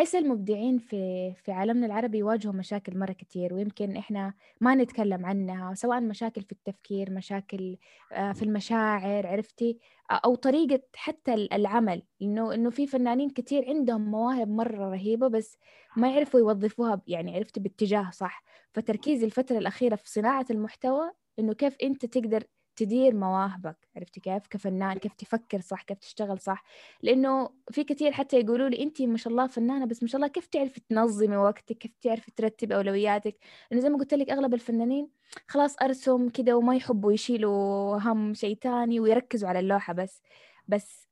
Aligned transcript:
أحس 0.00 0.14
المبدعين 0.14 0.78
في 0.78 1.32
في 1.34 1.52
عالمنا 1.52 1.86
العربي 1.86 2.18
يواجهوا 2.18 2.54
مشاكل 2.54 2.98
مرة 2.98 3.12
كتير 3.12 3.54
ويمكن 3.54 3.96
إحنا 3.96 4.34
ما 4.60 4.74
نتكلم 4.74 5.26
عنها 5.26 5.74
سواء 5.74 6.00
مشاكل 6.00 6.42
في 6.42 6.52
التفكير 6.52 7.10
مشاكل 7.10 7.76
آه، 8.12 8.32
في 8.32 8.42
المشاعر 8.42 9.26
عرفتي؟ 9.26 9.78
أو 10.10 10.34
طريقة 10.34 10.82
حتى 10.96 11.34
العمل. 11.34 12.02
إنه 12.22 12.54
إنه 12.54 12.70
في 12.70 12.86
فنانين 12.86 13.30
كتير 13.30 13.64
عندهم 13.68 14.10
مواهب 14.10 14.48
مرة 14.48 14.90
رهيبة 14.90 15.28
بس 15.28 15.58
ما 15.96 16.10
يعرفوا 16.10 16.40
يوظفوها 16.40 17.02
يعني 17.06 17.36
عرفتي؟ 17.36 17.60
باتجاه 17.60 18.10
صح. 18.10 18.42
فتركيزي 18.72 19.26
الفترة 19.26 19.58
الأخيرة 19.58 19.96
في 19.96 20.10
صناعة 20.10 20.46
المحتوى 20.50 21.10
إنه 21.38 21.52
كيف 21.54 21.76
أنت 21.82 22.06
تقدر 22.06 22.44
تدير 22.76 23.14
مواهبك 23.14 23.76
عرفتي 23.96 24.20
كيف؟ 24.20 24.46
كفنان 24.46 24.98
كيف 24.98 25.14
تفكر 25.14 25.60
صح 25.60 25.82
كيف 25.82 25.98
تشتغل 25.98 26.38
صح. 26.38 26.64
لأنه 27.02 27.50
في 27.70 27.84
كثير 27.84 28.12
حتى 28.12 28.40
يقولوا 28.40 28.68
لي 28.68 28.82
انت 28.82 29.02
ما 29.02 29.16
شاء 29.16 29.30
الله 29.32 29.46
فنانة 29.46 29.84
بس 29.84 30.02
ما 30.02 30.08
شاء 30.08 30.16
الله 30.16 30.28
كيف 30.28 30.46
تعرفي 30.46 30.80
تنظمي 30.88 31.36
وقتك؟ 31.36 31.78
كيف 31.78 31.92
تعرفي 32.02 32.30
ترتبي 32.36 32.76
أولوياتك؟ 32.76 33.36
لأنه 33.70 33.82
زي 33.82 33.88
ما 33.88 33.98
قلت 33.98 34.14
لك 34.14 34.30
أغلب 34.30 34.54
الفنانين 34.54 35.08
خلاص 35.48 35.76
ارسم 35.82 36.28
كده 36.28 36.56
وما 36.56 36.76
يحبوا 36.76 37.12
يشيلوا 37.12 37.98
هم 37.98 38.34
شيء 38.34 38.56
تاني 38.56 39.00
ويركزوا 39.00 39.48
على 39.48 39.58
اللوحة 39.58 39.92
بس. 39.92 40.22
بس 40.68 41.08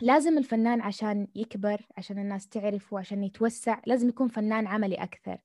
لازم 0.00 0.38
الفنان 0.38 0.80
عشان 0.80 1.26
يكبر 1.34 1.86
عشان 1.96 2.18
الناس 2.18 2.48
تعرفه 2.48 2.98
عشان 2.98 3.24
يتوسع 3.24 3.80
لازم 3.86 4.08
يكون 4.08 4.28
فنان 4.28 4.66
عملي 4.66 4.94
أكثر. 4.94 5.38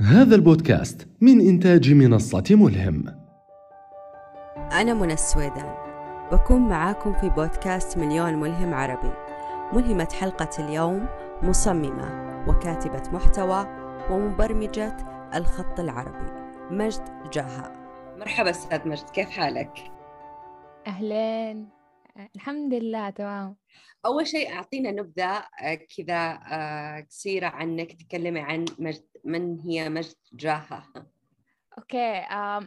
هذا 0.00 0.34
البودكاست 0.34 1.08
من 1.20 1.40
إنتاج 1.40 1.92
منصة 1.92 2.44
ملهم. 2.50 3.19
أنا 4.56 4.94
منى 4.94 5.12
السويدان 5.12 5.74
بكون 6.32 6.68
معاكم 6.68 7.12
في 7.12 7.28
بودكاست 7.28 7.98
مليون 7.98 8.34
ملهم 8.34 8.74
عربي. 8.74 9.12
ملهمة 9.72 10.08
حلقة 10.20 10.50
اليوم 10.58 11.08
مصممة 11.42 12.30
وكاتبة 12.48 13.10
محتوى 13.10 13.66
ومبرمجة 14.10 14.96
الخط 15.34 15.80
العربي 15.80 16.30
مجد 16.70 17.30
جاها. 17.30 17.72
مرحبا 18.18 18.50
أستاذ 18.50 18.88
مجد 18.88 19.10
كيف 19.10 19.30
حالك؟ 19.30 19.92
أهلين. 20.86 21.68
الحمد 22.36 22.74
لله 22.74 23.10
تمام. 23.10 23.56
أول 24.06 24.26
شيء 24.26 24.52
أعطينا 24.52 24.90
نبذة 24.90 25.44
آه، 25.62 25.74
كذا 25.74 26.38
آه، 26.52 27.00
قصيرة 27.00 27.46
عنك 27.46 27.92
تكلمي 27.92 28.40
عن 28.40 28.64
مجد 28.78 29.04
من 29.24 29.60
هي 29.60 29.88
مجد 29.88 30.14
جاها؟ 30.32 30.82
أوكي 31.78 32.16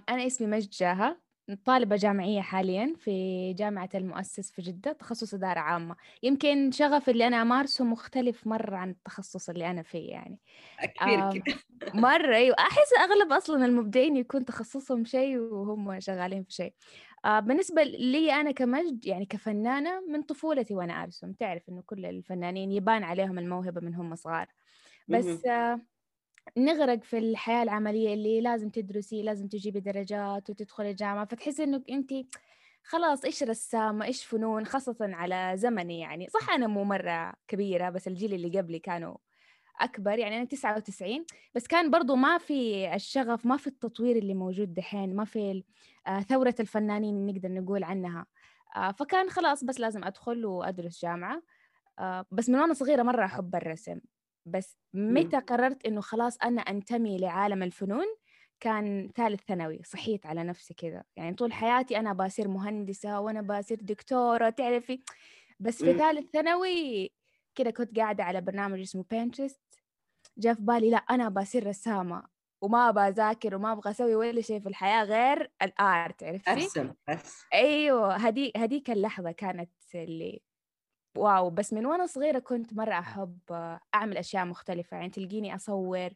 أنا 0.09 0.27
اسمي 0.27 0.47
مجد 0.47 0.69
جاها. 0.69 1.23
طالبة 1.65 1.95
جامعية 1.95 2.41
حاليا 2.41 2.93
في 2.97 3.53
جامعة 3.53 3.89
المؤسس 3.95 4.51
في 4.51 4.61
جدة 4.61 4.91
تخصص 4.93 5.33
إدارة 5.33 5.59
عامة. 5.59 5.95
يمكن 6.23 6.71
شغف 6.71 7.09
اللي 7.09 7.27
أنا 7.27 7.41
أمارسه 7.41 7.85
مختلف 7.85 8.47
مرة 8.47 8.75
عن 8.77 8.89
التخصص 8.89 9.49
اللي 9.49 9.71
أنا 9.71 9.81
فيه 9.83 10.11
يعني. 10.11 10.39
كثير 10.95 11.21
كده 11.21 11.43
مرة 11.93 12.35
أيوة. 12.35 12.55
أحس 12.59 12.93
أغلب 12.99 13.31
أصلا 13.33 13.65
المبدعين 13.65 14.17
يكون 14.17 14.45
تخصصهم 14.45 15.05
شيء 15.05 15.37
وهم 15.39 15.99
شغالين 15.99 16.43
في 16.43 16.53
شيء. 16.53 16.73
آه 17.25 17.39
بالنسبة 17.39 17.83
لي 17.83 18.33
أنا 18.33 18.51
كمجد 18.51 19.05
يعني 19.05 19.25
كفنانة 19.25 20.01
من 20.09 20.21
طفولتي 20.23 20.75
وأنا 20.75 21.03
أرسم. 21.03 21.33
تعرف 21.33 21.69
إنه 21.69 21.81
كل 21.85 22.05
الفنانين 22.05 22.71
يبان 22.71 23.03
عليهم 23.03 23.39
الموهبة 23.39 23.81
من 23.81 23.95
هم 23.95 24.15
صغار. 24.15 24.47
بس 25.09 25.45
آه 25.45 25.81
نغرق 26.57 27.03
في 27.03 27.17
الحياة 27.17 27.63
العملية 27.63 28.13
اللي 28.13 28.41
لازم 28.41 28.69
تدرسي 28.69 29.23
لازم 29.23 29.47
تجيبي 29.47 29.79
درجات 29.79 30.49
وتدخلي 30.49 30.91
الجامعة 30.91 31.25
فتحسي 31.25 31.63
إنك 31.63 31.83
أنت 31.89 32.13
خلاص 32.83 33.25
إيش 33.25 33.43
رسامة 33.43 34.05
إيش 34.05 34.25
فنون 34.25 34.65
خاصة 34.65 34.97
على 35.01 35.51
زمني 35.55 35.99
يعني. 35.99 36.27
صح 36.29 36.49
أنا 36.49 36.67
مو 36.67 36.83
مرة 36.83 37.33
كبيرة 37.47 37.89
بس 37.89 38.07
الجيل 38.07 38.33
اللي 38.33 38.59
قبلي 38.59 38.79
كانوا 38.79 39.17
أكبر. 39.81 40.19
يعني 40.19 40.37
أنا 40.37 40.45
99 40.45 41.25
بس 41.55 41.67
كان 41.67 41.91
برضو 41.91 42.15
ما 42.15 42.37
في 42.37 42.93
الشغف 42.95 43.45
ما 43.45 43.57
في 43.57 43.67
التطوير 43.67 44.15
اللي 44.17 44.33
موجود 44.33 44.73
دحين 44.73 45.15
ما 45.15 45.25
في 45.25 45.63
آه، 46.07 46.19
ثورة 46.21 46.55
الفنانين 46.59 47.25
نقدر 47.25 47.51
نقول 47.51 47.83
عنها. 47.83 48.25
آه، 48.75 48.91
فكان 48.91 49.29
خلاص 49.29 49.63
بس 49.63 49.79
لازم 49.79 50.03
أدخل 50.03 50.45
وأدرس 50.45 51.01
جامعة. 51.01 51.43
آه، 51.99 52.25
بس 52.31 52.49
من 52.49 52.59
وأنا 52.59 52.73
صغيرة 52.73 53.03
مرة 53.03 53.25
أحب 53.25 53.55
الرسم. 53.55 53.99
بس 54.45 54.77
متى 54.93 55.39
قررت 55.39 55.85
إنه 55.85 56.01
خلاص 56.01 56.37
أنا 56.43 56.61
أنتمي 56.61 57.17
لعالم 57.17 57.63
الفنون؟ 57.63 58.05
كان 58.59 59.11
ثالث 59.15 59.41
ثانوي 59.47 59.81
صحيت 59.83 60.25
على 60.25 60.43
نفسي 60.43 60.73
كذا 60.73 61.03
يعني 61.15 61.35
طول 61.35 61.53
حياتي 61.53 61.97
أنا 61.99 62.13
بصير 62.13 62.47
مهندسة 62.47 63.19
وأنا 63.19 63.41
بصير 63.41 63.77
دكتورة 63.81 64.49
تعرفي؟ 64.49 65.03
بس 65.59 65.83
في 65.83 65.93
ثالث 65.93 66.29
ثانوي 66.33 67.11
كده 67.55 67.71
كنت 67.71 67.99
قاعدة 67.99 68.23
على 68.23 68.41
برنامج 68.41 68.79
اسمه 68.79 69.05
بينترست 69.09 69.61
جاء 70.37 70.53
في 70.53 70.61
بالي 70.61 70.89
لا 70.89 70.97
أنا 70.97 71.29
بصير 71.29 71.67
رسامة 71.67 72.23
وما 72.61 72.89
أبغى 72.89 73.07
اذاكر 73.07 73.55
وما 73.55 73.71
أبغى 73.71 73.91
أسوي 73.91 74.15
ولا 74.15 74.41
شيء 74.41 74.59
في 74.59 74.69
الحياة 74.69 75.03
غير 75.03 75.51
الآرت 75.61 76.23
عرفتي؟ 76.23 76.51
أرسم 76.51 76.93
بس 77.09 77.43
أيوه 77.53 78.15
هدي 78.15 78.51
هديك 78.57 78.89
اللحظة 78.91 79.31
كانت 79.31 79.71
اللي 79.95 80.41
واو 81.15 81.49
بس 81.49 81.73
من 81.73 81.85
وأنا 81.85 82.05
صغيرة 82.05 82.39
كنت 82.39 82.73
مرة 82.73 82.93
أحب 82.99 83.39
أعمل 83.95 84.17
أشياء 84.17 84.45
مختلفة 84.45 84.97
يعني 84.97 85.09
تلقيني 85.09 85.55
أصور 85.55 86.09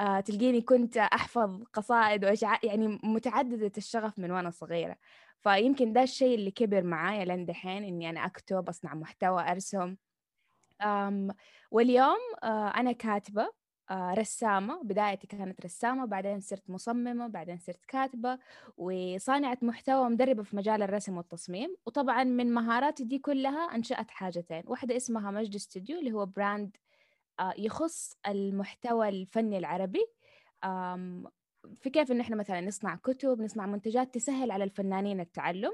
آه، 0.00 0.20
تلقيني 0.20 0.60
كنت 0.62 0.96
أحفظ 0.98 1.62
قصائد 1.72 2.24
واشعار 2.24 2.58
يعني 2.64 3.00
متعددة 3.04 3.72
الشغف 3.78 4.18
من 4.18 4.30
وأنا 4.30 4.50
صغيرة. 4.50 4.96
فيمكن 5.40 5.92
ده 5.92 6.02
الشيء 6.02 6.34
اللي 6.34 6.50
كبر 6.50 6.82
معايا 6.84 7.24
لين 7.24 7.46
دحين 7.46 7.84
إني 7.84 8.10
أنا 8.10 8.26
أكتب 8.26 8.68
أصنع 8.68 8.94
محتوى 8.94 9.42
أرسم. 9.42 9.96
واليوم 11.70 12.18
آه، 12.42 12.68
أنا 12.68 12.92
كاتبة. 12.92 13.52
رسامة 13.92 14.82
بدايتي 14.82 15.26
كانت 15.26 15.60
رسامة 15.64 16.04
بعدين 16.06 16.40
صرت 16.40 16.70
مصممة 16.70 17.26
بعدين 17.26 17.58
صرت 17.58 17.84
كاتبة 17.84 18.38
وصانعة 18.76 19.58
محتوى 19.62 20.06
ومدربة 20.06 20.42
في 20.42 20.56
مجال 20.56 20.82
الرسم 20.82 21.16
والتصميم. 21.16 21.76
وطبعا 21.86 22.24
من 22.24 22.54
مهاراتي 22.54 23.04
دي 23.04 23.18
كلها 23.18 23.60
أنشأت 23.74 24.10
حاجتين. 24.10 24.62
واحدة 24.66 24.96
اسمها 24.96 25.30
مجد 25.30 25.54
استوديو 25.54 25.98
اللي 25.98 26.12
هو 26.12 26.26
brand 26.26 26.76
آه، 27.40 27.54
يخص 27.58 28.16
المحتوى 28.28 29.08
الفني 29.08 29.58
العربي. 29.58 30.06
في 31.74 31.90
كيف 31.90 32.12
إن 32.12 32.20
إحنا 32.20 32.36
مثلا 32.36 32.60
نصنع 32.60 32.96
كتب 32.96 33.40
نصنع 33.42 33.66
منتجات 33.66 34.14
تسهل 34.14 34.50
على 34.50 34.64
الفنانين 34.64 35.20
التعلم. 35.20 35.72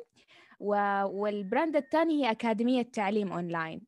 وال 0.61 0.94
brand 0.94 1.77
الثاني 1.77 2.25
هي 2.25 2.31
أكاديمية 2.31 2.83
تعليم 2.83 3.33
أونلاين. 3.33 3.87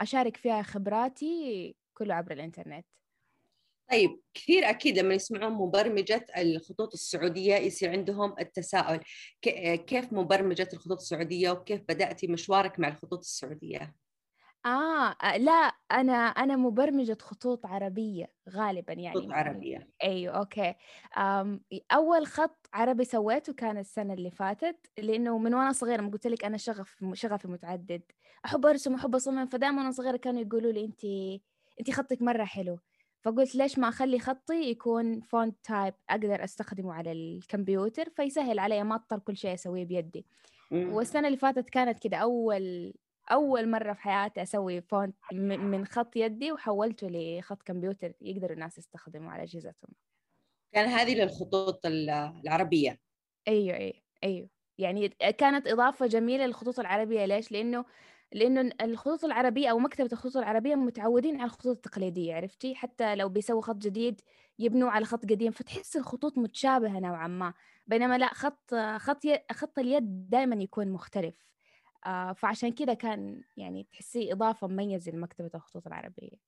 أشارك 0.00 0.36
فيها 0.36 0.62
خبراتي 0.62 1.76
كله 1.94 2.14
عبر 2.14 2.32
الإنترنت. 2.32 2.86
طيب 3.90 4.20
كثير 4.34 4.70
أكيد 4.70 4.98
لما 4.98 5.14
يسمعون 5.14 5.52
مبرمجة 5.52 6.26
الخطوط 6.38 6.92
السعودية 6.94 7.54
يصير 7.54 7.90
عندهم 7.90 8.34
التساؤل 8.40 9.00
كيف 9.86 10.12
مبرمجة 10.12 10.68
الخطوط 10.72 10.98
السعودية 11.00 11.50
وكيف 11.50 11.80
بدأتي 11.88 12.26
مشوارك 12.26 12.78
مع 12.80 12.88
الخطوط 12.88 13.18
السعودية؟ 13.18 13.94
آه 14.66 15.36
لا 15.36 15.72
أنا 15.92 16.12
أنا 16.14 16.56
مبرمجة 16.56 17.18
خطوط 17.20 17.66
عربية 17.66 18.32
غالبا 18.48 18.92
يعني 18.92 19.20
خطوط 19.20 19.32
عربية. 19.32 19.88
أيوه 20.04 20.38
okay. 20.38 20.74
أول 21.92 22.26
خط 22.26 22.66
عربي 22.72 23.04
سويته 23.04 23.52
كان 23.52 23.78
السنة 23.78 24.14
اللي 24.14 24.30
فاتت 24.30 24.90
لأنه 24.98 25.38
من 25.38 25.54
وأنا 25.54 25.72
صغيرة 25.72 26.02
ما 26.02 26.10
قلت 26.10 26.26
لك 26.26 26.44
أنا 26.44 26.56
شغف 26.56 27.04
شغفي 27.12 27.48
متعدد. 27.48 28.02
أحب 28.44 28.66
أرسم 28.66 28.92
وأحب 28.92 29.14
أصمم 29.14 29.46
فدائما 29.46 29.78
وأنا 29.78 29.90
صغيرة 29.90 30.16
كانوا 30.16 30.40
يقولوا 30.40 30.72
لي 30.72 30.84
أنت 30.84 31.04
أنت 31.80 31.90
خطك 31.90 32.22
مرة 32.22 32.44
حلو. 32.44 32.78
فقلت 33.22 33.54
ليش 33.54 33.78
ما 33.78 33.88
أخلي 33.88 34.18
خطي 34.18 34.54
يكون 34.70 35.20
font 35.20 35.56
type 35.64 35.94
أقدر 36.10 36.44
أستخدمه 36.44 36.94
على 36.94 37.12
الكمبيوتر 37.12 38.10
فيسهل 38.10 38.58
علي 38.58 38.84
ما 38.84 38.94
أضطر 38.94 39.18
كل 39.18 39.36
شيء 39.36 39.54
أسويه 39.54 39.84
بيدي. 39.84 40.26
والسنة 40.72 41.26
اللي 41.28 41.38
فاتت 41.38 41.70
كانت 41.70 41.98
كده 41.98 42.16
أول 42.16 42.94
أول 43.30 43.68
مرة 43.70 43.92
في 43.92 44.00
حياتي 44.00 44.42
أسوي 44.42 44.80
فونت 44.80 45.16
من 45.32 45.86
خط 45.86 46.16
يدي 46.16 46.52
وحولته 46.52 47.08
لخط 47.10 47.62
كمبيوتر 47.62 48.12
يقدروا 48.20 48.52
الناس 48.52 48.78
يستخدموا 48.78 49.32
على 49.32 49.42
أجهزتهم. 49.42 49.90
كان 50.72 50.88
هذه 50.88 51.14
للخطوط 51.22 51.80
العربية. 51.86 53.00
أيوه 53.48 53.76
أيوه 53.76 53.94
أيوه. 54.24 54.48
يعني 54.78 55.08
كانت 55.08 55.66
إضافة 55.68 56.06
جميلة 56.06 56.46
للخطوط 56.46 56.80
العربية 56.80 57.24
ليش؟ 57.24 57.52
لأنه 57.52 57.84
لأنه 58.32 58.72
الخطوط 58.80 59.24
العربية 59.24 59.68
أو 59.70 59.78
مكتبة 59.78 60.08
الخطوط 60.12 60.36
العربية 60.36 60.74
متعودين 60.74 61.36
على 61.36 61.44
الخطوط 61.44 61.76
التقليدية 61.76 62.34
عرفتي؟ 62.34 62.74
حتى 62.74 63.14
لو 63.14 63.28
بيسووا 63.28 63.62
خط 63.62 63.76
جديد 63.76 64.20
يبنوا 64.58 64.90
على 64.90 65.04
خط 65.04 65.22
قديم 65.22 65.52
فتحس 65.52 65.96
الخطوط 65.96 66.38
متشابهة 66.38 67.00
نوعا 67.00 67.28
ما. 67.28 67.54
بينما 67.86 68.18
لأ 68.18 68.34
خط 68.34 68.74
خط 68.96 69.22
خط 69.52 69.78
اليد 69.78 70.30
دائما 70.30 70.56
يكون 70.56 70.88
مختلف. 70.92 71.48
آه، 72.06 72.32
فعشان 72.32 72.72
كذا 72.72 72.94
كان 72.94 73.42
يعني 73.56 73.84
تحسيه 73.92 74.32
إضافة 74.32 74.66
مميزه 74.68 75.12
لمكتبة 75.12 75.50
الخطوط 75.54 75.86
العربية. 75.86 76.47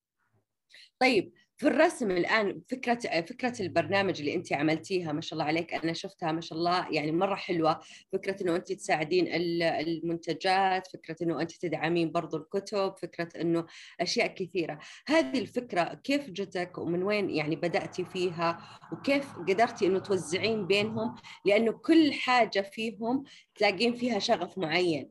طيب 1.00 1.32
في 1.60 1.66
الرسم 1.68 2.10
الآن 2.10 2.60
فكرة 2.68 3.20
فكرة 3.20 3.62
البرنامج 3.62 4.18
اللي 4.20 4.34
أنت 4.34 4.52
عملتيها 4.52 5.12
ما 5.12 5.20
شاء 5.20 5.32
الله 5.32 5.44
عليك 5.44 5.74
أنا 5.74 5.92
شفتها 5.92 6.32
ما 6.32 6.40
شاء 6.40 6.58
الله 6.58 6.92
يعني 6.92 7.12
مرة 7.12 7.34
حلوة. 7.34 7.80
فكرة 8.12 8.42
إنه 8.42 8.56
أنت 8.56 8.72
تساعدين 8.72 9.26
المنتجات 9.62 10.86
فكرة 10.86 11.16
إنه 11.22 11.40
أنت 11.40 11.52
تدعمين 11.52 12.12
برضو 12.12 12.36
الكتب 12.36 12.94
فكرة 12.96 13.28
إنه 13.40 13.66
أشياء 14.00 14.26
كثيرة. 14.26 14.78
هذه 15.06 15.38
الفكرة 15.38 15.94
كيف 15.94 16.30
جتك 16.30 16.78
ومن 16.78 17.02
وين 17.02 17.30
يعني 17.30 17.56
بدأتي 17.56 18.04
فيها؟ 18.04 18.80
وكيف 18.92 19.32
قدرتي 19.34 19.86
إنه 19.86 19.98
توزعين 19.98 20.66
بينهم؟ 20.66 21.14
لأنه 21.44 21.72
كل 21.72 22.12
حاجة 22.12 22.60
فيهم 22.60 23.24
تلاقين 23.54 23.94
فيها 23.94 24.18
شغف 24.18 24.58
معين. 24.58 25.10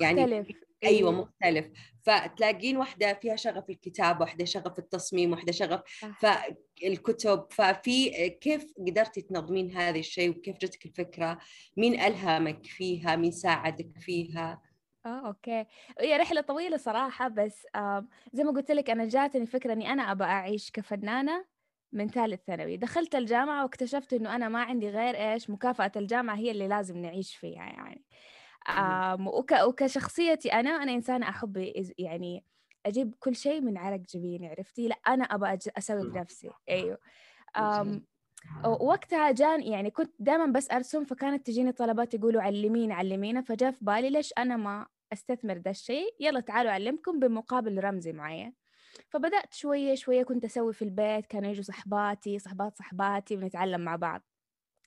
يعني 0.00 0.22
مختلف. 0.22 0.48
يعني 0.82 0.96
أيوه 0.96 1.12
مختلف. 1.12 1.66
فتلاقين 2.02 2.76
واحدة 2.76 3.14
فيها 3.14 3.36
شغف 3.36 3.70
الكتاب 3.70 4.20
واحدة 4.20 4.44
شغف 4.44 4.78
التصميم 4.78 5.32
واحدة 5.32 5.52
شغف 5.52 5.80
فالكتب 6.20 7.46
ففي 7.50 8.28
كيف 8.30 8.72
قدرتي 8.78 9.22
تنظمين 9.22 9.76
هذا 9.76 9.98
الشيء 9.98 10.30
وكيف 10.30 10.56
جتك 10.58 10.86
الفكرة؟ 10.86 11.38
مين 11.76 12.00
ألهمك 12.00 12.66
فيها؟ 12.66 13.16
مين 13.16 13.30
ساعدك 13.30 13.98
فيها؟ 13.98 14.62
آه 15.06 15.26
أوكي. 15.26 15.64
هي 16.00 16.16
رحلة 16.16 16.40
طويلة 16.40 16.76
صراحة 16.76 17.28
بس 17.28 17.66
آه 17.74 18.06
زي 18.32 18.44
ما 18.44 18.50
قلت 18.50 18.70
لك 18.70 18.90
أنا 18.90 19.08
جاتني 19.08 19.46
فكرة 19.46 19.72
إني 19.72 19.92
أنا 19.92 20.12
ابى 20.12 20.24
أعيش 20.24 20.70
كفنانة 20.70 21.44
من 21.92 22.08
ثالث 22.08 22.40
ثانوي. 22.46 22.76
دخلت 22.76 23.14
الجامعة 23.14 23.62
واكتشفت 23.62 24.12
إنه 24.12 24.36
أنا 24.36 24.48
ما 24.48 24.62
عندي 24.62 24.88
غير 24.90 25.32
إيش 25.32 25.50
مكافأة 25.50 25.92
الجامعة 25.96 26.36
هي 26.36 26.50
اللي 26.50 26.68
لازم 26.68 26.98
نعيش 26.98 27.36
فيها 27.36 27.64
يعني. 27.64 28.04
وك 29.26 29.52
وكشخصيتي 29.52 30.52
أنا 30.52 30.70
أنا 30.70 30.94
إنسانة 30.94 31.28
أحب 31.28 31.72
يعني 31.98 32.44
أجيب 32.86 33.14
كل 33.18 33.36
شيء 33.36 33.60
من 33.60 33.78
عرق 33.78 34.00
جبيني 34.14 34.48
عرفتي؟ 34.48 34.88
لا 34.88 34.96
أنا 35.08 35.24
ابى 35.24 35.58
أسوي 35.78 36.10
بنفسي. 36.10 36.50
أيوه. 36.68 36.98
وقتها 38.64 39.30
جان 39.30 39.62
يعني 39.62 39.90
كنت 39.90 40.14
دائما 40.18 40.46
بس 40.46 40.70
أرسم 40.70 41.04
فكانت 41.04 41.46
تجيني 41.46 41.72
طلبات 41.72 42.14
يقولوا 42.14 42.42
علمينا 42.42 42.94
علمينا 42.94 43.40
فجاء 43.40 43.70
في 43.70 43.84
بالي 43.84 44.10
ليش 44.10 44.32
أنا 44.38 44.56
ما 44.56 44.86
أستثمر 45.12 45.58
ده 45.58 45.70
الشيء؟ 45.70 46.14
يلا 46.20 46.40
تعالوا 46.40 46.70
أعلمكم 46.70 47.20
بمقابل 47.20 47.84
رمزي 47.84 48.12
معين 48.12 48.54
فبدأت 49.08 49.54
شوية 49.54 49.94
شوية 49.94 50.22
كنت 50.22 50.44
أسوي 50.44 50.72
في 50.72 50.82
البيت 50.82 51.26
كانوا 51.26 51.50
يجوا 51.50 51.62
صحباتي 51.62 52.38
صحبات 52.38 52.78
صحباتي 52.78 53.36
ونتعلم 53.36 53.80
مع 53.80 53.96
بعض. 53.96 54.22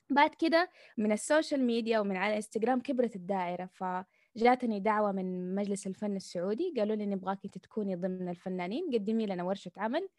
بعد 0.09 0.35
كده 0.35 0.69
من 0.97 1.11
ال 1.11 1.19
social 1.19 1.63
media 1.63 1.99
ومن 1.99 2.17
على 2.17 2.35
انستغرام 2.35 2.79
كبرت 2.79 3.15
الدائرة 3.15 3.69
فجاتني 3.73 4.79
دعوة 4.79 5.11
من 5.11 5.55
مجلس 5.55 5.87
الفن 5.87 6.15
السعودي 6.15 6.73
قالوا 6.77 6.95
لي 6.95 7.05
نبغاك 7.05 7.39
أنت 7.45 7.57
تكوني 7.57 7.95
ضمن 7.95 8.29
الفنانين 8.29 8.89
قدمي 8.93 9.25
لنا 9.25 9.43
ورشة 9.43 9.71
عمل 9.77 10.09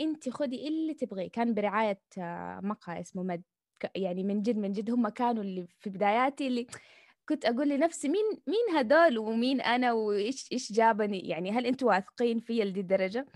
أنت 0.00 0.28
خدي 0.28 0.68
اللي 0.68 0.94
تبغيه. 0.94 1.30
كان 1.30 1.54
برعاية 1.54 2.00
آه، 2.18 2.60
مقهى 2.62 3.00
اسمه 3.00 3.22
مد 3.22 3.42
يعني 3.94 4.24
من 4.24 4.42
جد 4.42 4.56
من 4.56 4.72
جد 4.72 4.90
هم 4.90 5.08
كانوا 5.08 5.42
اللي 5.42 5.66
في 5.80 5.90
بداياتي 5.90 6.46
اللي 6.46 6.66
كنت 7.28 7.44
أقول 7.44 7.68
لنفسي 7.68 8.08
مين 8.08 8.24
مين 8.46 8.76
هدول 8.78 9.18
ومين 9.18 9.60
أنا 9.60 9.92
وإيش 9.92 10.52
إيش 10.52 10.72
جابني؟ 10.72 11.20
يعني 11.28 11.50
هل 11.50 11.66
أنتم 11.66 11.86
واثقين 11.86 12.38
في 12.38 12.64
لدي 12.64 12.80
الدرجة؟ 12.80 13.26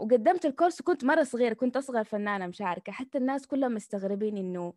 وقدمت 0.00 0.46
الكورس 0.46 0.80
وكنت 0.80 1.04
مرة 1.04 1.22
صغيرة 1.22 1.54
كنت 1.54 1.76
أصغر 1.76 2.04
فنانة 2.04 2.46
مشاركة 2.46 2.92
حتى 2.92 3.18
الناس 3.18 3.46
كلهم 3.46 3.74
مستغربين 3.74 4.36
إنه 4.36 4.74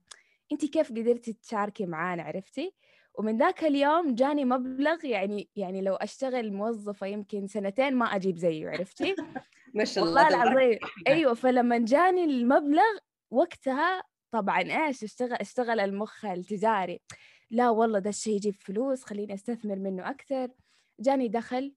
انت 0.51 0.66
كيف 0.66 0.92
قدرتي 0.92 1.34
تشاركي 1.34 1.86
معانا 1.86 2.24
عرفتي 2.24 2.74
ومن 3.16 3.38
ذاك 3.38 3.63
اليوم 3.63 4.16
جاني 4.16 4.45
مبلغ 4.45 5.06
يعني 5.06 5.50
يعني 5.56 5.81
لو 5.81 5.95
أشتغل 5.95 6.54
موظفة 6.54 7.07
يمكن 7.07 7.48
سنتين 7.48 7.95
ما 7.95 8.06
أجيب 8.06 8.38
زيه 8.38 8.69
عرفتي 8.69 9.16
ما 9.74 9.86
شاء 9.86 10.04
الله 10.04 10.24
والله 10.24 10.44
العظيم. 10.44 10.80
أيوه 11.07 11.34
فلما 11.34 11.78
جاني 11.78 12.24
المبلغ 12.24 12.98
وقتها 13.31 14.04
طبعا 14.31 14.88
إيش 14.88 15.04
اشتغل 15.04 15.34
اشتغل 15.34 15.80
المخ 15.80 16.25
التجاري. 16.25 17.01
لا 17.51 17.69
والله 17.69 18.00
ده 18.00 18.10
الشيء 18.10 18.36
يجيب 18.36 18.56
فلوس 18.56 19.04
خليني 19.04 19.34
أستثمر 19.34 19.75
منه 19.75 20.10
أكثر. 20.10 20.50
جاني 21.00 21.28
دخل 21.28 21.74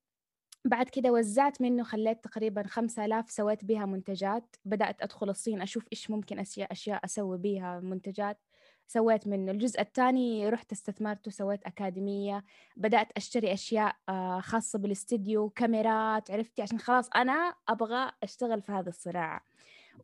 بعد 0.64 0.88
كده 0.88 1.12
وزعت 1.12 1.60
منه 1.60 1.82
خليت 1.84 2.24
تقريبا 2.24 2.62
خمسة 2.66 3.04
آلاف 3.04 3.30
سويت 3.30 3.64
بها 3.64 3.86
منتجات. 3.86 4.56
بدأت 4.64 5.02
أدخل 5.02 5.30
الصين 5.30 5.62
أشوف 5.62 5.84
إيش 5.92 6.10
ممكن 6.10 6.38
أشياء 6.38 6.72
أشياء 6.72 7.04
أسوي 7.04 7.38
بها 7.38 7.80
منتجات. 7.80 8.38
سويت 8.86 9.26
منه. 9.26 9.52
الجزء 9.52 9.80
الثاني 9.80 10.48
رحت 10.48 10.72
استثمرت 10.72 11.26
وسويت 11.26 11.66
أكاديمية 11.66 12.44
بدأت 12.76 13.08
أشتري 13.16 13.52
أشياء 13.52 13.96
آه، 14.08 14.40
خاصة 14.40 14.78
بالاستديو 14.78 15.48
كاميرات 15.50 16.30
عرفتي؟ 16.30 16.62
عشان 16.62 16.78
خلاص 16.78 17.08
أنا 17.16 17.54
أبغى 17.68 18.12
أشتغل 18.22 18.62
في 18.62 18.72
هذا 18.72 18.88
الصراع 18.88 19.42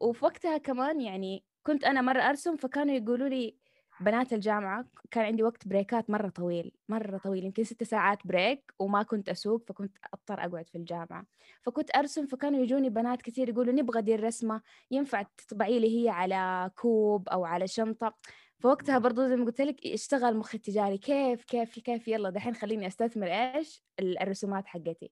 وفي 0.00 0.24
وقتها 0.24 0.58
كمان 0.58 1.00
يعني 1.00 1.44
كنت 1.62 1.84
أنا 1.84 2.00
مرة 2.00 2.20
أرسم 2.22 2.56
فكانوا 2.56 2.94
يقولوا 2.94 3.28
لي 3.28 3.56
بنات 4.00 4.32
الجامعة 4.32 4.84
كان 5.10 5.24
عندي 5.24 5.42
وقت 5.42 5.68
break 5.68 6.03
ات 6.03 6.10
مرة 6.10 6.28
طويل 6.28 6.72
مرة 6.88 7.18
طويل 7.18 7.44
يمكن 7.44 7.64
ست 7.64 7.82
ساعات 7.84 8.26
break 8.26 8.74
وما 8.78 9.02
كنت 9.02 9.28
أسوق 9.28 9.64
فكنت 9.68 9.96
أضطر 10.14 10.40
أقعد 10.46 10.68
في 10.68 10.78
الجامعة. 10.78 11.26
فكنت 11.62 11.96
أرسم 11.96 12.26
فكانوا 12.26 12.60
يجوني 12.62 12.90
بنات 12.90 13.22
كثير 13.22 13.48
يقولوا 13.48 13.72
نبغى 13.74 14.02
دي 14.02 14.14
الرسمة 14.14 14.62
ينفع 14.90 15.22
تطبعي 15.22 15.78
لي 15.78 16.04
هي 16.04 16.08
على 16.08 16.70
كوب 16.76 17.28
أو 17.28 17.44
على 17.44 17.66
شنطة؟ 17.66 18.14
فوقتها 18.62 18.98
برضو 18.98 19.26
زي 19.28 19.36
ما 19.36 19.44
قلت 19.44 19.60
لك 19.60 19.86
اشتغل 19.86 20.36
مخي 20.36 20.56
التجاري. 20.56 20.98
كيف 20.98 21.44
كيف 21.44 21.78
كيف؟ 21.78 22.08
يلا 22.08 22.30
دحين 22.30 22.54
خليني 22.54 22.86
أستثمر 22.86 23.26
إيش؟ 23.26 23.82
الرسومات 24.00 24.66
حقتي. 24.66 25.10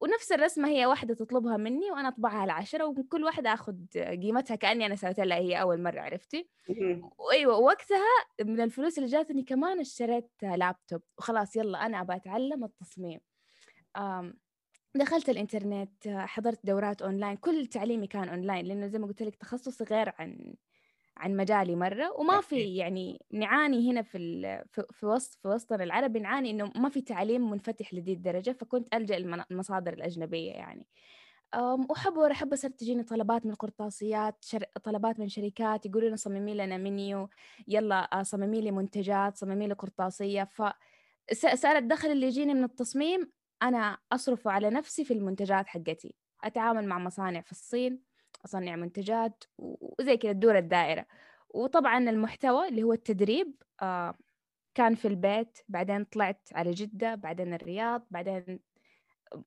ونفس 0.00 0.32
الرسمة 0.32 0.68
هي 0.68 0.86
واحدة 0.86 1.14
تطلبها 1.14 1.56
مني 1.56 1.90
وأنا 1.90 2.08
أطبعها 2.08 2.38
على 2.38 2.52
عشرة 2.52 2.84
ومن 2.84 3.02
كل 3.02 3.24
واحدة 3.24 3.54
أخذ 3.54 3.74
قيمتها 3.96 4.54
كأني 4.54 4.86
أنا 4.86 4.96
سويت 4.96 5.20
لها 5.20 5.38
هي 5.38 5.60
أول 5.60 5.82
مرة 5.82 6.00
عرفتي؟ 6.00 6.48
وأيوة 7.18 7.58
وقتها 7.58 8.06
من 8.40 8.60
الفلوس 8.60 8.98
اللي 8.98 9.08
جاتني 9.08 9.42
كمان 9.42 9.80
اشتريت 9.80 10.30
لابتوب 10.42 11.02
وخلاص 11.18 11.56
يلا 11.56 11.86
أنا 11.86 12.00
أبغى 12.00 12.16
أتعلم 12.16 12.64
التصميم. 12.64 13.20
دخلت 14.94 15.28
الإنترنت 15.28 16.08
حضرت 16.08 16.66
دورات 16.66 17.02
أونلاين 17.02 17.36
كل 17.36 17.66
تعليمي 17.66 18.06
كان 18.06 18.28
أونلاين 18.28 18.66
لأنه 18.66 18.86
زي 18.86 18.98
ما 18.98 19.06
قلت 19.06 19.22
لك 19.22 19.36
تخصصي 19.36 19.84
غير 19.84 20.12
عن 20.18 20.54
عن 21.16 21.36
مجالي 21.36 21.76
مرة 21.76 22.12
وما 22.12 22.40
في 22.40 22.76
يعني 22.76 23.20
نعاني 23.32 23.90
هنا 23.90 24.02
في 24.02 24.64
في 24.90 25.06
وسط 25.06 25.38
في 25.42 25.48
وسطنا 25.48 25.84
العربي 25.84 26.20
نعاني 26.20 26.50
إنه 26.50 26.72
ما 26.76 26.88
في 26.88 27.00
تعليم 27.00 27.50
منفتح 27.50 27.94
لدي 27.94 28.12
الدرجة 28.12 28.50
فكنت 28.50 28.94
ألجأ 28.94 29.16
المصادر 29.50 29.92
الأجنبية 29.92 30.50
يعني. 30.50 30.86
وحبة 31.90 32.16
ورا 32.16 32.34
حبة 32.34 32.54
صارت 32.54 32.80
تجيني 32.80 33.02
طلبات 33.02 33.46
من 33.46 33.54
قرطاسيات 33.54 34.36
شر... 34.40 34.64
طلبات 34.84 35.20
من 35.20 35.28
شركات 35.28 35.86
يقولوا 35.86 36.08
لنا 36.08 36.16
صممي 36.16 36.54
لنا 36.54 36.76
منيو 36.76 37.28
يلا 37.68 38.20
آه، 38.20 38.22
صممي 38.22 38.60
لي 38.60 38.70
منتجات 38.70 39.36
صممي 39.36 39.66
لي 39.66 39.74
قرطاسية. 39.74 40.44
ف 40.44 40.62
صار 41.54 41.76
الدخل 41.76 42.08
اللي 42.08 42.26
يجيني 42.26 42.54
من 42.54 42.64
التصميم 42.64 43.32
أنا 43.62 43.98
أصرفه 44.12 44.50
على 44.50 44.70
نفسي 44.70 45.04
في 45.04 45.14
المنتجات 45.14 45.66
حقتي. 45.66 46.14
أتعامل 46.44 46.86
مع 46.86 46.98
مصانع 46.98 47.40
في 47.40 47.52
الصين 47.52 48.09
أصنع 48.44 48.76
منتجات 48.76 49.44
وزي 49.58 50.16
كذا 50.16 50.32
تدور 50.32 50.58
الدائرة. 50.58 51.06
وطبعا 51.50 51.98
المحتوى 51.98 52.68
اللي 52.68 52.82
هو 52.82 52.92
التدريب 52.92 53.62
آه 53.82 54.14
كان 54.74 54.94
في 54.94 55.08
البيت 55.08 55.58
بعدين 55.68 56.04
طلعت 56.04 56.48
على 56.52 56.70
جدة 56.70 57.14
بعدين 57.14 57.54
الرياض 57.54 58.06
بعدين 58.10 58.60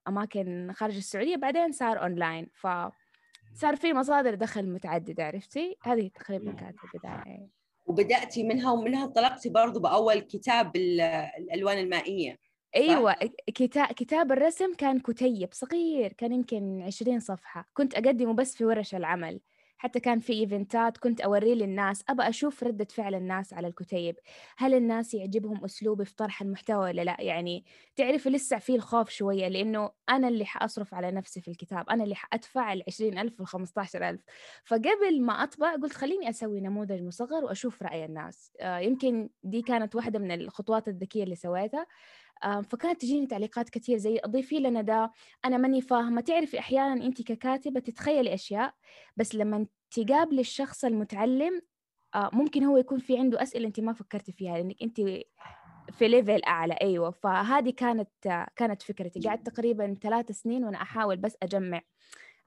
أماكن 0.07 0.71
خارج 0.75 0.95
السعودية 0.95 1.35
بعدين 1.35 1.71
صار 1.71 2.03
أونلاين. 2.03 2.49
فصار 2.55 3.75
في 3.75 3.93
مصادر 3.93 4.35
دخل 4.35 4.69
متعددة 4.69 5.25
عرفتي؟ 5.25 5.77
هذه 5.83 6.07
تقريبا 6.07 6.51
كانت 6.51 6.77
البداية. 6.83 7.47
وبدأتي 7.85 8.43
منها 8.43 8.71
ومنها 8.71 9.05
انطلقتي 9.05 9.49
برضو 9.49 9.79
بأول 9.79 10.19
كتاب 10.19 10.75
الألوان 10.75 11.77
المائية. 11.77 12.37
أيوه 12.75 13.15
كتاب 13.55 13.87
كتاب 13.87 14.31
الرسم 14.31 14.73
كان 14.73 14.99
كتيب 14.99 15.49
صغير 15.53 16.13
كان 16.13 16.31
يمكن 16.33 16.81
عشرين 16.81 17.19
صفحة. 17.19 17.69
كنت 17.73 17.93
أقدمه 17.95 18.33
بس 18.33 18.55
في 18.55 18.65
ورش 18.65 18.95
العمل. 18.95 19.39
حتى 19.77 19.99
كان 19.99 20.19
في 20.19 20.33
إيفنتات 20.33 20.97
كنت 20.97 21.21
أوريه 21.21 21.53
للناس. 21.53 22.03
أبى 22.09 22.23
أشوف 22.23 22.63
ردة 22.63 22.85
فعل 22.85 23.15
الناس 23.15 23.53
على 23.53 23.67
الكتيب. 23.67 24.15
هل 24.57 24.73
الناس 24.73 25.13
يعجبهم 25.13 25.63
أسلوبي 25.65 26.05
في 26.05 26.15
طرح 26.15 26.41
المحتوى 26.41 26.77
ولا 26.89 27.01
لا؟ 27.01 27.17
يعني 27.21 27.65
تعرفي 27.95 28.29
لسه 28.29 28.57
في 28.59 28.75
الخوف 28.75 29.09
شوية 29.09 29.47
لأنه 29.47 29.91
أنا 30.09 30.27
اللي 30.27 30.45
حأصرف 30.45 30.93
على 30.93 31.11
نفسي 31.11 31.41
في 31.41 31.47
الكتاب. 31.47 31.89
أنا 31.89 32.03
اللي 32.03 32.15
حأدفع 32.15 32.73
ال 32.73 32.83
ألف 33.01 33.39
وال 33.39 33.47
15000 33.47 34.19
فقبل 34.65 35.21
ما 35.21 35.43
أطبع 35.43 35.75
قلت 35.75 35.93
خليني 35.93 36.29
أسوي 36.29 36.61
نموذج 36.61 37.01
مصغر 37.01 37.45
وأشوف 37.45 37.83
رأي 37.83 38.05
الناس. 38.05 38.51
آه، 38.61 38.77
يمكن 38.79 39.29
دي 39.43 39.61
كانت 39.61 39.95
واحدة 39.95 40.19
من 40.19 40.31
الخطوات 40.31 40.87
الذكية 40.87 41.23
اللي 41.23 41.35
سويتها. 41.35 41.87
فكانت 42.69 43.01
تجيني 43.01 43.27
تعليقات 43.27 43.69
كثير 43.69 43.97
زي 43.97 44.21
ضيفي 44.27 44.59
لنا 44.59 44.81
ده 44.81 45.11
أنا 45.45 45.57
ماني 45.57 45.81
فاهمة. 45.81 46.21
تعرفي 46.21 46.59
أحيانا 46.59 47.05
أنت 47.05 47.21
ككاتبة 47.21 47.79
تتخيلي 47.79 48.33
أشياء 48.33 48.73
بس 49.17 49.35
لما 49.35 49.67
تقابلي 49.91 50.41
الشخص 50.41 50.85
المتعلم 50.85 51.61
آه، 52.15 52.29
ممكن 52.33 52.63
هو 52.63 52.77
يكون 52.77 52.99
في 52.99 53.17
عنده 53.17 53.41
أسئلة 53.41 53.67
أنت 53.67 53.79
ما 53.79 53.93
فكرتي 53.93 54.31
فيها 54.31 54.57
لأنك 54.57 54.75
أنت 54.81 55.01
في 55.91 56.07
ليفل 56.07 56.43
أعلى. 56.43 56.73
أيوة 56.81 57.11
فهذه 57.11 57.69
كانت 57.69 58.09
كانت 58.55 58.81
فكرتي. 58.81 59.19
قعدت 59.19 59.45
تقريبا 59.49 59.93
ثلاث 60.01 60.31
سنين 60.31 60.63
وأنا 60.65 60.81
أحاول 60.81 61.17
بس 61.17 61.37
أجمع 61.43 61.81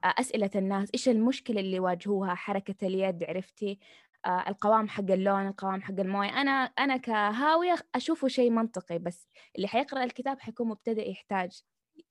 آه، 0.03 0.13
أسئلة 0.19 0.49
الناس. 0.55 0.89
إيش 0.93 1.09
المشكلة 1.09 1.59
اللي 1.59 1.75
يواجهوها 1.75 2.35
حركة 2.35 2.87
اليد 2.87 3.23
عرفتي؟ 3.23 3.71
آه، 3.71 3.79
القوام 4.25 4.87
حق 4.89 5.11
اللون 5.11 5.47
القوام 5.47 5.81
حق 5.81 5.99
الموية. 5.99 6.29
أنا 6.41 6.51
أنا 6.51 6.97
كهاوية 6.97 7.75
أشوفه 7.95 8.27
شيء 8.27 8.49
منطقي 8.49 8.99
بس 8.99 9.27
اللي 9.55 9.67
حيقرأ 9.67 10.03
الكتاب 10.03 10.39
حيكون 10.39 10.67
مبتدئ 10.67 11.09
يحتاج 11.11 11.61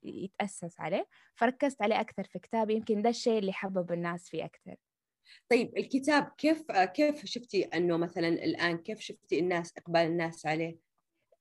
يتأسس 0.02 0.80
عليه. 0.80 1.08
فركزت 1.34 1.82
عليه 1.82 2.00
أكثر 2.00 2.24
في 2.24 2.38
كتابي 2.38 2.74
يمكن 2.74 3.02
ده 3.02 3.10
الشيء 3.10 3.38
اللي 3.38 3.52
حبب 3.52 3.92
الناس 3.92 4.28
فيه 4.28 4.44
أكثر. 4.44 4.76
طيب 5.50 5.76
الكتاب 5.76 6.32
كيف 6.38 6.72
كيف 6.72 7.24
شفتي 7.24 7.62
أنه 7.62 7.96
مثلا 7.96 8.28
الآن 8.28 8.78
كيف 8.78 9.00
شفتي 9.00 9.38
الناس 9.38 9.72
إقبال 9.78 10.00
الناس 10.00 10.46
عليه؟ 10.46 10.78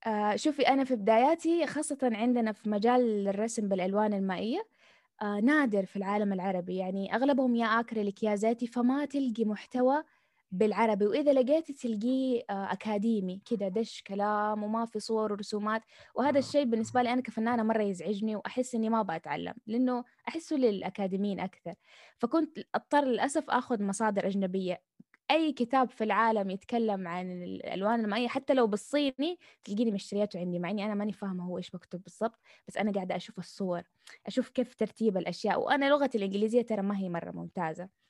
آه 0.07 0.35
شوفي 0.35 0.67
أنا 0.67 0.83
في 0.83 0.95
بداياتي 0.95 1.67
خاصة 1.67 1.97
عندنا 2.03 2.51
في 2.51 2.69
مجال 2.69 3.27
الرسم 3.27 3.67
بالألوان 3.69 4.13
المائية 4.13 4.67
آه 5.21 5.39
نادر 5.39 5.85
في 5.85 5.95
العالم 5.95 6.33
العربي. 6.33 6.77
يعني 6.77 7.15
أغلبهم 7.15 7.55
يا 7.55 7.65
أكريليك 7.65 8.23
يا 8.23 8.35
زيتي 8.35 8.67
فما 8.67 9.05
تلقي 9.05 9.45
محتوى 9.45 10.03
بالعربي 10.57 11.05
وإذا 11.07 11.33
لقيتي 11.33 11.73
تلقيه 11.73 12.43
آه، 12.49 12.71
أكاديمي 12.73 13.41
كده 13.45 13.67
دش 13.67 14.01
كلام 14.07 14.63
وما 14.63 14.85
في 14.85 14.99
صور 14.99 15.31
ورسومات. 15.31 15.81
وهذا 16.15 16.39
الشيء 16.39 16.63
بالنسبة 16.65 17.01
لي 17.01 17.13
أنا 17.13 17.21
كفنانة 17.21 17.63
مرة 17.63 17.83
يزعجني 17.83 18.35
وأحس 18.35 18.75
إني 18.75 18.89
ما 18.89 19.01
بتعلم 19.03 19.53
لأنه 19.67 20.03
أحسه 20.27 20.55
للأكاديميين 20.55 21.39
أكثر. 21.39 21.73
فكنت 22.17 22.59
أضطر 22.75 23.05
للأسف 23.05 23.49
أخذ 23.49 23.83
مصادر 23.83 24.27
أجنبية. 24.27 24.81
أي 25.31 25.53
كتاب 25.53 25.89
في 25.89 26.03
العالم 26.03 26.49
يتكلم 26.49 27.07
عن 27.07 27.43
الألوان 27.43 27.99
المائية 28.05 28.27
حتى 28.27 28.53
لو 28.53 28.67
بالصيني 28.67 29.39
تلقيني 29.63 29.91
مشترياته 29.91 30.39
عندي 30.39 30.59
مع 30.59 30.69
إني 30.71 30.85
أنا 30.85 30.93
ماني 30.95 31.11
فاهمة 31.13 31.45
هو 31.45 31.57
إيش 31.57 31.75
مكتوب 31.75 32.03
بالضبط. 32.03 32.39
بس 32.67 32.77
أنا 32.77 32.91
قاعدة 32.91 33.15
أشوف 33.15 33.39
الصور 33.39 33.83
أشوف 34.27 34.49
كيف 34.49 34.75
ترتيب 34.75 35.17
الأشياء. 35.17 35.61
وأنا 35.61 35.89
لغتي 35.89 36.17
الإنجليزية 36.17 36.61
ترى 36.61 36.81
ما 36.81 36.97
هي 36.97 37.09
مرة 37.09 37.31
ممتازة. 37.31 38.04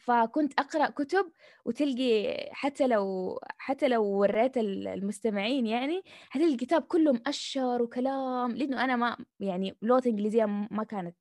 فكنت 0.00 0.60
أقرأ 0.60 0.90
كتب 0.90 1.32
وتلقي 1.64 2.36
حتى 2.52 2.86
لو 2.86 3.38
حتى 3.58 3.88
لو 3.88 4.04
وريت 4.04 4.56
المستمعين 4.58 5.66
يعني 5.66 6.02
حتلقي 6.30 6.52
الكتاب 6.52 6.82
كله 6.82 7.12
مأشر 7.12 7.82
وكلام 7.82 8.50
لأنه 8.56 8.84
أنا 8.84 8.96
ما 8.96 9.16
يعني 9.40 9.76
لغتي 9.82 10.08
الانجليزيه 10.08 10.44
ما 10.46 10.84
كانت 10.84 11.16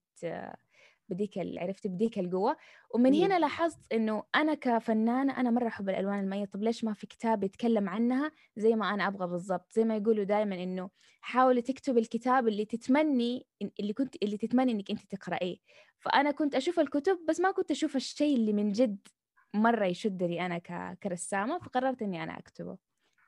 بديك 1.10 1.38
عرفت 1.38 1.88
بديك 1.88 2.20
القوة. 2.20 2.58
ومن 2.90 3.14
هنا 3.14 3.40
لاحظت 3.40 3.94
إنه 3.94 4.24
أنا 4.36 4.54
كفنانة 4.54 5.40
أنا 5.40 5.52
مرة 5.52 5.68
أحب 5.68 5.90
الألوان 5.90 6.20
المائية 6.20 6.46
طب 6.46 6.64
ليش 6.64 6.84
ما 6.84 6.94
في 6.94 7.08
كتاب 7.08 7.44
يتكلم 7.44 7.90
عنها 7.90 8.32
زي 8.58 8.76
ما 8.76 8.94
أنا 8.94 9.08
أبغى 9.08 9.28
بالضبط؟ 9.28 9.72
زي 9.74 9.84
ما 9.84 9.96
يقولوا 9.96 10.24
دائما 10.24 10.64
إنه 10.64 10.90
حاولي 11.22 11.62
تكتب 11.62 11.98
الكتاب 11.98 12.48
اللي 12.48 12.66
تتمني 12.66 13.48
اللي 13.80 13.94
كنت 13.94 14.16
اللي 14.24 14.38
تتمني 14.38 14.72
إنك 14.72 14.92
أنت 14.92 15.16
تقرأيه. 15.16 15.58
فأنا 16.00 16.32
كنت 16.32 16.56
أشوف 16.56 16.80
الكتب 16.80 17.20
بس 17.28 17.40
ما 17.40 17.52
كنت 17.52 17.72
أشوف 17.72 17.96
الشيء 17.96 18.36
اللي 18.36 18.54
من 18.54 18.72
جد 18.72 19.08
مرة 19.54 19.86
يشدني 19.86 20.46
أنا 20.46 20.58
كرسامة 21.04 21.60
فقررت 21.60 22.02
إني 22.02 22.24
أنا 22.24 22.40
أكتبه. 22.40 22.78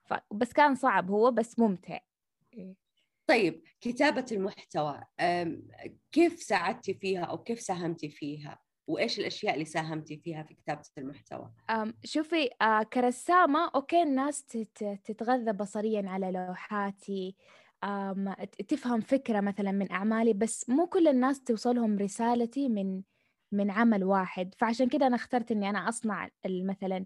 ف... 0.06 0.14
بس 0.34 0.54
كان 0.54 0.76
صعب 0.76 1.12
هو 1.12 1.32
بس 1.32 1.60
ممتع. 1.60 2.00
إيه. 2.54 2.87
طيب 3.28 3.64
كتابة 3.82 4.26
المحتوى 4.32 5.02
كيف 6.12 6.44
ساعدتي 6.44 6.94
فيها 6.94 7.24
أو 7.24 7.38
كيف 7.38 7.60
ساهمتي 7.60 8.10
فيها؟ 8.10 8.60
وإيش 8.88 9.20
الأشياء 9.20 9.54
اللي 9.54 9.66
ساهمتي 9.66 10.18
فيها 10.18 10.44
في 10.44 10.54
كتابة 10.54 10.84
المحتوى؟ 10.98 11.52
شوفي 12.04 12.50
آه، 12.62 12.84
كرسامة 12.84 13.72
أوكي 13.76 14.04
الناس 14.04 14.46
تتغذى 15.04 15.54
بصريا 15.54 16.10
على 16.10 16.32
لوحاتي 16.32 17.36
تفهم 18.68 19.02
فكرة 19.02 19.42
مثلا 19.42 19.72
من 19.72 19.92
أعمالي 19.92 20.34
بس 20.34 20.70
مو 20.70 20.88
كل 20.88 21.08
الناس 21.08 21.44
توصلهم 21.44 21.98
رسالتي 21.98 22.70
من 22.70 23.02
من 23.52 23.72
عمل 23.72 24.04
واحد 24.04 24.54
فعشان 24.58 24.90
كده 24.90 25.08
أنا 25.08 25.16
اخترت 25.16 25.52
إني 25.52 25.70
أنا 25.70 25.90
أصنع 25.90 26.30
مثلا 26.46 27.06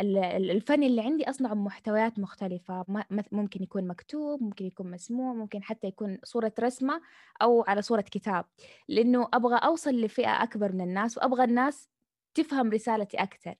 الفن 0.00 0.82
اللي 0.82 1.00
عندي 1.02 1.30
أصنع 1.30 1.54
محتويات 1.54 2.18
مختلفة 2.18 2.84
ممكن 3.32 3.62
يكون 3.62 3.88
مكتوب 3.88 4.42
ممكن 4.42 4.64
يكون 4.66 4.90
مسموع 4.90 5.32
ممكن 5.34 5.62
حتى 5.62 5.86
يكون 5.86 6.18
صورة 6.24 6.52
رسمة 6.60 7.00
أو 7.42 7.64
على 7.68 7.82
صورة 7.82 8.00
كتاب 8.00 8.44
لأنه 8.88 9.28
أبغى 9.34 9.56
أوصل 9.56 9.90
لفئة 10.00 10.42
أكبر 10.42 10.72
من 10.72 10.80
الناس 10.80 11.18
وأبغى 11.18 11.44
الناس 11.44 11.88
تفهم 12.34 12.70
رسالتي 12.70 13.16
أكثر 13.16 13.54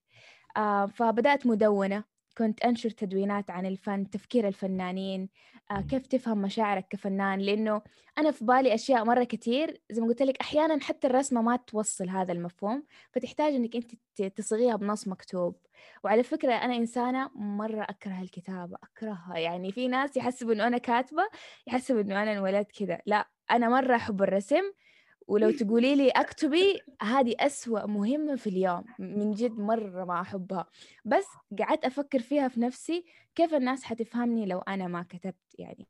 آه 0.56 0.86
فبدأت 0.86 1.46
مدونة. 1.46 2.11
كنت 2.38 2.64
أنشر 2.64 2.90
تدوينات 2.90 3.50
عن 3.50 3.66
الفن 3.66 4.10
تفكير 4.10 4.48
الفنانين 4.48 5.28
آه 5.70 5.80
كيف 5.80 6.06
تفهم 6.06 6.42
مشاعرك 6.42 6.86
كفنان؟ 6.90 7.38
لأنه 7.40 7.82
أنا 8.18 8.30
في 8.30 8.44
بالي 8.44 8.74
أشياء 8.74 9.04
مرة 9.04 9.24
كتير 9.24 9.80
زي 9.90 10.02
ما 10.02 10.08
قلت 10.08 10.22
لك 10.22 10.40
أحيانا 10.40 10.80
حتى 10.80 11.06
الرسمة 11.06 11.42
ما 11.42 11.56
توصل 11.56 12.08
هذا 12.08 12.32
المفهوم 12.32 12.84
فتحتاج 13.12 13.54
أنك 13.54 13.76
أنت 13.76 14.22
تصيغيها 14.36 14.76
بنص 14.76 15.08
مكتوب. 15.08 15.56
وعلى 16.04 16.22
فكرة 16.22 16.54
أنا 16.54 16.76
إنسانة 16.76 17.30
مرة 17.34 17.82
أكره 17.82 18.22
الكتابة 18.22 18.76
أكرهها. 18.82 19.38
يعني 19.38 19.72
في 19.72 19.88
ناس 19.88 20.16
يحسبوا 20.16 20.52
إنه 20.52 20.66
أنا 20.66 20.78
كاتبة 20.78 21.22
يحسبوا 21.66 22.00
إنه 22.00 22.22
أنا 22.22 22.32
انولدت 22.32 22.72
كذا 22.72 22.98
لا 23.06 23.28
أنا 23.50 23.68
مرة 23.68 23.96
أحب 23.96 24.22
الرسم 24.22 24.62
ولو 25.28 25.50
تقولي 25.50 25.94
لي 25.94 26.10
أكتبي 26.10 26.80
هذه 27.02 27.34
أسوأ 27.40 27.86
مهمة 27.86 28.36
في 28.36 28.46
اليوم 28.46 28.84
من 28.98 29.32
جد 29.32 29.58
مرة 29.58 30.04
ما 30.04 30.20
أحبها. 30.20 30.66
بس 31.04 31.26
قعدت 31.58 31.84
أفكر 31.84 32.18
فيها 32.18 32.48
في 32.48 32.60
نفسي 32.60 33.04
كيف 33.34 33.54
الناس 33.54 33.84
حتفهمني 33.84 34.46
لو 34.46 34.58
أنا 34.58 34.86
ما 34.86 35.02
كتبت؟ 35.02 35.54
يعني 35.58 35.86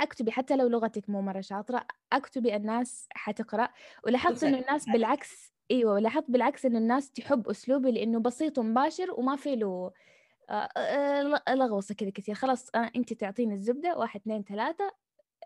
أكتبي 0.00 0.32
حتى 0.32 0.56
لو 0.56 0.68
لغتك 0.68 1.10
مو 1.10 1.22
مرة 1.22 1.40
شاطرة 1.40 1.86
أكتبي 2.12 2.56
الناس 2.56 3.08
حتقرأ. 3.12 3.68
ولاحظت 4.04 4.44
إنه 4.44 4.58
الناس 4.58 4.88
بالعكس 4.88 5.52
إيوه 5.70 5.98
لاحظت 6.00 6.30
بالعكس 6.30 6.66
إنه 6.66 6.78
الناس 6.78 7.10
تحب 7.10 7.48
أسلوبي 7.48 7.90
لأنه 7.90 8.20
بسيط 8.20 8.58
ومباشر 8.58 9.10
وما 9.12 9.36
في 9.36 9.56
له 9.56 9.92
آه، 10.50 10.68
آه، 10.76 11.54
لغوصة 11.54 11.94
كذا 11.94 12.10
كثير. 12.10 12.34
خلاص 12.34 12.70
أنت 12.74 13.12
تعطيني 13.12 13.54
الزبدة 13.54 13.98
واحد 13.98 14.20
اثنين 14.20 14.42
ثلاثة. 14.42 14.92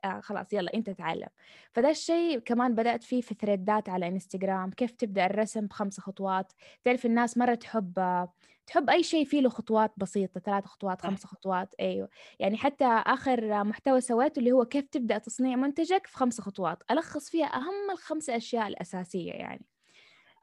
آه 0.05 0.21
خلاص 0.21 0.53
يلا 0.53 0.75
أنت 0.75 0.91
تعلم. 0.91 1.29
فده 1.73 1.91
الشيء 1.91 2.39
كمان 2.39 2.75
بدأت 2.75 3.05
فيه 3.05 3.21
في 3.21 3.35
ثريدات 3.35 3.89
على 3.89 4.09
انستغرام 4.09 4.71
كيف 4.71 4.91
تبدأ 4.91 5.27
الرسم 5.27 5.67
بخمسة 5.67 6.03
خطوات. 6.03 6.53
تعرف 6.85 7.07
الناس 7.07 7.39
مرة 7.39 7.55
تحب 7.55 8.29
تحب 8.67 8.91
أي 8.91 9.03
شيء 9.03 9.25
فيه 9.25 9.41
له 9.41 9.49
خطوات 9.49 9.93
بسيطة 9.97 10.41
ثلاث 10.41 10.65
خطوات 10.65 11.01
خمسة 11.03 11.29
خطوات 11.29 11.75
أيوه. 11.81 12.09
يعني 12.39 12.57
حتى 12.57 12.85
آخر 12.85 13.65
محتوى 13.65 14.01
سويته 14.01 14.39
اللي 14.39 14.53
هو 14.53 14.65
كيف 14.65 14.89
تبدأ 14.89 15.19
تصنيع 15.19 15.57
منتجك 15.57 16.07
في 16.07 16.17
خمسة 16.17 16.43
خطوات. 16.43 16.83
ألخص 16.91 17.31
فيها 17.31 17.47
أهم 17.47 17.91
الخمسة 17.93 18.37
أشياء 18.37 18.69
الأساسية 18.69 19.33
يعني. 19.33 19.67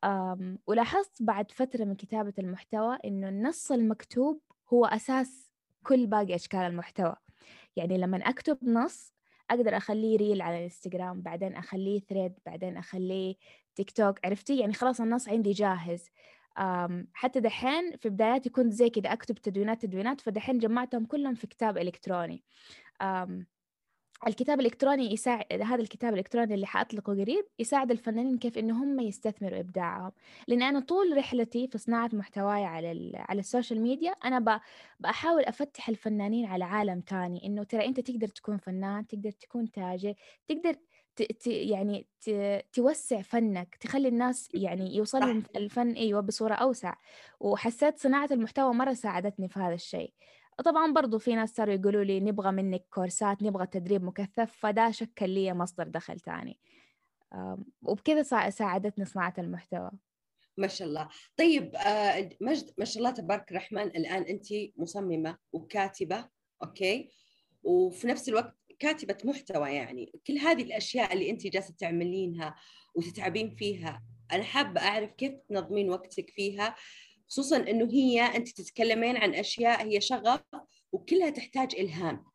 أم 0.04 0.60
ولاحظت 0.68 1.24
بعد 1.24 1.52
فترة 1.52 1.84
من 1.86 1.96
كتابة 1.96 2.34
المحتوى 2.40 2.98
إنه 3.06 3.30
النص 3.30 3.72
المكتوب 3.72 4.42
هو 4.74 4.86
أساس 4.86 5.52
كل 5.84 6.08
باقي 6.08 6.36
أشكال 6.36 6.60
المحتوى. 6.60 7.16
يعني 7.76 7.98
لما 7.98 8.18
أكتب 8.18 8.58
نص 8.64 9.14
أقدر 9.52 9.78
أخليه 9.78 10.18
reel 10.18 10.42
على 10.42 10.58
الإنستغرام 10.58 11.22
بعدين 11.22 11.56
أخليه 11.56 12.00
thread 12.00 12.34
بعدين 12.46 12.78
أخليه 12.78 13.36
تيك 13.76 13.92
توك 13.92 14.26
عرفتي؟ 14.26 14.60
يعني 14.60 14.74
خلاص 14.74 15.02
النص 15.02 15.30
عندي 15.30 15.52
جاهز. 15.52 16.10
حتى 17.14 17.40
دحين 17.40 17.98
في 17.98 18.10
بداياتي 18.10 18.50
كنت 18.50 18.74
زي 18.74 18.90
كده 18.90 19.14
أكتب 19.14 19.36
تدوينات 19.36 19.82
تدوينات 19.82 20.22
فدحين 20.22 20.58
جمعتهم 20.58 21.06
كلهم 21.06 21.36
في 21.36 21.48
كتاب 21.48 21.78
إلكتروني. 21.78 22.44
الكتاب 24.28 24.60
الإلكتروني 24.60 25.14
يساعد 25.14 25.62
هذا 25.62 25.82
الكتاب 25.82 26.14
الإلكتروني 26.14 26.54
اللي 26.54 26.66
حأطلقه 26.66 27.14
قريب 27.14 27.46
يساعد 27.60 27.92
الفنانين 27.92 28.38
كيف 28.38 28.58
إنه 28.58 28.84
هم 28.84 29.00
يستثمروا 29.00 29.60
إبداعهم. 29.60 30.12
لأن 30.48 30.62
أنا 30.62 30.80
طول 30.80 31.18
رحلتي 31.18 31.68
في 31.68 31.78
صناعة 31.78 32.10
محتواي 32.14 32.64
على 32.66 33.12
على 33.16 33.40
ال 33.40 33.46
social 33.46 33.82
media 33.82 34.12
أنا 34.12 34.62
بحاول 35.00 35.44
أفتح 35.44 35.90
الفنانين 35.90 36.46
على 36.46 36.64
عالم 36.64 37.02
تاني. 37.02 37.46
إنه 37.46 37.64
ترى 37.64 37.86
أنت 37.86 38.00
تقدر 38.00 38.28
تكون 38.28 38.58
فنان 38.58 39.08
تقدر 39.08 39.32
تكون 39.32 39.72
تاجر 39.72 40.14
تقدر 40.48 40.76
ت... 41.16 41.22
ت... 41.24 41.48
يعني 41.48 42.08
ت... 42.22 42.32
توسع 42.74 43.22
فنك 43.22 43.76
تخلي 43.76 44.08
الناس 44.08 44.50
يعني 44.54 44.96
يوصلهم 44.96 45.44
الفن 45.56 45.92
أيوه 45.92 46.22
بصورة 46.22 46.54
أوسع. 46.54 46.94
وحسيت 47.40 48.00
صناعة 48.00 48.30
المحتوى 48.32 48.74
مرة 48.74 48.94
ساعدتني 48.94 49.50
في 49.50 49.60
هذا 49.60 49.74
الشيء. 49.74 50.14
طبعا 50.62 50.94
برضو 50.94 51.20
في 51.20 51.36
ناس 51.36 51.56
صاروا 51.56 51.74
يقولوا 51.74 52.04
لي 52.04 52.20
نبغى 52.20 52.52
منك 52.52 52.86
course 52.94 53.37
ات 53.37 53.44
نبغى 53.44 53.68
تدريب 53.68 54.04
مكثف 54.04 54.58
فده 54.60 54.92
شكل 54.92 55.30
لي 55.30 55.54
مصدر 55.54 55.88
دخل 55.88 56.20
تاني. 56.20 56.60
وبكذا 57.82 58.50
ساعدتني 58.50 59.06
صناعة 59.06 59.34
المحتوى. 59.38 59.92
ما 60.58 60.68
شاء 60.68 60.88
الله. 60.88 61.10
طيب 61.38 61.76
آه، 61.76 62.30
مجد 62.42 62.72
ما 62.78 62.86
شاء 62.86 62.98
الله 62.98 63.12
تبارك 63.12 63.52
الرحمن 63.52 63.82
الآن 63.82 64.24
أنت 64.24 64.46
مصممة 64.78 65.38
وكاتبة 65.54 66.30
أوكي؟ 66.64 67.10
وفي 67.64 68.08
نفس 68.08 68.30
الوقت 68.30 68.58
كاتبة 68.80 69.18
محتوى 69.24 69.70
يعني. 69.70 70.12
كل 70.28 70.38
هذه 70.38 70.64
الأشياء 70.64 71.14
اللي 71.14 71.30
أنت 71.30 71.48
جالسة 71.48 71.74
تعملينها 71.78 72.56
وتتعبين 72.96 73.56
فيها 73.56 74.04
أنا 74.32 74.44
حابة 74.44 74.82
أعرف 74.82 75.12
كيف 75.12 75.34
تنظمين 75.50 75.90
وقتك 75.90 76.30
فيها؟ 76.30 76.76
خصوصا 77.32 77.58
إنه 77.58 77.86
هي 77.92 78.22
أنت 78.22 78.50
تتكلمين 78.50 79.18
عن 79.18 79.36
أشياء 79.36 79.88
هي 79.88 80.02
شغف 80.02 80.42
وكلها 80.92 81.30
تحتاج 81.30 81.76
إلهام. 81.80 82.26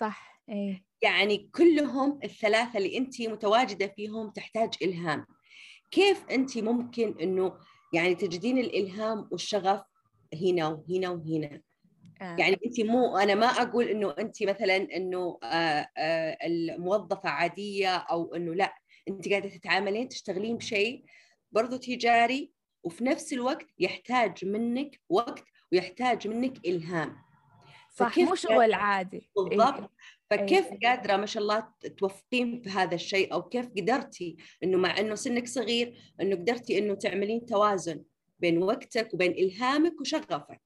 صح 0.00 0.42
إيه. 0.48 0.84
يعني 1.02 1.50
كلهم 1.54 2.18
الثلاثة 2.24 2.78
اللي 2.78 2.98
أنت 2.98 3.22
متواجدة 3.22 3.86
فيهم 3.86 4.30
تحتاج 4.30 4.74
إلهام. 4.82 5.26
كيف 5.90 6.24
أنت 6.30 6.58
ممكن 6.58 7.14
إنه 7.20 7.58
يعني 7.92 8.14
تجدين 8.14 8.58
الإلهام 8.58 9.28
والشغف 9.32 9.82
هنا 10.42 10.68
وهنا 10.68 11.10
وهنا؟ 11.10 11.62
آه. 12.22 12.36
يعني 12.38 12.60
أنت 12.66 12.80
مو 12.80 13.16
أنا 13.16 13.34
ما 13.34 13.46
أقول 13.46 13.84
إنه 13.84 14.14
أنت 14.18 14.42
مثلا 14.42 14.76
إنه 14.76 15.38
آه، 15.42 15.88
آه، 15.98 16.38
الموظفة 16.46 17.28
عادية 17.28 17.96
أو 17.96 18.34
إنه 18.34 18.54
لا. 18.54 18.74
أنت 19.08 19.28
قاعدة 19.28 19.48
تتعاملين 19.48 20.08
تشتغلين 20.08 20.56
بشيء 20.56 21.04
برضو 21.52 21.76
تجاري 21.76 22.52
وفي 22.84 23.04
نفس 23.04 23.32
الوقت 23.32 23.66
يحتاج 23.78 24.44
منك 24.44 25.00
وقت 25.08 25.44
ويحتاج 25.72 26.28
منك 26.28 26.66
إلهام. 26.66 27.16
صح 27.90 28.08
فكيف 28.08 28.28
مو 28.28 28.34
شغل 28.34 28.74
عادي 28.74 29.30
بالضبط. 29.36 29.80
إيه. 29.80 29.88
فكيف 30.30 30.66
أيوة. 30.66 30.78
قادرة 30.82 31.16
ما 31.16 31.26
شاء 31.26 31.42
الله 31.42 31.68
توفقين 31.98 32.62
في 32.62 32.70
هذا 32.70 32.94
الشيء؟ 32.94 33.32
أو 33.32 33.42
كيف 33.42 33.68
قدرتي 33.68 34.36
إنه 34.64 34.78
مع 34.78 34.98
إنه 34.98 35.14
سنك 35.14 35.46
صغير 35.46 36.14
إنه 36.20 36.36
قدرتي 36.36 36.78
إنه 36.78 36.94
تعملين 36.94 37.46
توازن 37.46 38.04
بين 38.38 38.62
وقتك 38.62 39.14
وبين 39.14 39.32
إلهامك 39.32 40.00
وشغفك؟ 40.00 40.62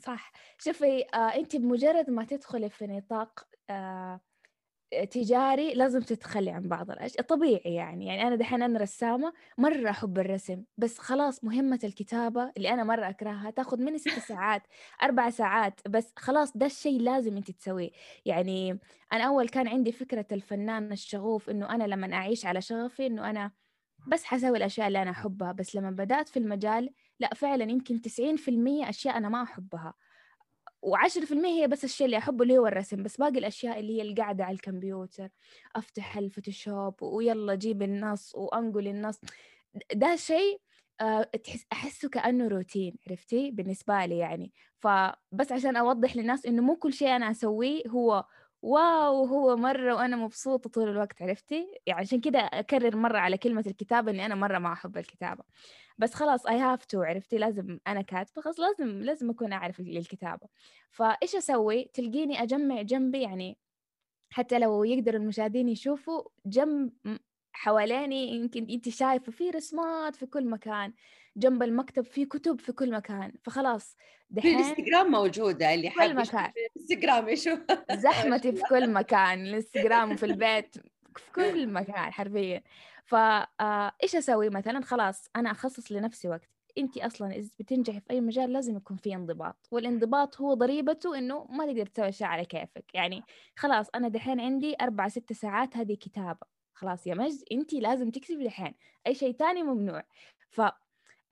صح. 0.00 0.32
شوفي 0.58 1.04
آه 1.14 1.18
انت 1.18 1.56
بمجرد 1.56 2.10
ما 2.10 2.24
تدخلي 2.24 2.70
في 2.70 2.86
نطاق 2.86 3.46
آه 3.70 4.20
تجاري 5.10 5.74
لازم 5.74 6.00
تتخلي 6.00 6.50
عن 6.50 6.68
بعض 6.68 6.90
الأشياء 6.90 7.22
طبيعي 7.26 7.74
يعني 7.74 8.06
يعني 8.06 8.22
أنا 8.28 8.36
دحين 8.36 8.62
أنا 8.62 8.78
رسامة 8.78 9.32
مرة 9.58 9.90
أحب 9.90 10.18
الرسم 10.18 10.64
بس 10.78 10.98
خلاص 10.98 11.44
مهمة 11.44 11.78
الكتابة 11.84 12.52
اللي 12.56 12.70
أنا 12.72 12.84
مرة 12.84 13.08
أكرهها 13.08 13.50
تاخذ 13.50 13.80
مني 13.82 13.98
ست 13.98 14.18
ساعات 14.18 14.62
أربع 15.02 15.30
ساعات 15.30 15.80
بس 15.88 16.12
خلاص 16.18 16.56
ده 16.56 16.66
الشيء 16.66 17.00
لازم 17.00 17.36
انت 17.36 17.50
تسويه. 17.50 17.90
يعني 18.24 18.78
أنا 19.12 19.24
أول 19.24 19.48
كان 19.48 19.68
عندي 19.68 19.92
فكرة 19.92 20.26
الفنان 20.32 20.92
الشغوف 20.92 21.50
إنه 21.50 21.70
أنا 21.74 21.84
لما 21.84 22.12
أعيش 22.14 22.46
على 22.46 22.60
شغفي 22.60 23.06
إنه 23.06 23.30
أنا 23.30 23.50
بس 24.06 24.24
حسوي 24.24 24.56
الأشياء 24.58 24.88
اللي 24.88 25.02
أنا 25.02 25.10
أحبها 25.10 25.52
بس 25.52 25.76
لما 25.76 25.90
بدأت 25.90 26.28
في 26.28 26.38
المجال 26.38 26.90
لا 27.20 27.34
فعلا 27.34 27.64
يمكن 27.70 28.00
90% 28.02 28.88
أشياء 28.88 29.16
أنا 29.16 29.28
ما 29.28 29.42
أحبها. 29.42 29.94
و10% 30.84 31.32
هي 31.46 31.68
بس 31.68 31.84
الشيء 31.84 32.06
اللي 32.06 32.18
أحبه 32.18 32.42
اللي 32.42 32.58
هو 32.58 32.66
الرسم. 32.66 33.02
بس 33.02 33.16
باقي 33.16 33.38
الأشياء 33.38 33.80
اللي 33.80 33.96
هي 33.98 34.02
القعدة 34.02 34.44
على 34.44 34.54
الكمبيوتر 34.54 35.28
أفتح 35.76 36.18
الفوتوشوب 36.18 37.02
ويلا 37.02 37.54
جيب 37.54 37.82
النص 37.82 38.34
وأنقل 38.34 38.88
النص. 38.88 39.20
ده 39.94 40.16
شيء 40.16 40.60
آه، 41.00 41.22
تحس 41.22 41.66
أحسه 41.72 42.08
كأنه 42.08 42.48
روتين 42.48 42.96
عرفتي؟ 43.10 43.50
بالنسبة 43.50 44.06
لي 44.06 44.18
يعني. 44.18 44.52
فبس 44.78 45.52
عشان 45.52 45.76
أوضح 45.76 46.16
للناس 46.16 46.46
إنه 46.46 46.62
مو 46.62 46.76
كل 46.76 46.92
شيء 46.92 47.16
أنا 47.16 47.30
أسويه 47.30 47.82
هو 47.88 48.24
wow 48.64 49.24
هو 49.24 49.56
مرة 49.56 49.94
وأنا 49.94 50.16
مبسوطة 50.16 50.70
طول 50.70 50.88
الوقت 50.88 51.22
عرفتي؟ 51.22 51.66
يعني 51.86 52.00
عشان 52.00 52.20
كده 52.20 52.38
أكرر 52.38 52.96
مرة 52.96 53.18
على 53.18 53.38
كلمة 53.38 53.64
الكتابة 53.66 54.10
إني 54.10 54.26
أنا 54.26 54.34
مرة 54.34 54.58
ما 54.58 54.72
أحب 54.72 54.96
الكتابة. 54.96 55.44
بس 55.98 56.14
خلاص 56.14 56.46
I 56.46 56.58
have 56.60 56.84
to 56.84 57.02
عرفتي؟ 57.02 57.38
لازم 57.38 57.78
أنا 57.86 58.02
كاتبة 58.02 58.42
خلاص 58.42 58.60
لازم 58.60 58.88
لازم 59.02 59.30
أكون 59.30 59.52
أعرف 59.52 59.80
الكتابة. 59.80 60.48
فإيش 60.90 61.34
أسوي؟ 61.36 61.84
تلقيني 61.94 62.42
أجمع 62.42 62.82
جنبي 62.82 63.22
يعني 63.22 63.58
حتى 64.30 64.58
لو 64.58 64.84
يقدر 64.84 65.14
المشاهدين 65.16 65.68
يشوفوا 65.68 66.22
جنب 66.46 66.92
حواليني 67.52 68.28
يمكن 68.28 68.66
انت 68.70 68.88
شايفة 68.88 69.32
في 69.32 69.50
رسمات 69.50 70.16
في 70.16 70.26
كل 70.26 70.50
مكان. 70.50 70.94
جنب 71.36 71.62
المكتب 71.62 72.04
في 72.04 72.24
كتب 72.24 72.60
في 72.60 72.72
كل 72.72 72.90
مكان 72.92 73.32
فخلاص 73.42 73.96
دحين 74.30 74.58
في 74.58 74.62
الإنستغرام 74.62 75.10
موجودة 75.10 75.74
اللي 75.74 75.90
حاب 75.90 76.10
مكان. 76.10 76.52
الإنستغرام 76.76 77.28
يشوف. 77.28 77.58
زحمتي 77.92 78.52
في 78.52 78.62
كل 78.70 78.90
مكان 78.92 79.46
الإنستغرام 79.46 80.12
وفي 80.12 80.26
البيت 80.26 80.76
في 81.16 81.32
كل 81.34 81.66
مكان 81.66 82.12
حرفيا. 82.12 82.62
فايش 83.04 84.16
أسوي 84.16 84.50
مثلا؟ 84.50 84.80
خلاص 84.80 85.28
أنا 85.36 85.50
أخصص 85.50 85.92
لنفسي 85.92 86.28
وقت. 86.28 86.48
انت 86.78 86.98
أصلا 86.98 87.36
إذا 87.36 87.50
بتنجحي 87.58 88.00
في 88.00 88.10
أي 88.10 88.20
مجال 88.20 88.52
لازم 88.52 88.76
يكون 88.76 88.96
في 88.96 89.14
انضباط 89.14 89.68
والانضباط 89.70 90.40
هو 90.40 90.54
ضريبته 90.54 91.18
إنه 91.18 91.44
ما 91.44 91.66
تقدر 91.66 91.86
تسوي 91.86 92.08
أشياء 92.08 92.30
على 92.30 92.44
كيفك. 92.44 92.84
يعني 92.94 93.22
خلاص 93.56 93.86
أنا 93.94 94.08
دحين 94.08 94.40
عندي 94.40 94.76
أربع 94.80 95.08
ست 95.08 95.32
ساعات 95.32 95.76
هذه 95.76 95.94
كتابة. 95.94 96.46
خلاص 96.74 97.06
يا 97.06 97.14
مجد 97.14 97.44
انت 97.52 97.72
لازم 97.74 98.10
تكتبي 98.10 98.44
دحين. 98.44 98.74
أي 99.06 99.14
شيء 99.14 99.32
تاني 99.34 99.62
ممنوع. 99.62 100.02
ف 100.50 100.60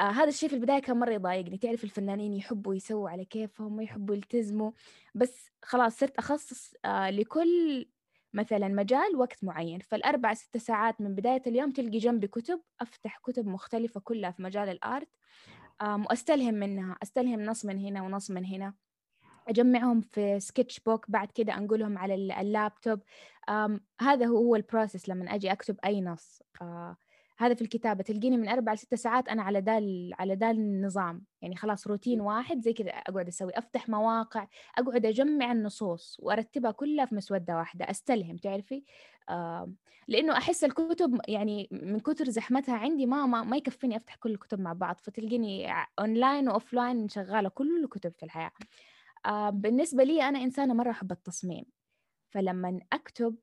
آه 0.01 0.11
هذا 0.11 0.29
الشيء 0.29 0.49
في 0.49 0.55
البداية 0.55 0.79
كان 0.79 0.97
مرة 0.97 1.11
يضايقني. 1.13 1.59
تعرف 1.59 1.85
الفنانين 1.85 2.33
يحبوا 2.33 2.75
يسووا 2.75 3.11
على 3.11 3.25
كيفهم 3.25 3.77
ما 3.77 3.83
يحبوا 3.83 4.15
يلتزموا 4.15 4.71
بس 5.15 5.51
خلاص 5.63 5.99
صرت 5.99 6.19
أخصص 6.19 6.75
آه 6.85 7.11
لكل 7.11 7.89
مثلا 8.35 8.69
مجال 8.69 9.17
وقت 9.17 9.45
معين. 9.45 9.81
فالأربع 9.81 10.35
ست 10.35 10.57
ساعات 10.57 11.01
من 11.01 11.15
بداية 11.15 11.43
اليوم 11.47 11.71
تلقي 11.71 11.99
جنبي 11.99 12.27
كتب 12.27 12.61
أفتح 12.81 13.19
كتب 13.19 13.47
مختلفة 13.47 14.01
كلها 14.01 14.31
في 14.31 14.43
مجال 14.43 14.69
الآرت 14.69 15.09
وأستلهم 15.83 16.55
منها. 16.55 16.97
أستلهم 17.03 17.43
نص 17.43 17.65
من 17.65 17.79
هنا 17.79 18.03
ونص 18.03 18.31
من 18.31 18.45
هنا. 18.45 18.75
أجمعهم 19.49 20.01
في 20.01 20.41
sketchbook 20.41 21.11
بعد 21.11 21.31
كده 21.31 21.55
أنقلهم 21.55 21.99
على 21.99 22.15
اللابتوب. 22.15 23.01
هذا 24.01 24.27
هو 24.27 24.57
ال 24.57 24.63
process 24.63 25.09
لما 25.09 25.35
أجي 25.35 25.53
أكتب 25.53 25.77
أي 25.85 26.01
نص. 26.01 26.43
آه 26.63 26.97
هذا 27.39 27.55
في 27.55 27.63
الكتابة 27.63 28.03
تلقيني 28.03 28.37
من 28.37 28.49
أربع 28.49 28.73
لستة 28.73 28.97
ساعات 28.97 29.29
أنا 29.29 29.43
على 29.43 29.59
ذا 29.59 29.73
على 30.19 30.35
ذا 30.35 30.51
النظام. 30.51 31.25
يعني 31.43 31.57
خلاص 31.57 31.87
روتين 31.87 32.21
واحد 32.21 32.61
زي 32.61 32.73
كذا 32.73 32.91
أقعد 32.91 33.29
أسوي 33.29 33.53
أفتح 33.59 33.89
مواقع 33.89 34.47
أقعد 34.79 35.07
أجمع 35.07 35.53
النصوص 35.53 36.17
وأرتبها 36.21 36.71
كلها 36.71 37.05
في 37.07 37.15
مسودة 37.15 37.57
واحدة 37.57 37.91
أستلهم 37.91 38.37
تعرفي؟ 38.37 38.85
آه 39.29 39.73
لأنه 40.09 40.33
أحس 40.37 40.65
الكتب 40.65 41.21
يعني 41.29 41.69
من 41.73 42.01
كثر 42.01 42.25
زحمتها 42.31 42.77
عندي 42.77 43.07
ما 43.07 43.27
ما, 43.27 43.43
ما 43.43 43.57
يكفيني 43.57 43.97
أفتح 43.97 44.17
كل 44.17 44.31
الكتب 44.31 44.61
مع 44.61 44.73
بعض 44.73 45.01
فتلقيني 45.03 45.73
online 45.99 46.49
و 46.49 46.56
offline 46.56 47.09
شغالة 47.09 47.49
كل 47.49 47.85
الكتب 47.85 48.13
في 48.13 48.23
الحياة. 48.23 48.51
آه 49.27 49.51
بالنسبة 49.51 50.05
لي 50.05 50.23
أنا 50.29 50.43
إنسانة 50.43 50.75
مرة 50.75 50.91
أحب 50.91 51.13
التصميم. 51.13 51.65
فلما 52.31 52.81
أكتب 52.93 53.37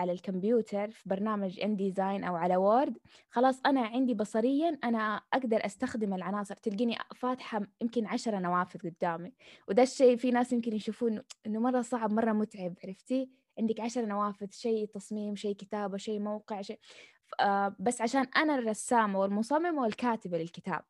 على 0.00 0.12
الكمبيوتر 0.12 0.90
في 0.90 1.08
برنامج 1.08 1.60
InDesign 1.60 2.24
أو 2.24 2.36
على 2.36 2.56
Word 2.56 2.98
خلاص 3.30 3.60
أنا 3.66 3.80
عندي 3.80 4.14
بصريا 4.14 4.78
أنا 4.84 5.22
أقدر 5.32 5.66
أستخدم 5.66 6.14
العناصر 6.14 6.54
تلقيني 6.54 6.96
فاتحة 7.16 7.62
يمكن 7.82 8.06
عشرة 8.06 8.38
نوافذ 8.38 8.80
قدامي. 8.90 9.32
وده 9.68 9.82
الشيء 9.82 10.16
في 10.16 10.30
ناس 10.30 10.52
يمكن 10.52 10.72
يشوفون 10.76 11.22
إنه 11.46 11.60
مرة 11.60 11.82
صعب 11.82 12.12
مرة 12.12 12.32
متعب 12.32 12.74
عرفتي؟ 12.84 13.30
عندك 13.58 13.80
عشرة 13.80 14.06
نوافذ 14.06 14.50
شيء 14.50 14.86
تصميم 14.86 15.36
شيء 15.36 15.54
كتابة 15.56 15.96
شيء 15.96 16.20
موقع 16.20 16.62
شيء 16.62 16.78
آه 17.40 17.76
بس 17.78 18.00
عشان 18.00 18.26
أنا 18.36 18.54
الرسامة 18.58 19.18
والمصممة 19.20 19.82
والكاتبة 19.82 20.38
للكتاب. 20.38 20.82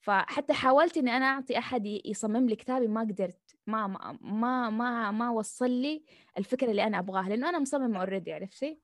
فحتى 0.00 0.52
حاولت 0.52 0.96
إني 0.96 1.16
أنا 1.16 1.26
أعطي 1.26 1.58
أحد 1.58 1.86
يصمم 2.04 2.48
لي 2.48 2.56
كتابي 2.56 2.88
ما 2.88 3.00
قدرت. 3.00 3.41
ما 3.66 3.86
ما 3.86 4.18
ما 4.20 4.70
ما, 4.70 5.10
ما 5.10 5.30
وصل 5.30 5.70
لي 5.70 6.04
الفكرة 6.38 6.70
اللي 6.70 6.84
أنا 6.84 6.98
أبغاها 6.98 7.28
لأنه 7.28 7.48
أنا 7.48 7.58
مصممة 7.58 7.98
already 8.00 8.32
عرفتي؟ 8.32 8.80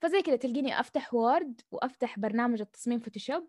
فزي 0.00 0.22
كذا 0.22 0.36
تلقيني 0.36 0.80
أفتح 0.80 1.14
Word 1.14 1.60
وأفتح 1.70 2.18
برنامج 2.18 2.60
التصميم 2.60 2.98
Photoshop 2.98 3.48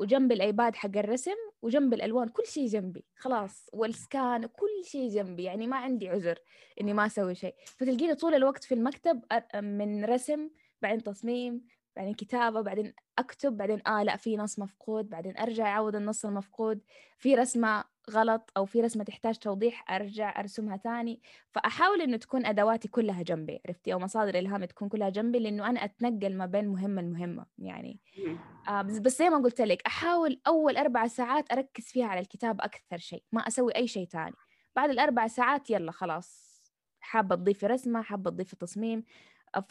وجنب 0.00 0.32
ال 0.32 0.40
iPad 0.40 0.74
حق 0.76 0.96
الرسم 0.96 1.36
وجنب 1.62 1.94
الألوان 1.94 2.28
كل 2.28 2.46
شيء 2.46 2.66
جنبي 2.66 3.04
خلاص 3.16 3.66
وال 3.72 3.97
scan 3.97 4.46
كل 4.46 4.84
شيء 4.84 5.08
جنبي 5.08 5.42
يعني 5.44 5.66
ما 5.66 5.76
عندي 5.76 6.08
عذر 6.08 6.38
إني 6.80 6.92
ما 6.94 7.06
أسوي 7.06 7.34
شيء 7.34 7.54
فتلقيني 7.66 8.14
طول 8.14 8.34
الوقت 8.34 8.64
في 8.64 8.74
المكتب 8.74 9.20
من 9.62 10.04
رسم 10.04 10.50
بعدين 10.82 11.02
تصميم 11.02 11.66
بعدين 11.96 12.14
كتابة 12.14 12.60
بعدين 12.60 12.94
أكتب 13.18 13.56
بعدين 13.56 13.82
آه 13.86 14.02
لا 14.02 14.16
في 14.16 14.36
نص 14.36 14.58
مفقود 14.58 15.08
بعدين 15.08 15.38
أرجع 15.38 15.66
أعوض 15.66 15.96
النص 15.96 16.24
المفقود 16.24 16.80
في 17.18 17.34
رسمة 17.34 17.84
غلط 18.10 18.50
أو 18.56 18.64
في 18.64 18.80
رسمة 18.80 19.04
تحتاج 19.04 19.38
توضيح 19.38 19.92
أرجع 19.92 20.40
أرسمها 20.40 20.76
تاني. 20.76 21.20
فأحاول 21.52 22.00
إنه 22.02 22.16
تكون 22.16 22.46
أدواتي 22.46 22.88
كلها 22.88 23.22
جنبي 23.22 23.60
عرفتي؟ 23.66 23.92
أو 23.92 23.98
مصادر 23.98 24.38
إلهامي 24.38 24.66
تكون 24.66 24.88
كلها 24.88 25.08
جنبي 25.08 25.38
لأنه 25.38 25.68
أنا 25.70 25.84
أتنقل 25.84 26.36
ما 26.36 26.46
بين 26.46 26.68
مهمة 26.68 27.02
لمهمة 27.02 27.46
يعني. 27.58 28.00
آه 28.68 28.82
بس, 28.82 29.18
زي 29.18 29.30
ما 29.30 29.38
قلت 29.38 29.60
لك 29.60 29.82
أحاول 29.86 30.40
أول 30.46 30.76
أربع 30.76 31.06
ساعات 31.06 31.52
أركز 31.52 31.84
فيها 31.84 32.06
على 32.06 32.20
الكتاب 32.20 32.60
أكثر 32.60 32.98
شيء 32.98 33.24
ما 33.32 33.40
أسوي 33.48 33.76
أي 33.76 33.86
شيء 33.88 34.06
تاني. 34.06 34.36
بعد 34.76 34.90
الأربع 34.90 35.26
ساعات 35.26 35.70
يلا 35.70 35.92
خلاص 35.92 36.50
حابة 37.00 37.36
تضيفي 37.36 37.66
رسمة 37.66 38.02
حابة 38.02 38.30
تضيفي 38.30 38.56
تصميم. 38.56 39.04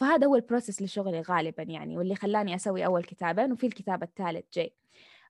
فهذا 0.00 0.26
هو 0.26 0.36
ال 0.36 0.42
process 0.42 0.82
لشغلي 0.82 1.20
غالبا 1.20 1.62
يعني 1.62 1.96
واللي 1.98 2.14
خلاني 2.14 2.54
أسوي 2.54 2.86
أول 2.86 3.04
كتابين 3.04 3.52
وفي 3.52 3.66
الكتاب 3.66 4.02
الثالث 4.02 4.44
جاي. 4.54 4.76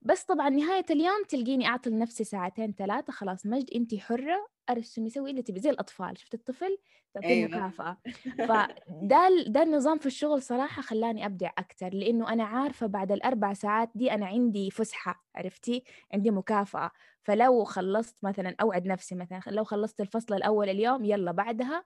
بس 0.02 0.24
طبعا 0.24 0.48
نهاية 0.48 0.84
اليوم 0.90 1.24
تلقيني 1.28 1.66
أعطي 1.66 1.90
لنفسي 1.90 2.24
ساعتين 2.24 2.72
ثلاثة 2.78 3.12
خلاص 3.12 3.46
مجد 3.46 3.70
أنت 3.74 3.94
حرة 3.94 4.48
أرسمي 4.70 5.10
سوي 5.10 5.30
اللي 5.30 5.42
تبي. 5.42 5.60
زي 5.60 5.70
الأطفال 5.70 6.18
شفت 6.18 6.34
الطفل؟ 6.34 6.78
تعطيه 7.14 7.28
أيوة. 7.28 7.48
مكافأة. 7.48 7.96
فده 8.48 9.28
ده 9.46 9.62
النظام 9.62 9.98
في 9.98 10.06
الشغل 10.06 10.42
صراحة 10.42 10.82
خلاني 10.82 11.26
أبدع 11.26 11.50
أكثر 11.58 11.88
لأنه 11.94 12.32
أنا 12.32 12.44
عارفة 12.44 12.86
بعد 12.86 13.12
الأربع 13.12 13.52
ساعات 13.52 13.90
دي 13.94 14.12
أنا 14.12 14.26
عندي 14.26 14.70
فسحة 14.70 15.24
عرفتي؟ 15.36 15.84
عندي 16.14 16.30
مكافأة. 16.30 16.90
فلو 17.22 17.64
خلصت 17.64 18.24
مثلا 18.24 18.54
أوعد 18.60 18.86
نفسي 18.86 19.14
مثلا 19.14 19.40
لو 19.46 19.64
خلصت 19.64 20.00
الفصل 20.00 20.34
الأول 20.34 20.68
اليوم 20.68 21.04
يلا 21.04 21.32
بعدها. 21.32 21.84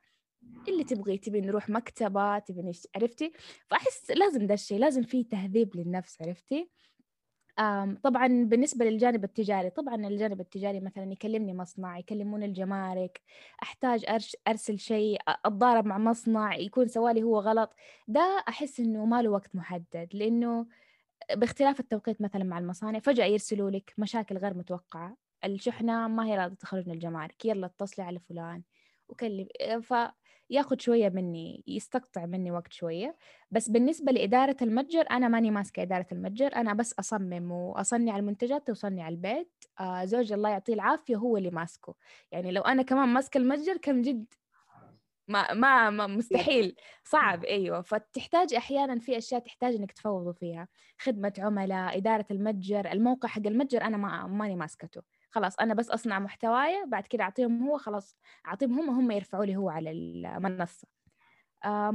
اللي 0.69 0.85
تبغي 0.85 1.19
تبي 1.19 1.41
نروح 1.41 1.71
مكتبة 1.71 2.39
تبي 2.39 2.63
نش... 2.63 2.87
عرفتي؟ 2.97 3.33
فأحس 3.71 4.11
لازم 4.11 4.47
ده 4.47 4.55
الشيء 4.55 4.79
لازم 4.79 5.03
في 5.03 5.25
تهذيب 5.25 5.77
للنفس 5.77 6.23
عرفتي؟ 6.23 6.71
طبعا 8.03 8.45
بالنسبة 8.45 8.85
للجانب 8.85 9.25
التجاري 9.25 9.71
طبعا 9.71 9.95
الجانب 9.95 10.41
التجاري 10.41 10.81
مثلا 10.81 11.13
يكلمني 11.13 11.55
مصنع 11.55 11.99
يكلمون 11.99 12.43
الجمارك 12.43 13.21
أحتاج 13.63 14.05
أرسل 14.49 14.79
شيء 14.79 15.19
أتضارب 15.29 15.87
مع 15.87 15.99
مصنع 15.99 16.57
يكون 16.57 16.89
سوالي 16.89 17.23
هو 17.23 17.41
غلط. 17.41 17.75
ده 18.09 18.45
أحس 18.49 18.81
إنه 18.81 19.05
ما 19.07 19.23
له 19.23 19.31
وقت 19.31 19.57
محدد 19.57 20.09
لأنه 20.13 20.67
باختلاف 21.35 21.81
التوقيت 21.81 22.23
مثلا 22.23 22.45
مع 22.45 22.59
المصانع 22.59 22.99
فجأة 22.99 23.25
يرسلوا 23.27 23.71
لك 23.71 23.95
مشاكل 23.99 24.39
غير 24.39 24.55
متوقعة. 24.55 25.17
الشحنة 25.45 26.09
ما 26.09 26.27
هي 26.27 26.37
راضية 26.39 26.57
تخرج 26.57 26.87
من 26.89 26.95
الجمارك 26.95 27.45
يلا 27.45 27.67
اتصلي 27.67 28.05
على 28.05 28.21
فلان 28.21 28.63
وكلم 29.09 29.49
فياخذ 30.55 30.77
شوية 30.81 31.09
مني 31.09 31.65
يستقطع 31.67 32.27
مني 32.27 32.51
وقت 32.51 32.73
شوية. 32.73 33.17
بس 33.51 33.69
بالنسبة 33.71 34.13
لإدارة 34.13 34.57
المتجر 34.63 35.05
أنا 35.11 35.29
ماني 35.29 35.51
ماسكة 35.51 35.83
إدارة 35.83 36.07
المتجر 36.13 36.57
أنا 36.57 36.75
بس 36.75 36.93
أصمم 36.99 37.53
وأصنع 37.53 38.17
المنتجات 38.19 38.67
توصلني 38.67 39.03
على 39.03 39.13
البيت. 39.15 39.65
آه 39.81 40.05
زوجي 40.05 40.35
الله 40.35 40.49
يعطيه 40.51 40.75
العافية 40.75 41.17
هو 41.17 41.37
اللي 41.37 41.51
ماسكه. 41.51 41.95
يعني 42.33 42.53
لو 42.53 42.63
أنا 42.63 42.83
كمان 42.83 43.09
ماسكة 43.09 43.39
المتجر 43.39 43.77
كم 43.77 44.03
جد 44.03 44.35
ما, 45.29 45.53
ما 45.55 45.91
ما 45.91 46.07
مستحيل. 46.07 46.77
صعب 47.05 47.45
أيوه. 47.45 47.83
فتحتاج 47.83 48.55
أحيانا 48.55 48.99
في 48.99 49.19
أشياء 49.19 49.41
تحتاج 49.41 49.75
إنك 49.75 49.93
تفوضوا 49.93 50.33
فيها. 50.33 50.69
خدمة 50.99 51.33
عملاء 51.39 51.97
إدارة 51.97 52.27
المتجر 52.31 52.93
الموقع 52.93 53.29
حق 53.29 53.47
المتجر 53.47 53.83
أنا 53.83 53.97
ما 53.97 54.27
ماني 54.27 54.57
ماسكته. 54.57 55.03
خلاص 55.31 55.59
أنا 55.59 55.75
بس 55.75 55.91
أصنع 55.91 56.19
محتواي 56.19 56.85
بعد 56.87 57.07
كده 57.07 57.25
أعطيهم 57.25 57.69
هو 57.69 57.79
خلاص 57.79 58.17
أعطيهم 58.47 58.79
هم 58.81 58.91
هم 58.91 59.11
يرفعوا 59.11 59.45
لي 59.45 59.57
هو 59.57 59.71
على 59.71 59.91
المنصة. 59.91 60.89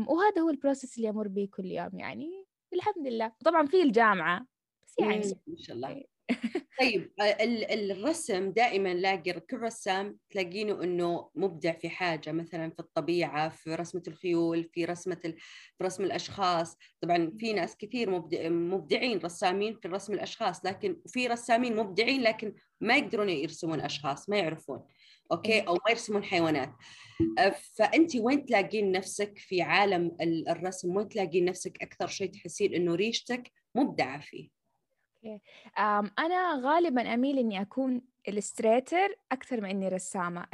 وهذا 0.07 0.41
هو 0.41 0.49
البروسيس 0.49 0.97
اللي 0.97 1.09
أمر 1.09 1.27
به 1.27 1.47
كل 1.51 1.65
يوم 1.65 1.99
يعني. 1.99 2.45
الحمد 2.73 3.07
لله. 3.07 3.31
طبعا 3.45 3.65
في 3.65 3.81
الجامعة 3.81 4.45
بس 4.85 4.95
يعني 4.99 5.17
ما 5.47 5.55
شاء 5.57 5.75
الله. 5.75 5.89
إيه. 5.89 6.18
طيب 6.79 7.11
الرسم 7.71 8.51
دائما 8.51 8.93
لاقي 8.93 9.39
كل 9.39 9.57
رسام 9.57 10.17
تلاقينه 10.29 10.83
إنه 10.83 11.29
مبدع 11.35 11.73
في 11.73 11.89
حاجة 11.89 12.31
مثلا 12.31 12.69
في 12.69 12.79
الطبيعة 12.79 13.49
في 13.49 13.75
رسمة 13.75 14.03
الخيول 14.07 14.69
في 14.73 14.85
رسمة 14.85 15.19
ال... 15.25 15.35
في 15.77 15.83
رسم 15.83 16.03
الأشخاص. 16.03 16.77
طبعا 17.01 17.31
في 17.39 17.53
ناس 17.53 17.77
كثير 17.77 18.09
مبدع... 18.09 18.49
مبدعين 18.49 19.19
رسامين 19.19 19.79
في 19.81 19.87
رسم 19.87 20.13
الأشخاص 20.13 20.65
لكن 20.65 20.97
في 21.07 21.27
رسامين 21.27 21.75
مبدعين 21.75 22.21
لكن 22.21 22.53
ما 22.81 22.97
يقدرون 22.97 23.29
يرسمون 23.29 23.81
أشخاص 23.81 24.29
ما 24.29 24.37
يعرفون. 24.37 24.83
okay؟ 25.31 25.59
أو 25.59 25.73
ما 25.73 25.89
يرسمون 25.89 26.23
حيوانات. 26.23 26.73
فأنت 27.75 28.15
وين 28.15 28.45
تلاقين 28.45 28.91
نفسك 28.91 29.37
في 29.37 29.61
عالم 29.61 30.17
الرسم؟ 30.49 30.95
وين 30.95 31.09
تلاقين 31.09 31.45
نفسك 31.45 31.83
أكثر 31.83 32.07
شيء 32.07 32.31
تحسين 32.31 32.73
إنه 32.73 32.95
ريشتك 32.95 33.51
مبدعة 33.75 34.19
فيه؟ 34.21 34.58
أنا 36.19 36.61
غالبا 36.63 37.13
أميل 37.13 37.37
إني 37.39 37.61
أكون 37.61 38.01
illustrator 38.27 39.15
أكثر 39.31 39.61
من 39.61 39.69
إني 39.69 39.87
رسامة 39.87 40.45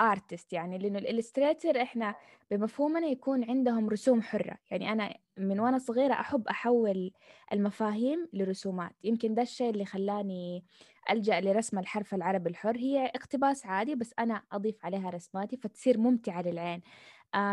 artist 0.00 0.52
يعني 0.52 0.78
لأنه 0.78 0.98
ال 0.98 1.05
illustrator 1.05 1.82
إحنا 1.82 2.14
بمفهومنا 2.50 3.06
يكون 3.06 3.44
عندهم 3.50 3.88
رسوم 3.88 4.22
حرة. 4.22 4.58
يعني 4.70 4.92
أنا 4.92 5.14
من 5.38 5.60
وأنا 5.60 5.78
صغيرة 5.78 6.14
أحب 6.14 6.48
أحول 6.48 7.10
المفاهيم 7.52 8.28
لرسومات. 8.32 8.92
يمكن 9.04 9.34
ده 9.34 9.42
الشيء 9.42 9.70
اللي 9.70 9.84
خلاني 9.84 10.64
ألجأ 11.10 11.40
لرسم 11.40 11.78
الحرف 11.78 12.14
العربي 12.14 12.50
الحر. 12.50 12.76
هي 12.76 13.06
اقتباس 13.06 13.66
عادي 13.66 13.94
بس 13.94 14.14
أنا 14.18 14.42
أضيف 14.52 14.84
عليها 14.84 15.10
رسماتي 15.10 15.56
فتصير 15.56 15.98
ممتعة 15.98 16.42
للعين. 16.42 16.80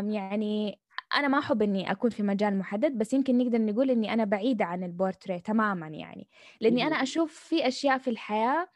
يعني 0.09 0.79
أنا 1.15 1.27
ما 1.27 1.39
أحب 1.39 1.61
إني 1.61 1.91
أكون 1.91 2.09
في 2.09 2.23
مجال 2.23 2.57
محدد 2.57 2.97
بس 2.97 3.13
يمكن 3.13 3.37
نقدر 3.37 3.61
نقول 3.61 3.89
إني 3.91 4.13
أنا 4.13 4.23
بعيدة 4.25 4.65
عن 4.65 4.83
البورتريه 4.83 5.37
تماما 5.37 5.87
يعني. 5.87 6.29
لإني 6.61 6.87
أنا 6.87 6.95
أشوف 6.95 7.33
في 7.39 7.67
أشياء 7.67 7.97
في 7.97 8.09
الحياة 8.09 8.67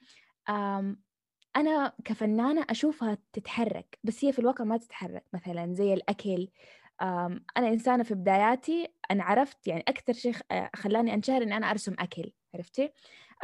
أنا 1.58 1.93
كفنانة 2.06 2.65
أشوفها 2.69 3.17
تتحرك 3.34 4.00
بس 4.04 4.26
هي 4.26 4.32
في 4.32 4.39
الواقع 4.39 4.63
ما 4.63 4.78
تتحرك. 4.78 5.26
مثلا 5.34 5.74
زي 5.74 5.93
الأكل 5.93 6.50
أنا 7.02 7.67
إنسانة 7.69 8.04
في 8.04 8.13
بداياتي 8.15 8.88
أنا 9.12 9.24
عرفت 9.24 9.67
يعني 9.67 9.84
أكثر 9.88 10.13
شيء 10.13 10.34
خلاني 10.76 11.13
أنشهر 11.13 11.43
اني 11.43 11.58
أنا 11.58 11.72
أرسم 11.72 11.96
أكل 12.00 12.32
عرفتي؟ 12.56 12.91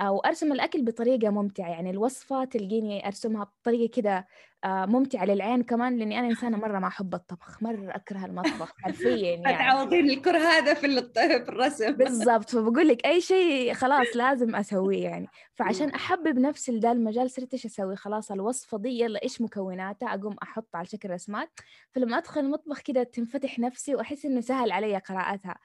وأرسم 0.01 0.51
الأكل 0.51 0.85
بطريقة 0.85 1.29
ممتعة 1.29 1.69
يعني 1.69 1.89
الوصفة 1.89 2.43
تلقيني 2.45 3.07
أرسمها 3.07 3.43
بطريقة 3.43 3.91
كده 3.95 4.27
آه، 4.63 4.85
ممتعة 4.85 5.25
للعين 5.25 5.63
كمان 5.63 5.97
لأني 5.97 6.19
أنا 6.19 6.27
إنسانة 6.27 6.57
مرة 6.57 6.79
ما 6.79 6.87
أحب 6.87 7.15
الطبخ 7.15 7.63
مرة 7.63 7.95
أكره 7.95 8.25
المطبخ 8.25 8.73
حرفيا 8.77 9.35
يعني. 9.45 9.57
تعوضين 9.57 10.09
الكره 10.09 10.37
هذا 10.37 10.73
في 10.73 11.01
في 11.13 11.49
الرسم. 11.49 11.91
بالضبط 11.97 12.49
فبقول 12.49 12.87
لك 12.87 13.05
أي 13.05 13.21
شيء 13.21 13.73
خلاص 13.73 14.07
لازم 14.15 14.55
أسويه 14.55 15.03
يعني. 15.03 15.27
فعشان 15.55 15.89
أحبب 15.89 16.39
نفسي 16.39 16.71
لذا 16.71 16.91
المجال 16.91 17.31
صرت 17.31 17.53
إيش 17.53 17.65
أسوي؟ 17.65 17.95
خلاص 17.95 18.31
الوصفة 18.31 18.77
دي 18.77 18.99
يلا 18.99 19.23
إيش 19.23 19.41
مكوناتها؟ 19.41 20.13
أقوم 20.13 20.35
أحط 20.43 20.75
على 20.75 20.85
شكل 20.85 21.09
رسمات. 21.09 21.49
فلما 21.91 22.17
أدخل 22.17 22.41
المطبخ 22.41 22.81
كده 22.81 23.03
تنفتح 23.03 23.59
نفسي 23.59 23.95
وأحس 23.95 24.25
إنه 24.25 24.41
سهل 24.41 24.71
علي 24.71 24.97
قراءتها. 24.97 25.55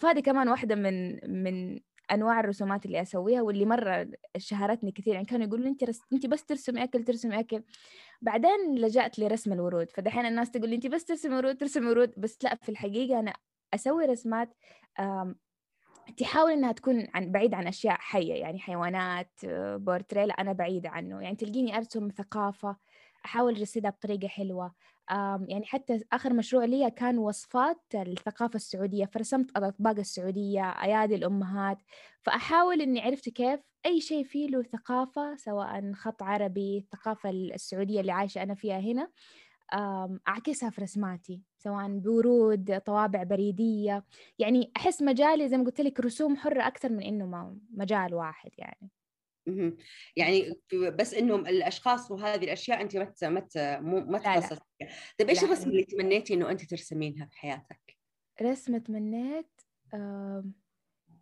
فهذه 0.00 0.20
كمان 0.20 0.48
واحدة 0.48 0.74
من 0.74 1.18
من 1.42 1.80
أنواع 2.12 2.40
الرسومات 2.40 2.86
اللي 2.86 3.02
أسويها 3.02 3.42
واللي 3.42 3.64
مرة 3.64 4.08
شهرتني 4.36 4.92
كثير. 4.92 5.14
يعني 5.14 5.26
كانوا 5.26 5.46
يقولوا 5.46 5.68
انت 5.68 5.84
رس... 5.84 6.00
انت 6.12 6.26
بس 6.26 6.44
ترسمي 6.44 6.84
أكل 6.84 7.04
ترسمي 7.04 7.40
أكل. 7.40 7.62
بعدين 8.22 8.74
لجأت 8.78 9.18
لرسم 9.18 9.52
الورود. 9.52 9.90
فدحين 9.90 10.26
الناس 10.26 10.50
تقول 10.50 10.68
لي 10.68 10.76
انت 10.76 10.86
بس 10.86 11.04
ترسمي 11.04 11.36
ورود 11.36 11.56
ترسمي 11.56 11.86
ورود. 11.86 12.12
بس 12.16 12.38
لا 12.44 12.54
في 12.54 12.68
الحقيقة 12.68 13.20
أنا 13.20 13.32
أسوي 13.74 14.04
رسمات 14.04 14.54
تحاول 16.16 16.52
إنها 16.52 16.72
تكون 16.72 17.06
عن 17.14 17.32
بعيد 17.32 17.54
عن 17.54 17.66
أشياء 17.66 17.96
حية. 17.98 18.34
يعني 18.34 18.58
حيوانات 18.58 19.30
بورتريه 19.76 20.24
لا 20.24 20.34
أنا 20.34 20.52
بعيدة 20.52 20.88
عنه. 20.90 21.22
يعني 21.22 21.36
تلقيني 21.36 21.76
أرسم 21.76 22.08
ثقافة 22.08 22.76
أحاول 23.24 23.56
اجسدها 23.56 23.90
بطريقة 23.90 24.28
حلوة. 24.28 24.74
يعني 25.48 25.64
حتى 25.66 26.00
آخر 26.12 26.32
مشروع 26.32 26.64
لي 26.64 26.90
كان 26.90 27.18
وصفات 27.18 27.80
الثقافة 27.94 28.56
السعودية 28.56 29.04
فرسمت 29.06 29.50
الأطباق 29.58 29.98
السعودية 29.98 30.62
أيادي 30.70 31.14
الأمهات. 31.14 31.78
فأحاول 32.22 32.80
إني 32.82 33.00
عرفت 33.00 33.28
كيف 33.28 33.60
أي 33.86 34.00
شيء 34.00 34.24
فيه 34.24 34.48
له 34.48 34.62
ثقافة 34.62 35.36
سواء 35.36 35.92
خط 35.92 36.22
عربي 36.22 36.78
الثقافة 36.78 37.30
السعودية 37.30 38.00
اللي 38.00 38.12
عايشة 38.12 38.42
أنا 38.42 38.54
فيها 38.54 38.78
هنا. 38.80 39.10
أعكسها 40.28 40.70
في 40.70 40.80
رسماتي 40.82 41.42
سواء 41.58 41.98
بورود 41.98 42.80
طوابع 42.80 43.22
بريدية. 43.22 44.04
يعني 44.38 44.72
أحس 44.76 45.02
مجالي 45.02 45.48
زي 45.48 45.56
ما 45.56 45.64
قلت 45.64 45.80
لك 45.80 46.00
رسوم 46.00 46.36
حرة 46.36 46.66
أكثر 46.66 46.88
من 46.92 47.02
إنه 47.02 47.56
مجال 47.70 48.14
واحد 48.14 48.50
يعني. 48.58 48.90
يعني 50.16 50.52
بس 50.72 51.14
إنه 51.14 51.34
الأشخاص 51.36 52.10
وهذه 52.10 52.44
الأشياء 52.44 52.80
انت 52.80 52.96
ما 53.24 53.46
ما 53.54 53.80
ما 53.80 54.18
تخصصت 54.18 54.62
طيب 55.18 55.28
إيش 55.28 55.44
الرسمه 55.44 55.72
اللي 55.72 55.84
تمنيتي 55.84 56.34
إنه 56.34 56.50
انت 56.50 56.64
ترسمينها 56.64 57.26
في 57.26 57.36
حياتك؟ 57.38 57.96
رسمه 58.42 58.78
تمنيت 58.78 59.60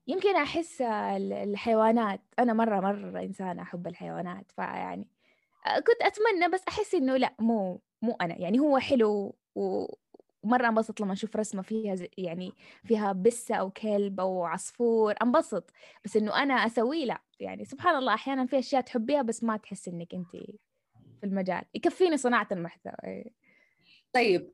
يمكن 0.07 0.37
أحس 0.37 0.83
الحيوانات. 0.83 2.21
أنا 2.39 2.53
مرة 2.53 2.81
مرة 2.81 3.23
إنسانة 3.23 3.63
أحب 3.63 3.87
الحيوانات 3.87 4.53
فيعني 4.53 5.07
كنت 5.77 6.03
أتمنى 6.03 6.49
بس 6.53 6.63
أحس 6.69 6.95
إنه 6.95 7.17
لا 7.17 7.35
مو 7.39 7.81
مو 8.03 8.17
أنا. 8.21 8.39
يعني 8.39 8.59
هو 8.59 8.79
حلو 8.79 9.37
ومرة 9.55 10.69
انبسط 10.69 11.01
لما 11.01 11.13
أشوف 11.13 11.37
رسمة 11.37 11.63
فيها 11.63 11.97
يعني 12.19 12.53
فيها 12.85 13.13
بسة 13.13 13.55
أو 13.55 13.71
كلب 13.71 14.21
أو 14.21 14.45
عصفور. 14.45 15.15
أنبسط. 15.23 15.71
بس 16.05 16.17
إنه 16.17 16.43
أنا 16.43 16.55
أسويه 16.55 17.05
لا. 17.05 17.21
يعني 17.43 17.65
سبحان 17.65 17.97
الله 17.97 18.15
أحيانا 18.15 18.47
في 18.47 18.59
أشياء 18.59 18.83
تحبيها 18.83 19.23
بس 19.23 19.45
ما 19.45 19.57
تحس 19.57 19.89
إنك 19.89 20.15
انت 20.15 20.31
في 21.21 21.25
المجال 21.25 21.63
يكفيني 21.75 22.17
صناعة 22.17 22.49
المحتوى 22.53 23.25
طيب 24.13 24.53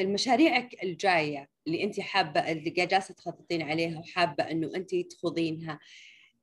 المشاريعك 0.00 0.82
الجاية 0.82 1.48
اللي 1.66 1.84
انت 1.84 2.00
حابة 2.00 2.52
اللي 2.52 2.70
جالسة 2.70 3.14
تخططين 3.14 3.62
عليها 3.62 3.98
وحابة 3.98 4.44
إنه 4.50 4.70
انت 4.74 4.94
تخوضينها 4.94 5.78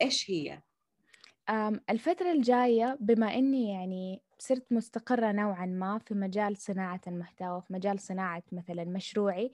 إيش 0.01 0.31
هي؟ 0.31 0.61
الفترة 1.89 2.31
الجاية 2.31 2.97
بما 2.99 3.33
إني 3.35 3.69
يعني 3.73 4.21
صرت 4.39 4.71
مستقرة 4.73 5.31
نوعا 5.31 5.65
ما 5.65 5.97
في 5.97 6.13
مجال 6.13 6.57
صناعة 6.57 7.01
المحتوى 7.07 7.61
في 7.61 7.73
مجال 7.73 7.99
صناعة 7.99 8.43
مثلا 8.51 8.83
مشروعي 8.85 9.51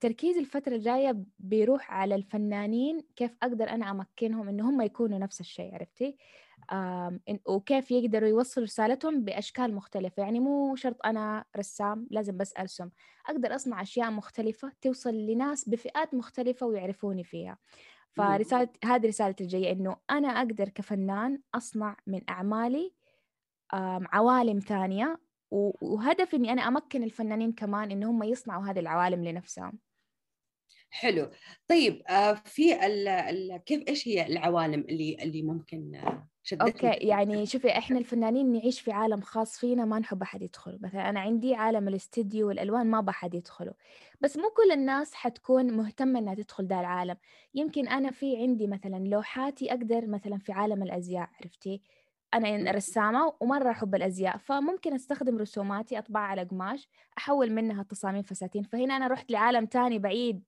تركيز 0.00 0.36
الفترة 0.38 0.74
الجاية 0.76 1.24
بيروح 1.38 1.92
على 1.92 2.14
الفنانين 2.14 3.00
كيف 3.16 3.36
أقدر 3.42 3.70
أنا 3.70 3.90
أمكنهم 3.90 4.48
إن 4.48 4.60
هم 4.60 4.80
يكونوا 4.82 5.18
نفس 5.18 5.40
الشيء 5.40 5.74
عرفتي؟ 5.74 6.16
وكيف 7.48 7.90
يقدروا 7.90 8.28
يوصلوا 8.28 8.66
رسالتهم 8.66 9.24
بأشكال 9.24 9.74
مختلفة 9.74 10.22
يعني 10.22 10.40
مو 10.40 10.76
شرط 10.76 10.96
أنا 11.06 11.44
رسام 11.56 12.08
لازم 12.10 12.36
بس 12.36 12.54
أرسم. 12.58 12.90
أقدر 13.28 13.54
أصنع 13.54 13.82
أشياء 13.82 14.10
مختلفة 14.10 14.72
توصل 14.82 15.14
لناس 15.14 15.68
بفئات 15.68 16.14
مختلفة 16.14 16.66
ويعرفوني 16.66 17.24
فيها. 17.24 17.58
فرسالة 18.16 18.68
هذه 18.84 19.06
رسالتي 19.06 19.44
الجاية 19.44 19.72
إنه 19.72 19.96
أنا 20.10 20.28
أقدر 20.28 20.68
كفنان 20.68 21.42
أصنع 21.54 21.96
من 22.06 22.20
أعمالي 22.30 22.94
عوالم 24.12 24.58
ثانية 24.58 25.20
وهدفي 25.50 26.36
إني 26.36 26.52
أنا 26.52 26.68
أمكن 26.68 27.02
الفنانين 27.02 27.52
كمان 27.52 27.90
إن 27.90 28.04
هم 28.04 28.22
يصنعوا 28.22 28.64
هذه 28.64 28.78
العوالم 28.78 29.24
لنفسهم. 29.24 29.78
حلو. 30.90 31.30
طيب 31.68 32.02
آه، 32.08 32.34
في 32.34 32.86
ال 32.86 33.08
ال 33.08 33.56
كيف 33.56 33.88
إيش 33.88 34.08
هي 34.08 34.26
العوالم 34.26 34.80
اللي 34.80 35.16
اللي 35.22 35.42
ممكن 35.42 36.00
شدتني 36.46 36.90
okay 36.90 37.06
يعني 37.06 37.46
شوفي 37.46 37.78
إحنا 37.78 37.98
الفنانين 37.98 38.52
نعيش 38.52 38.80
في 38.80 38.92
عالم 38.92 39.20
خاص 39.20 39.58
فينا 39.58 39.84
ما 39.84 39.98
نحب 39.98 40.22
أحد 40.22 40.42
يدخله 40.42 40.78
مثلا 40.80 41.08
أنا 41.10 41.20
عندي 41.20 41.54
عالم 41.54 41.88
الاستديو 41.88 42.48
والألوان 42.48 42.86
ما 42.86 43.00
بحد 43.00 43.34
يدخله 43.34 43.74
بس 44.20 44.36
مو 44.36 44.50
كل 44.56 44.72
الناس 44.72 45.14
حتكون 45.14 45.72
مهتمة 45.76 46.18
إنها 46.18 46.34
تدخل 46.34 46.66
ذا 46.66 46.80
العالم. 46.80 47.16
يمكن 47.54 47.88
أنا 47.88 48.10
في 48.10 48.36
عندي 48.36 48.66
مثلا 48.66 48.96
لوحاتي 49.08 49.70
أقدر 49.72 50.06
مثلا 50.06 50.38
في 50.38 50.52
عالم 50.52 50.82
الأزياء 50.82 51.30
عرفتي؟ 51.40 51.82
أنا 52.34 52.70
رسامة 52.72 53.32
ومرة 53.40 53.70
أحب 53.70 53.94
الأزياء 53.94 54.36
فممكن 54.36 54.94
أستخدم 54.94 55.38
رسوماتي 55.38 55.98
اطبعها 55.98 56.24
على 56.26 56.44
قماش 56.44 56.88
أحول 57.18 57.52
منها 57.52 57.82
تصاميم 57.82 58.22
فساتين. 58.22 58.62
فهنا 58.62 58.96
أنا 58.96 59.06
رحت 59.06 59.30
لعالم 59.32 59.66
تاني 59.66 59.98
بعيد. 59.98 60.44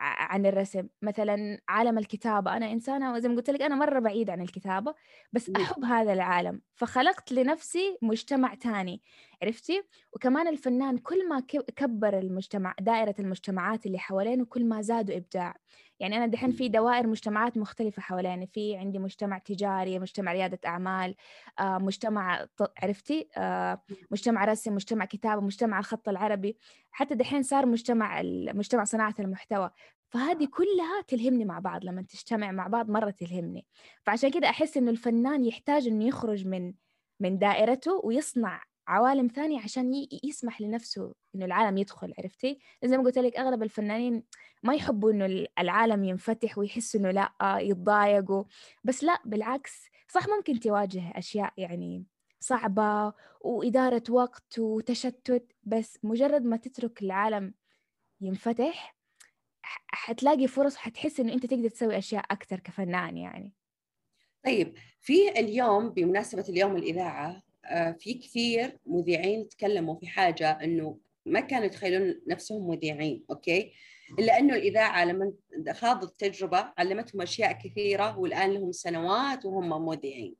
عن 0.00 0.46
الرسم. 0.46 0.88
مثلا 1.02 1.60
عالم 1.68 1.98
الكتابة. 1.98 2.56
أنا 2.56 2.72
إنسانة 2.72 3.18
زي 3.18 3.28
ما 3.28 3.36
قلت 3.36 3.50
لك 3.50 3.62
أنا 3.62 3.74
مرة 3.74 3.98
بعيد 3.98 4.30
عن 4.30 4.40
الكتابة 4.40 4.94
بس 5.32 5.50
أحب 5.50 5.84
هذا 5.84 6.12
العالم. 6.12 6.62
فخلقت 6.74 7.32
لنفسي 7.32 7.98
مجتمع 8.02 8.54
تاني 8.54 9.02
عرفتي؟ 9.42 9.82
وكمان 10.12 10.48
الفنان 10.48 10.98
كل 10.98 11.28
ما 11.28 11.40
كبر 11.76 12.18
المجتمع 12.18 12.74
دائرة 12.80 13.14
المجتمعات 13.18 13.86
اللي 13.86 13.98
حوالينه 13.98 14.44
كل 14.44 14.64
ما 14.64 14.82
زادوا 14.82 15.16
إبداع. 15.16 15.56
يعني 16.00 16.16
أنا 16.16 16.26
دحين 16.26 16.52
في 16.52 16.68
دوائر 16.68 17.06
مجتمعات 17.06 17.58
مختلفة 17.58 18.02
حواليني 18.02 18.46
في 18.46 18.76
عندي 18.76 18.98
مجتمع 18.98 19.38
تجاري 19.38 19.98
مجتمع 19.98 20.32
ريادة 20.32 20.58
أعمال 20.66 21.14
آه، 21.58 21.78
مجتمع 21.78 22.46
عرفتي؟ 22.82 23.28
آه، 23.36 23.82
مجتمع 24.10 24.44
رسم 24.44 24.74
مجتمع 24.74 25.04
كتابة 25.04 25.40
مجتمع 25.40 25.78
الخط 25.78 26.08
العربي 26.08 26.56
حتى 26.90 27.14
دحين 27.14 27.42
صار 27.42 27.66
مجتمع 27.66 28.22
مجتمع 28.54 28.84
صناعة 28.84 29.14
المحتوى. 29.20 29.70
فهذه 30.10 30.46
كلها 30.46 31.02
تلهمني 31.08 31.44
مع 31.44 31.58
بعض 31.58 31.84
لما 31.84 32.02
تجتمع 32.02 32.50
مع 32.52 32.66
بعض 32.66 32.90
مرة 32.90 33.10
تلهمني. 33.10 33.66
فعشان 34.02 34.30
كده 34.30 34.48
أحس 34.48 34.76
إنه 34.76 34.90
الفنان 34.90 35.44
يحتاج 35.44 35.86
إنه 35.88 36.04
يخرج 36.04 36.46
من 36.46 36.72
من 37.20 37.38
دائرته 37.38 38.00
ويصنع 38.04 38.62
عوالم 38.88 39.28
ثانية 39.28 39.60
عشان 39.60 40.06
يسمح 40.24 40.60
لنفسه 40.60 41.14
إنه 41.34 41.44
العالم 41.44 41.78
يدخل 41.78 42.14
عرفتي؟ 42.18 42.58
زي 42.84 42.96
ما 42.96 43.04
قلت 43.04 43.18
لك 43.18 43.36
أغلب 43.36 43.62
الفنانين 43.62 44.22
ما 44.62 44.74
يحبوا 44.74 45.10
إنه 45.12 45.46
العالم 45.58 46.04
ينفتح 46.04 46.58
ويحسوا 46.58 47.00
إنه 47.00 47.10
لأ 47.10 47.58
يتضايقوا 47.60 48.44
بس 48.84 49.04
لأ 49.04 49.20
بالعكس 49.24 49.88
صح 50.08 50.28
ممكن 50.28 50.60
تواجه 50.60 51.12
أشياء 51.18 51.52
يعني 51.56 52.06
صعبة 52.40 53.12
وإدارة 53.40 54.02
وقت 54.10 54.58
وتشتت 54.58 55.52
بس 55.62 55.98
مجرد 56.02 56.42
ما 56.44 56.56
تترك 56.56 57.02
العالم 57.02 57.54
ينفتح 58.20 58.96
حتلاقي 59.92 60.46
فرص 60.46 60.74
وحتحس 60.76 61.20
إنه 61.20 61.32
أنت 61.32 61.46
تقدر 61.46 61.68
تسوي 61.68 61.98
أشياء 61.98 62.24
أكثر 62.30 62.60
كفنان 62.60 63.16
يعني 63.16 63.52
طيب 64.44 64.76
في 65.00 65.28
اليوم 65.28 65.90
بمناسبة 65.90 66.44
اليوم 66.48 66.76
الإذاعة 66.76 67.42
في 67.98 68.14
كثير 68.14 68.78
مذيعين 68.86 69.48
تكلموا 69.48 69.94
في 69.94 70.06
حاجة 70.06 70.50
إنه 70.50 70.98
ما 71.26 71.40
كانوا 71.40 71.66
يتخيلون 71.66 72.20
نفسهم 72.28 72.68
مذيعين 72.70 73.24
أوكي؟ 73.30 73.72
الا 74.18 74.38
انه 74.38 74.54
الإذاعة 74.54 75.04
لما 75.04 75.32
خاضوا 75.70 76.08
التجربة 76.08 76.72
علمتهم 76.78 77.22
أشياء 77.22 77.52
كثيرة 77.52 78.18
والآن 78.18 78.50
لهم 78.52 78.72
سنوات 78.72 79.44
وهم 79.44 79.86
مذيعين. 79.86 80.34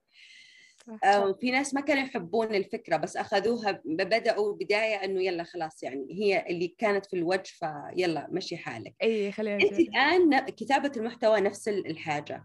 آه، 1.04 1.32
في 1.40 1.50
ناس 1.50 1.74
ما 1.74 1.80
كانوا 1.80 2.02
يحبون 2.02 2.54
الفكرة 2.54 2.96
بس 2.96 3.16
أخذوها 3.16 3.82
بدأوا 3.84 4.54
بداية 4.54 5.04
إنه 5.04 5.22
يلا 5.22 5.44
خلاص 5.44 5.82
يعني 5.82 6.06
هي 6.10 6.46
اللي 6.48 6.74
كانت 6.78 7.06
في 7.06 7.16
الوجه 7.16 7.52
فيلا 7.52 8.28
مشي 8.30 8.56
حالك. 8.56 8.94
إي 9.02 9.32
خلينا 9.32 9.64
أنت 9.64 9.78
الآن 9.78 10.38
كتابة 10.40 10.92
المحتوى 10.96 11.40
نفس 11.40 11.68
الحاجة. 11.68 12.44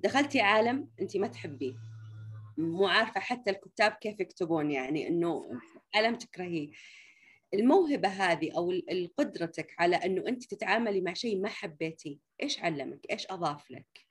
دخلتي 0.00 0.40
عالم 0.40 0.88
أنت 1.00 1.16
ما 1.16 1.26
تحبيه. 1.26 1.91
مو 2.58 2.86
عارفة 2.86 3.20
حتى 3.20 3.50
الكتاب 3.50 3.92
كيف 3.92 4.20
يكتبون 4.20 4.70
يعني 4.70 5.08
إنه 5.08 5.60
عالم 5.94 6.14
تكرهيه 6.14 6.70
الموهبة 7.54 8.08
هذه 8.08 8.52
أو 8.56 8.72
قدرتك 9.18 9.74
على 9.78 9.96
إنه 9.96 10.28
أنت 10.28 10.44
تتعاملي 10.44 11.00
مع 11.00 11.12
شيء 11.12 11.40
ما 11.40 11.48
حبيتيه 11.48 12.18
إيش 12.42 12.60
علمك؟ 12.60 13.06
إيش 13.10 13.26
أضاف 13.30 13.70
لك؟ 13.70 14.06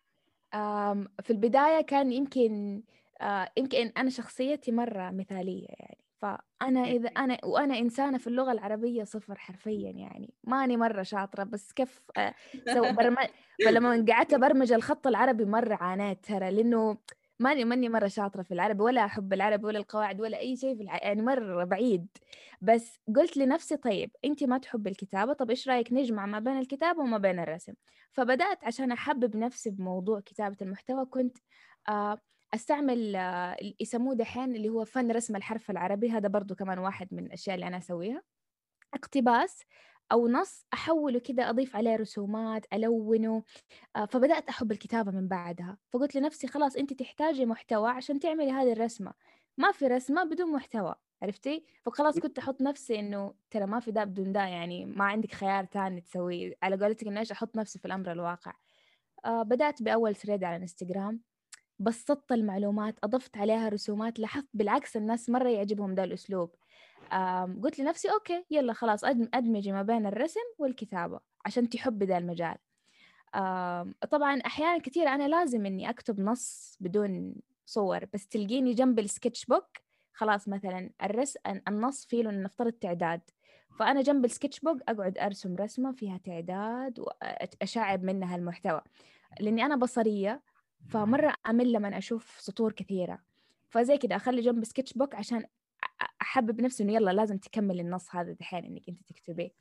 في 1.24 1.30
البداية 1.30 1.82
كان 1.82 2.12
يمكن 2.12 2.82
آه، 3.22 3.52
يمكن 3.58 3.92
أنا 3.98 4.10
شخصيتي 4.10 4.72
مرة 4.72 5.12
مثالية 5.12 5.68
يعني. 5.70 5.98
فأنا 6.22 6.84
إذا 6.84 7.10
أنا 7.10 7.38
وأنا 7.44 7.80
إنسانة 7.80 8.18
في 8.18 8.28
اللغة 8.28 8.52
العربية 8.52 9.04
صفر 9.04 9.36
حرفيا 9.38 9.92
يعني. 9.92 10.34
ماني 10.44 10.78
مرة 10.78 11.04
شاطرة 11.04 11.44
بس 11.44 11.74
كيف 11.74 12.02
آه، 12.18 12.34
سو 12.74 12.82
برم... 12.98 13.16
فلما 13.66 14.06
قعدت 14.10 14.34
أبرمج 14.34 14.72
الخط 14.72 15.08
العربي 15.08 15.46
مرة 15.46 15.76
عانيت 15.76 16.26
ترى 16.26 16.52
لأنه 16.52 16.98
ماني 17.42 17.66
ماني 17.66 17.90
مرة 17.90 18.08
شاطرة 18.08 18.42
في 18.44 18.54
العربي 18.54 18.84
ولا 18.84 19.06
أحب 19.06 19.34
العربي 19.34 19.66
ولا 19.66 19.80
القواعد 19.80 20.22
ولا 20.22 20.38
أي 20.40 20.56
شيء 20.58 20.76
في 20.78 20.84
الع... 20.84 20.98
يعني 20.98 21.22
مرة 21.22 21.64
بعيد. 21.64 22.08
بس 22.62 23.00
قلت 23.16 23.38
لنفسي 23.38 23.78
طيب 23.78 24.12
أنت 24.26 24.44
ما 24.44 24.58
تحب 24.58 24.88
الكتابة؟ 24.88 25.34
طب 25.34 25.50
إيش 25.50 25.70
رأيك 25.70 25.94
نجمع 25.94 26.26
ما 26.26 26.40
بين 26.40 26.58
الكتابة 26.60 27.00
وما 27.00 27.18
بين 27.18 27.40
الرسم؟ 27.40 27.74
فبدأت 28.12 28.64
عشان 28.64 28.92
أحبب 28.92 29.38
نفسي 29.38 29.70
بموضوع 29.70 30.20
كتابة 30.20 30.58
المحتوى 30.62 31.06
كنت 31.06 31.38
آه 31.90 32.18
أستعمل 32.54 33.16
آه 33.16 33.58
يسموه 33.80 34.16
دحين 34.16 34.56
اللي 34.56 34.70
هو 34.70 34.86
فن 34.86 35.12
رسم 35.12 35.36
الحرف 35.36 35.72
العربي. 35.72 36.12
هذا 36.12 36.28
برضو 36.28 36.56
كمان 36.56 36.80
واحد 36.80 37.08
من 37.12 37.26
الأشياء 37.26 37.56
اللي 37.56 37.68
أنا 37.68 37.78
أسويها. 37.78 38.22
اقتباس 38.94 39.64
أو 40.12 40.28
نص 40.28 40.66
أحوله 40.74 41.20
كده 41.20 41.50
أضيف 41.50 41.76
عليه 41.76 41.96
رسومات 41.96 42.66
ألونه 42.74 43.44
آه، 43.96 44.06
فبدأت 44.06 44.50
أحب 44.50 44.72
الكتابة 44.72 45.12
من 45.12 45.28
بعدها. 45.28 45.78
فقلت 45.92 46.16
لنفسي 46.16 46.48
خلاص 46.48 46.76
أنت 46.76 46.94
تحتاجي 46.94 47.46
محتوى 47.46 47.90
عشان 47.92 48.20
تعملي 48.20 48.52
هذه 48.52 48.74
الرسمة. 48.74 49.14
ما 49.58 49.72
في 49.72 49.88
رسمة 49.88 50.24
بدون 50.24 50.52
محتوى 50.54 50.96
عرفتي؟ 51.24 51.66
فخلاص 51.86 52.20
كنت 52.20 52.40
أحط 52.40 52.62
نفسي 52.62 53.00
إنه 53.00 53.34
ترى 53.52 53.66
ما 53.66 53.80
في 53.80 53.92
ده 53.92 54.04
بدون 54.04 54.32
ده 54.32 54.40
يعني 54.42 54.86
ما 54.86 55.06
عندك 55.06 55.34
خيار 55.34 55.66
تاني 55.66 56.02
تسويه. 56.02 56.56
على 56.64 56.76
قولتك 56.78 57.08
إنه 57.08 57.20
إيش 57.20 57.32
أحط 57.32 57.56
نفسي 57.58 57.80
في 57.80 57.86
الأمر 57.86 58.12
الواقع. 58.12 58.54
آه 59.26 59.44
بدأت 59.44 59.84
بأول 59.84 60.16
thread 60.16 60.44
على 60.44 60.56
الانستغرام 60.56 61.22
بسطت 61.80 62.32
المعلومات 62.32 62.96
أضفت 63.04 63.38
عليها 63.38 63.70
رسومات 63.70 64.20
لاحظت 64.20 64.48
بالعكس 64.54 64.98
الناس 64.98 65.30
مرة 65.30 65.50
يعجبهم 65.50 65.96
ده 65.96 66.04
الأسلوب. 66.04 66.56
قلت 67.64 67.80
لنفسي 67.80 68.12
okay 68.12 68.46
يلا 68.52 68.74
خلاص 68.74 69.04
أدمجي 69.04 69.72
ما 69.72 69.82
بين 69.82 70.06
الرسم 70.06 70.40
والكتابة 70.58 71.20
عشان 71.46 71.70
تحبي 71.70 72.06
ذا 72.06 72.18
المجال. 72.18 72.56
طبعا 74.12 74.40
أحيانا 74.46 74.78
كثير 74.78 75.08
أنا 75.08 75.28
لازم 75.28 75.66
إني 75.66 75.90
أكتب 75.90 76.20
نص 76.20 76.78
بدون 76.80 77.36
صور 77.66 78.06
بس 78.14 78.28
تلقيني 78.28 78.74
جنب 78.74 79.00
ال 79.00 79.46
sketchbook 79.46 79.68
خلاص 80.14 80.48
مثلا 80.48 80.90
الرس 81.04 81.38
النص 81.68 82.06
فيه 82.06 82.24
نفترض 82.24 82.72
تعداد. 82.72 83.22
فأنا 83.80 84.02
جنب 84.02 84.26
ال 84.26 84.60
sketchbook 84.60 84.82
أقعد 84.88 85.18
أرسم 85.18 85.56
رسمة 85.56 85.92
فيها 85.92 86.18
تعداد 86.18 87.00
وأشعب 87.00 88.04
منها 88.04 88.36
المحتوى. 88.36 88.82
لأني 89.40 89.66
أنا 89.66 89.76
بصرية 89.76 90.42
فمرة 90.90 91.34
أمل 91.50 91.72
لما 91.72 91.98
أشوف 91.98 92.40
سطور 92.40 92.72
كثيرة. 92.72 93.20
فزي 93.70 93.98
كده 93.98 94.16
أخلي 94.16 94.42
جنب 94.42 94.64
sketchbook 94.64 95.16
عشان 95.16 95.46
أحبب 96.22 96.62
نفسي 96.62 96.84
إنه 96.84 96.94
يلا 96.94 97.12
لازم 97.12 97.38
تكمل 97.38 97.80
النص 97.80 98.16
هذا 98.16 98.32
دحين 98.32 98.66
إنك 98.66 98.90
أنت 98.90 99.00
تكتبيه. 99.08 99.52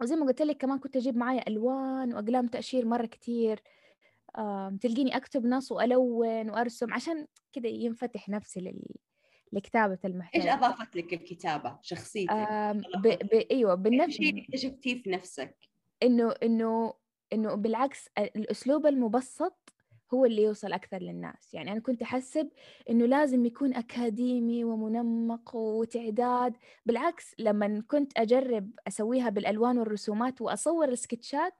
وزي 0.00 0.16
ما 0.16 0.26
قلت 0.26 0.42
لك 0.42 0.56
كمان 0.56 0.78
كنت 0.78 0.96
أجيب 0.96 1.16
معايا 1.16 1.48
ألوان 1.48 2.14
وأقلام 2.14 2.46
تأشير 2.46 2.86
مرة 2.86 3.06
كتير. 3.06 3.62
تلقيني 4.80 5.16
أكتب 5.16 5.46
نص 5.46 5.72
وألون 5.72 6.50
وأرسم 6.50 6.94
عشان 6.94 7.26
كذا 7.52 7.66
ينفتح 7.68 8.28
نفسي 8.28 8.60
لل... 8.60 8.82
لكتابة 9.52 9.98
المحتوى. 10.04 10.42
إيش 10.42 10.50
أضافت 10.50 10.96
لك 10.96 11.12
الكتابة؟ 11.12 11.78
شخصيتك؟ 11.82 12.32
ب... 12.96 13.02
ب... 13.02 13.46
أيوه 13.50 13.74
بالنفس 13.74 14.14
شيء 14.16 14.42
اكتشفتيه 14.42 15.02
في 15.02 15.10
نفسك؟ 15.10 15.56
إنه 16.02 16.34
إنه 16.42 16.94
إنه 17.32 17.54
بالعكس 17.54 18.08
الأسلوب 18.18 18.86
المبسط 18.86 19.74
هو 20.14 20.24
اللي 20.24 20.42
يوصل 20.42 20.72
أكثر 20.72 20.98
للناس. 20.98 21.54
يعني 21.54 21.72
أنا 21.72 21.80
كنت 21.80 22.02
أحسب 22.02 22.48
إنه 22.90 23.06
لازم 23.06 23.44
يكون 23.46 23.74
أكاديمي 23.74 24.64
ومنمق 24.64 25.56
وتعداد. 25.56 26.56
بالعكس 26.86 27.34
لما 27.38 27.82
كنت 27.88 28.12
أجرب 28.18 28.70
أسويها 28.88 29.28
بالألوان 29.30 29.78
والرسومات 29.78 30.40
وأصور 30.42 30.88
السكتشات 30.88 31.52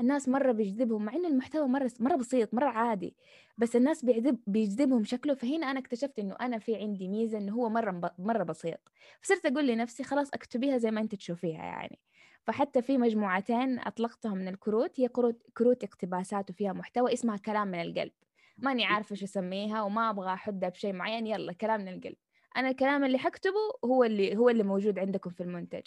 الناس 0.00 0.28
مرة 0.28 0.52
بيجذبهم 0.52 1.04
مع 1.04 1.12
إن 1.14 1.24
المحتوى 1.26 1.68
مرة 1.68 1.90
مرة 2.00 2.16
بسيط 2.16 2.54
مرة 2.54 2.68
عادي 2.68 3.16
بس 3.58 3.76
الناس 3.76 4.04
بيجذب 4.04 4.38
بيجذبهم 4.46 5.04
شكله. 5.04 5.34
فهنا 5.34 5.70
أنا 5.70 5.80
اكتشفت 5.80 6.18
إنه 6.18 6.36
أنا 6.40 6.58
في 6.58 6.76
عندي 6.76 7.08
ميزة 7.08 7.38
إنه 7.38 7.52
هو 7.54 7.68
مرة 7.68 8.14
مرة 8.18 8.42
بسيط. 8.44 8.80
فصرت 9.22 9.46
أقول 9.46 9.66
لنفسي 9.68 10.02
خلاص 10.04 10.30
أكتبيها 10.34 10.78
زي 10.78 10.90
ما 10.90 11.00
أنت 11.00 11.14
تشوفيها 11.14 11.64
يعني. 11.64 11.98
فحتى 12.42 12.82
في 12.82 12.98
مجموعتين 12.98 13.78
أطلقتها 13.78 14.34
من 14.34 14.48
الكروت 14.48 15.00
هي 15.00 15.08
كروت, 15.08 15.42
كروت 15.54 15.84
اقتباسات 15.84 16.50
وفيها 16.50 16.72
محتوى 16.72 17.12
اسمها 17.12 17.36
كلام 17.36 17.68
من 17.68 17.80
القلب. 17.80 18.12
ماني 18.58 18.84
عارفة 18.84 19.14
شو 19.14 19.24
أسميها 19.24 19.82
وما 19.82 20.10
أبغى 20.10 20.32
أحدها 20.32 20.68
بشيء 20.68 20.92
معين 20.92 21.26
يلا 21.26 21.52
كلام 21.52 21.80
من 21.80 21.88
القلب. 21.88 22.16
أنا 22.56 22.68
الكلام 22.68 23.04
اللي 23.04 23.18
حكتبه 23.18 23.54
هو 23.84 24.04
اللي 24.04 24.36
هو 24.36 24.48
اللي 24.48 24.62
موجود 24.62 24.98
عندكم 24.98 25.30
في 25.30 25.42
المنتج. 25.42 25.82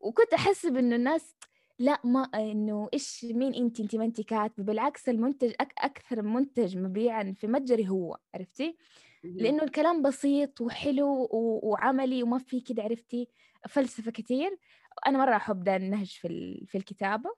وكنت 0.00 0.34
احسب 0.34 0.76
انه 0.76 0.96
الناس 0.96 1.36
لا 1.78 2.00
ما 2.04 2.22
إنه 2.34 2.88
إيش 2.94 3.26
مين 3.30 3.54
انت؟ 3.54 3.80
انت 3.80 3.96
ما 3.96 4.04
انت 4.04 4.20
كاتبة. 4.20 4.64
بالعكس 4.64 5.08
المنتج 5.08 5.52
أك 5.60 5.74
أكثر 5.78 6.22
منتج 6.22 6.78
مبيعا 6.78 7.34
في 7.36 7.46
متجري 7.46 7.88
هو 7.88 8.18
عرفتي؟ 8.34 8.76
لأنه 9.24 9.62
الكلام 9.62 10.02
بسيط 10.02 10.60
وحلو 10.60 11.28
وعملي 11.62 12.22
وما 12.22 12.38
في 12.38 12.60
كده 12.60 12.82
عرفتي؟ 12.82 13.28
فلسفة 13.68 14.10
كثير 14.10 14.58
أنا 15.06 15.18
مرة 15.18 15.36
أحب 15.36 15.64
ده 15.64 15.76
النهج 15.76 16.06
في 16.06 16.60
في 16.68 16.78
الكتابة. 16.78 17.30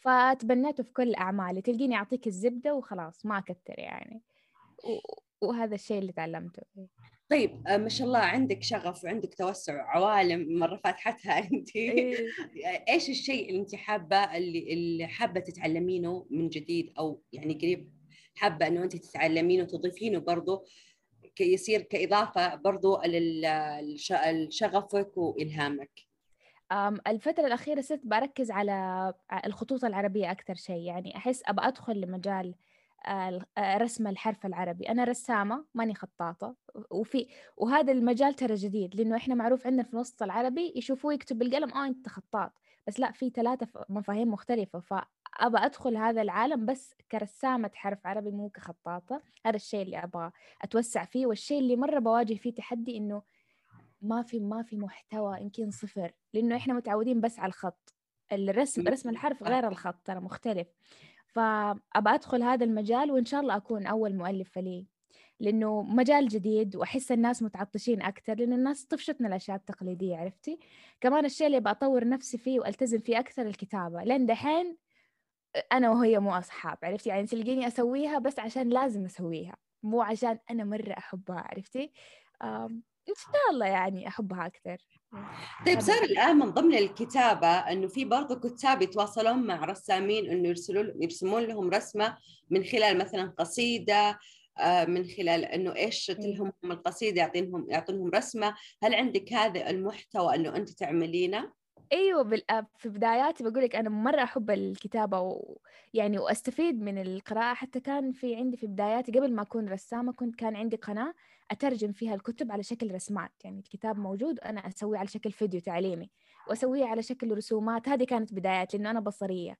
فتبنيته 0.00 0.82
في 0.82 0.92
كل 0.92 1.14
أعمالي. 1.14 1.62
تلقيني 1.62 1.96
أعطيك 1.96 2.26
الزبدة 2.26 2.74
وخلاص 2.74 3.26
ما 3.26 3.38
أكثر 3.38 3.74
يعني. 3.78 4.22
وهذا 5.42 5.74
الشيء 5.74 5.98
اللي 5.98 6.12
تعلمته. 6.12 6.62
طيب 7.30 7.66
آه، 7.66 7.76
ما 7.76 7.88
شاء 7.88 8.06
الله 8.06 8.18
عندك 8.18 8.62
شغف 8.62 9.04
وعندك 9.04 9.34
توسع 9.34 9.82
عوالم 9.82 10.58
مرة 10.58 10.76
فاتحتها 10.76 11.38
أنت. 11.52 11.76
إيه. 11.76 12.26
إيش 12.88 13.10
الشيء 13.10 13.48
اللي 13.48 13.60
أنت 13.60 13.74
حابة 13.74 14.16
اللي 14.16 14.72
اللي 14.72 15.06
حابة 15.06 15.40
تتعلمينه 15.40 16.26
من 16.30 16.48
جديد؟ 16.48 16.92
أو 16.98 17.22
يعني 17.32 17.54
قريب 17.54 17.92
حابة 18.34 18.66
إنه 18.66 18.82
أنت 18.82 18.96
تتعلمينه 18.96 19.62
وتضيفينه 19.62 20.18
برضه 20.18 20.64
يصير 21.40 21.82
كإضافة 21.82 22.54
برضه 22.54 23.02
لشغفك 24.22 25.16
وإلهامك. 25.16 25.90
الفترة 27.06 27.46
الأخيرة 27.46 27.80
صرت 27.80 28.00
بركز 28.04 28.50
على 28.50 29.14
الخطوط 29.46 29.84
العربية 29.84 30.30
أكثر 30.30 30.54
شيء. 30.54 30.80
يعني 30.82 31.16
أحس 31.16 31.42
أبغى 31.46 31.68
أدخل 31.68 32.00
لمجال 32.00 32.54
رسم 33.58 34.06
الحرف 34.06 34.46
العربي. 34.46 34.88
أنا 34.88 35.04
رسامة 35.04 35.64
ماني 35.74 35.94
خطاطة. 35.94 36.56
وفي 36.90 37.26
وهذا 37.56 37.92
المجال 37.92 38.34
ترى 38.34 38.54
جديد 38.54 38.94
لأنه 38.94 39.16
إحنا 39.16 39.34
معروف 39.34 39.66
عندنا 39.66 39.82
في 39.82 39.94
الوسط 39.94 40.22
العربي 40.22 40.72
يشوفوه 40.76 41.14
يكتب 41.14 41.38
بالقلم 41.38 41.72
آه 41.72 41.86
أنت 41.86 42.08
خطاط. 42.08 42.52
بس 42.86 43.00
لا 43.00 43.12
في 43.12 43.30
ثلاثة 43.30 43.84
مفاهيم 43.88 44.28
مختلفة. 44.28 44.82
فأبى 45.36 45.58
أدخل 45.58 45.96
هذا 45.96 46.22
العالم 46.22 46.66
بس 46.66 46.94
كرسامة 47.10 47.70
حرف 47.74 48.06
عربي 48.06 48.30
مو 48.30 48.48
كخطاطة 48.48 49.22
هذا 49.46 49.56
الشيء 49.56 49.82
اللي 49.82 50.04
أبغى 50.04 50.30
أتوسع 50.62 51.04
فيه 51.04 51.26
والشيء 51.26 51.58
اللي 51.58 51.76
مرة 51.76 51.98
بواجه 51.98 52.34
فيه 52.34 52.54
تحدي 52.54 52.96
إنه 52.96 53.22
ما 54.02 54.22
في 54.22 54.40
ما 54.40 54.62
في 54.62 54.76
محتوى 54.76 55.40
يمكن 55.40 55.70
صفر 55.70 56.12
لأنه 56.34 56.56
إحنا 56.56 56.74
متعودين 56.74 57.20
بس 57.20 57.38
على 57.38 57.48
الخط 57.48 57.94
الرسم 58.32 58.88
رسم 58.88 59.08
الحرف 59.08 59.42
غير 59.42 59.68
الخط 59.68 59.94
ترى 60.04 60.20
مختلف. 60.20 60.68
فأبى 61.26 62.10
أدخل 62.10 62.42
هذا 62.42 62.64
المجال 62.64 63.10
وإن 63.10 63.24
شاء 63.24 63.40
الله 63.40 63.56
أكون 63.56 63.86
أول 63.86 64.16
مؤلفة 64.16 64.60
ليه 64.60 64.84
لأنه 65.40 65.82
مجال 65.82 66.28
جديد 66.28 66.76
وأحس 66.76 67.12
الناس 67.12 67.42
متعطشين 67.42 68.02
أكثر 68.02 68.34
لأن 68.34 68.52
الناس 68.52 68.84
طفشتنا 68.84 69.28
الأشياء 69.28 69.56
التقليدية 69.56 70.16
عرفتي؟ 70.16 70.58
كمان 71.00 71.24
الشيء 71.24 71.46
اللي 71.46 71.60
بطور 71.60 72.08
نفسي 72.08 72.38
فيه 72.38 72.60
وألتزم 72.60 72.98
فيه 72.98 73.18
أكثر 73.18 73.42
الكتابة 73.46 74.02
لأن 74.02 74.26
دحين 74.26 74.76
أنا 75.72 75.90
وهي 75.90 76.18
مو 76.18 76.34
أصحاب 76.34 76.78
عرفتي؟ 76.82 77.08
يعني 77.08 77.26
تلقيني 77.26 77.66
أسويها 77.66 78.18
بس 78.18 78.38
عشان 78.38 78.68
لازم 78.68 79.04
أسويها 79.04 79.56
مو 79.82 80.02
عشان 80.02 80.38
أنا 80.50 80.64
مرة 80.64 80.92
أحبها 80.98 81.44
عرفتي؟ 81.50 81.92
إن 83.08 83.14
شاء 83.16 83.50
الله 83.50 83.66
يعني 83.66 84.08
أحبها 84.08 84.46
أكثر. 84.46 84.76
طيب 85.66 85.80
صار 85.80 86.02
الآن 86.02 86.36
من 86.36 86.50
ضمن 86.50 86.74
الكتابة 86.74 87.48
إنه 87.48 87.88
في 87.88 88.04
برضه 88.04 88.50
كتاب 88.50 88.82
يتواصلون 88.82 89.46
مع 89.46 89.64
رسامين 89.64 90.30
إنه 90.30 90.48
يرسلوا 90.48 90.92
يرسمون 91.00 91.42
لهم 91.42 91.70
رسمة 91.70 92.16
من 92.50 92.64
خلال 92.64 92.98
مثلا 92.98 93.34
قصيدة 93.38 94.18
آه، 94.58 94.84
من 94.84 95.04
خلال 95.04 95.44
إنه 95.44 95.76
إيش 95.76 96.06
تلهم 96.06 96.52
القصيدة 96.64 97.20
يعطينهم 97.20 97.66
يعطونهم 97.70 98.10
رسمة. 98.10 98.54
هل 98.82 98.94
عندك 98.94 99.32
هذا 99.32 99.70
المحتوى 99.70 100.34
إنه 100.34 100.56
أنت 100.56 100.70
تعملينه؟ 100.70 101.52
أيوه 101.92 102.22
بال... 102.22 102.42
في 102.76 102.88
بداياتي 102.88 103.44
بقول 103.44 103.62
لك 103.62 103.76
أنا 103.76 103.90
مرة 103.90 104.22
أحب 104.22 104.50
الكتابة 104.50 105.20
ويعني 105.20 106.18
وأستفيد 106.18 106.82
من 106.82 106.98
القراءة. 106.98 107.54
حتى 107.54 107.80
كان 107.80 108.12
في 108.12 108.36
عندي 108.36 108.56
في 108.56 108.66
بداياتي 108.66 109.12
قبل 109.12 109.32
ما 109.34 109.42
أكون 109.42 109.68
رسامة 109.68 110.12
كنت 110.12 110.34
كان 110.34 110.56
عندي 110.56 110.76
قناة 110.76 111.14
أترجم 111.50 111.92
فيها 111.92 112.14
الكتب 112.14 112.52
على 112.52 112.62
شكل 112.62 112.94
رسمات. 112.94 113.32
يعني 113.44 113.58
الكتاب 113.58 113.98
موجود 113.98 114.40
أنا 114.40 114.60
أسويه 114.60 114.98
على 114.98 115.08
شكل 115.08 115.32
فيديو 115.32 115.60
تعليمي 115.60 116.10
وأسويه 116.48 116.84
على 116.84 117.02
شكل 117.02 117.36
رسومات. 117.36 117.88
هذه 117.88 118.04
كانت 118.04 118.34
بدايات 118.34 118.74
لأنه 118.74 118.90
أنا 118.90 119.00
بصرية. 119.00 119.58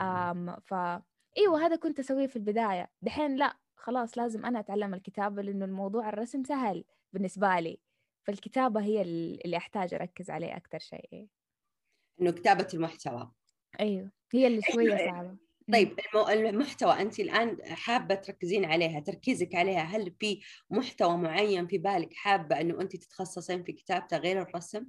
أم 0.00 0.56
ف 0.60 0.74
أيوه 1.38 1.66
هذا 1.66 1.76
كنت 1.76 1.98
أسويه 1.98 2.26
في 2.26 2.36
البداية. 2.36 2.90
دحين 3.02 3.36
لا 3.36 3.56
خلاص 3.76 4.18
لازم 4.18 4.46
أنا 4.46 4.60
أتعلم 4.60 4.94
الكتابة 4.94 5.42
لأنه 5.42 5.64
الموضوع 5.64 6.08
الرسم 6.08 6.44
سهل 6.44 6.84
بالنسبة 7.12 7.60
لي. 7.60 7.80
فالكتابة 8.22 8.80
هي 8.80 9.02
اللي 9.02 9.56
أحتاج 9.56 9.94
أركز 9.94 10.30
عليه 10.30 10.56
أكثر 10.56 10.78
شيء. 10.78 11.26
إنه 12.20 12.30
كتابة 12.30 12.68
المحتوى. 12.74 13.32
أيوه 13.80 14.10
هي 14.32 14.46
اللي 14.46 14.60
شوية 14.72 14.96
صعبة. 14.96 15.36
طيب 15.72 15.96
المحتوى 16.30 17.00
أنت 17.00 17.20
الآن 17.20 17.58
حابة 17.64 18.14
تركزين 18.14 18.64
عليها 18.64 19.00
تركيزك 19.00 19.54
عليها 19.54 19.82
هل 19.82 20.14
في 20.20 20.40
محتوى 20.70 21.16
معين 21.16 21.66
في 21.66 21.78
بالك 21.78 22.14
حابة 22.14 22.60
إنه 22.60 22.80
أنت 22.80 22.96
تتخصصين 22.96 23.62
في 23.62 23.72
كتابته 23.72 24.16
غير 24.16 24.42
الرسم؟ 24.42 24.86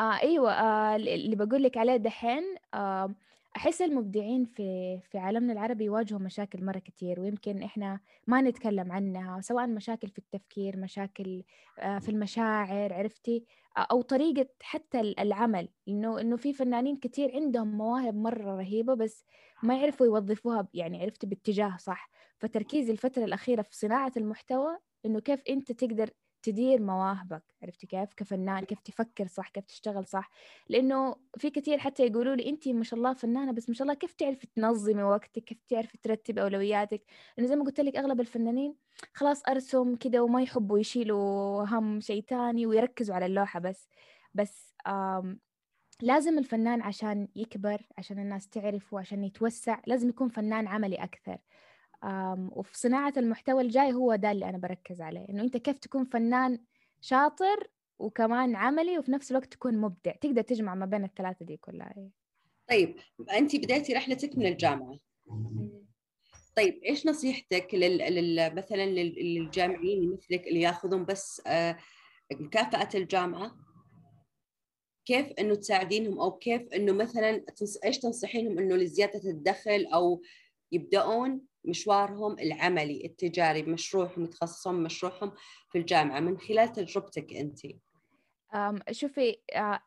آه 0.00 0.20
أيوه 0.22 0.52
آه 0.52 0.96
اللي 0.96 1.36
بقول 1.36 1.62
لك 1.62 1.76
عليه 1.76 1.96
دحين 1.96 2.42
آه 2.74 3.14
أحس 3.56 3.82
المبدعين 3.82 4.44
في 4.44 4.98
في 5.10 5.18
عالمنا 5.18 5.52
العربي 5.52 5.84
يواجهوا 5.84 6.20
مشاكل 6.20 6.64
مرة 6.64 6.78
كتير 6.78 7.20
ويمكن 7.20 7.62
إحنا 7.62 8.00
ما 8.26 8.40
نتكلم 8.40 8.92
عنها 8.92 9.40
سواء 9.40 9.66
مشاكل 9.66 10.08
في 10.08 10.18
التفكير 10.18 10.76
مشاكل 10.76 11.42
آه، 11.78 11.98
في 11.98 12.08
المشاعر 12.08 12.92
عرفتي؟ 12.92 13.44
أو 13.82 14.02
طريقة 14.02 14.48
حتى 14.62 15.00
العمل 15.00 15.68
إنه 15.88 16.20
إنه 16.20 16.36
في 16.36 16.52
فنانين 16.52 16.96
كتير 16.96 17.32
عندهم 17.34 17.68
مواهب 17.78 18.14
مرة 18.14 18.56
رهيبة 18.56 18.94
بس 18.94 19.24
ما 19.62 19.76
يعرفوا 19.80 20.06
يوظفوها 20.06 20.68
يعني 20.74 21.02
عرفتي 21.02 21.26
باتجاه 21.26 21.76
صح. 21.76 22.10
فتركيزي 22.38 22.92
الفترة 22.92 23.24
الأخيرة 23.24 23.62
في 23.62 23.76
صناعة 23.76 24.12
المحتوى 24.16 24.78
إنه 25.06 25.20
كيف 25.20 25.42
أنت 25.48 25.72
تقدر 25.72 26.10
تدير 26.46 26.82
مواهبك 26.82 27.42
عرفتي 27.62 27.86
كيف؟ 27.86 28.14
كفنان 28.14 28.64
كيف 28.64 28.80
تفكر 28.80 29.26
صح 29.26 29.48
كيف 29.48 29.64
تشتغل 29.64 30.06
صح. 30.06 30.30
لأنه 30.68 31.16
في 31.38 31.50
كثير 31.50 31.78
حتى 31.78 32.06
يقولوا 32.06 32.34
لي 32.34 32.48
انت 32.48 32.68
ما 32.68 32.84
شاء 32.84 32.98
الله 32.98 33.12
فنانة 33.12 33.52
بس 33.52 33.68
ما 33.68 33.74
شاء 33.74 33.82
الله 33.82 33.94
كيف 33.94 34.12
تعرفي 34.12 34.46
تنظمي 34.46 35.02
وقتك؟ 35.02 35.44
كيف 35.44 35.58
تعرفي 35.68 35.98
ترتبي 35.98 36.42
أولوياتك؟ 36.42 37.02
لأنه 37.36 37.48
زي 37.48 37.56
ما 37.56 37.64
قلت 37.64 37.80
لك 37.80 37.96
أغلب 37.96 38.20
الفنانين 38.20 38.74
خلاص 39.14 39.42
ارسم 39.48 39.96
كده 39.96 40.22
وما 40.22 40.42
يحبوا 40.42 40.78
يشيلوا 40.78 41.64
هم 41.68 42.00
شيء 42.00 42.22
تاني 42.22 42.66
ويركزوا 42.66 43.14
على 43.14 43.26
اللوحة 43.26 43.60
بس. 43.60 43.88
بس 44.34 44.74
لازم 46.02 46.38
الفنان 46.38 46.82
عشان 46.82 47.28
يكبر 47.36 47.82
عشان 47.98 48.18
الناس 48.18 48.48
تعرفه 48.48 48.98
عشان 48.98 49.24
يتوسع 49.24 49.80
لازم 49.86 50.08
يكون 50.08 50.28
فنان 50.28 50.66
عملي 50.66 50.96
أكثر. 50.96 51.38
وفي 52.52 52.78
صناعة 52.78 53.12
المحتوى 53.16 53.62
الجاي 53.62 53.92
هو 53.92 54.14
ده 54.14 54.30
اللي 54.30 54.48
أنا 54.48 54.58
بركز 54.58 55.00
عليه 55.00 55.26
إنه 55.28 55.42
أنت 55.42 55.56
كيف 55.56 55.78
تكون 55.78 56.04
فنان 56.04 56.58
شاطر 57.00 57.70
وكمان 57.98 58.56
عملي 58.56 58.98
وفي 58.98 59.12
نفس 59.12 59.30
الوقت 59.30 59.52
تكون 59.52 59.78
مبدع 59.78 60.12
تقدر 60.12 60.42
تجمع 60.42 60.74
ما 60.74 60.86
بين 60.86 61.04
الثلاثة 61.04 61.44
دي 61.44 61.56
كلها 61.56 62.10
طيب 62.68 62.96
أنت 63.32 63.56
بدأتي 63.56 63.92
رحلتك 63.92 64.38
من 64.38 64.46
الجامعة. 64.46 64.98
طيب 66.56 66.82
إيش 66.84 67.06
نصيحتك 67.06 67.68
لل... 67.74 67.98
لل... 67.98 68.54
مثلا 68.54 68.86
للجامعيين 68.86 70.12
مثلك 70.12 70.46
اللي 70.46 70.60
ياخذون 70.60 71.04
بس 71.04 71.42
آه، 71.46 71.76
مكافأة 72.32 72.88
الجامعة؟ 72.94 73.56
كيف 75.06 75.26
إنه 75.32 75.54
تساعدينهم 75.54 76.20
أو 76.20 76.32
كيف 76.32 76.62
إنه 76.74 76.92
مثلا 76.92 77.44
إيش 77.84 77.98
تنصحينهم 77.98 78.58
إنه 78.58 78.76
لزيادة 78.76 79.30
الدخل 79.30 79.86
أو 79.94 80.22
يبدأون 80.72 81.40
مشوارهم 81.66 82.38
العملي 82.38 83.06
التجاري 83.06 83.62
مشروعهم 83.62 84.24
يتخصصون 84.24 84.82
مشروعهم 84.82 85.32
في 85.72 85.78
الجامعة 85.78 86.20
من 86.20 86.38
خلال 86.38 86.72
تجربتك 86.72 87.32
أنت. 87.32 87.60
شوفي 88.90 89.36
آه، 89.54 89.80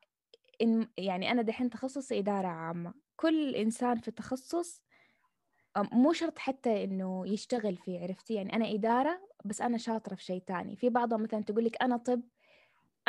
إن 0.62 0.88
يعني 0.98 1.32
أنا 1.32 1.42
دحين 1.42 1.70
تخصصي 1.70 2.20
إدارة 2.20 2.48
عامة. 2.48 2.94
كل 3.16 3.56
إنسان 3.56 3.98
في 4.00 4.08
التخصص 4.08 4.84
مو 5.78 6.14
شرط 6.14 6.38
حتى 6.40 6.84
إنه 6.84 7.28
يشتغل 7.28 7.78
فيه 7.78 8.00
عرفتي؟ 8.00 8.34
يعني 8.34 8.54
أنا 8.54 8.72
إدارة 8.74 9.22
بس 9.46 9.62
أنا 9.62 9.78
شاطرة 9.78 10.16
في 10.16 10.24
شيء 10.24 10.44
تاني. 10.48 10.76
في 10.76 10.90
بعضهم 10.90 11.24
مثلا 11.24 11.44
تقول 11.44 11.66
لك 11.66 11.82
أنا 11.84 11.98
طب 11.98 12.22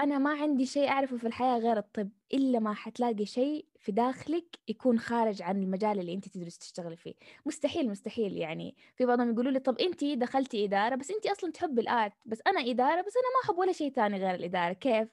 أنا 0.00 0.18
ما 0.18 0.30
عندي 0.30 0.66
شيء 0.66 0.88
أعرفه 0.88 1.16
في 1.16 1.26
الحياة 1.26 1.58
غير 1.58 1.78
الطب 1.78 2.10
إلا 2.34 2.58
ما 2.58 2.74
حتلاقي 2.74 3.26
شيء 3.26 3.66
في 3.78 3.92
داخلك 3.92 4.58
يكون 4.68 4.98
خارج 4.98 5.42
عن 5.42 5.62
المجال 5.62 6.00
اللي 6.00 6.14
أنت 6.14 6.28
تدرس 6.28 6.58
تشتغلي 6.58 6.96
فيه. 6.96 7.14
مستحيل 7.46 7.90
مستحيل 7.90 8.36
يعني. 8.36 8.76
في 8.96 9.06
بعضهم 9.06 9.32
يقولوا 9.32 9.52
لي 9.52 9.58
طب 9.58 9.78
أنت 9.78 10.04
دخلتي 10.04 10.64
إدارة 10.64 10.94
بس 10.94 11.10
أنت 11.10 11.26
أصلا 11.26 11.50
تحب 11.52 11.78
الآرت 11.78 12.12
بس 12.26 12.42
أنا 12.46 12.60
إدارة 12.60 13.00
بس 13.00 13.12
أنا 13.16 13.26
ما 13.34 13.44
أحب 13.44 13.58
ولا 13.58 13.72
شيء 13.72 13.92
تاني 13.92 14.18
غير 14.18 14.34
الإدارة. 14.34 14.72
كيف؟ 14.72 15.08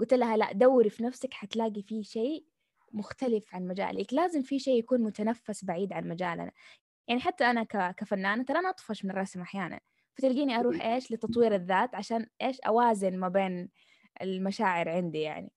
قلت 0.00 0.14
لها 0.14 0.36
لا 0.36 0.52
دوري 0.52 0.90
في 0.90 1.02
نفسك 1.02 1.34
حتلاقي 1.34 1.82
فيه 1.82 2.02
شيء 2.02 2.44
مختلف 2.92 3.54
عن 3.54 3.66
مجالك. 3.66 4.14
لازم 4.14 4.42
في 4.42 4.58
شيء 4.58 4.78
يكون 4.78 5.00
متنفس 5.00 5.64
بعيد 5.64 5.92
عن 5.92 6.08
مجالنا. 6.08 6.50
يعني 7.08 7.20
حتى 7.20 7.44
أنا 7.44 7.64
كفنانة 7.92 8.42
ترى 8.42 8.58
أنا 8.58 8.70
أطفش 8.70 9.04
من 9.04 9.10
الرسم 9.10 9.40
أحيانا. 9.40 9.80
فتلقيني 10.14 10.56
أروح 10.56 10.82
إيش 10.82 11.12
لتطوير 11.12 11.54
الذات 11.54 11.94
عشان 11.94 12.26
إيش 12.42 12.60
أوازن 12.60 13.18
ما 13.18 13.28
بين 13.28 13.68
المشاعر 14.22 14.88
عندي 14.88 15.20
يعني. 15.20 15.52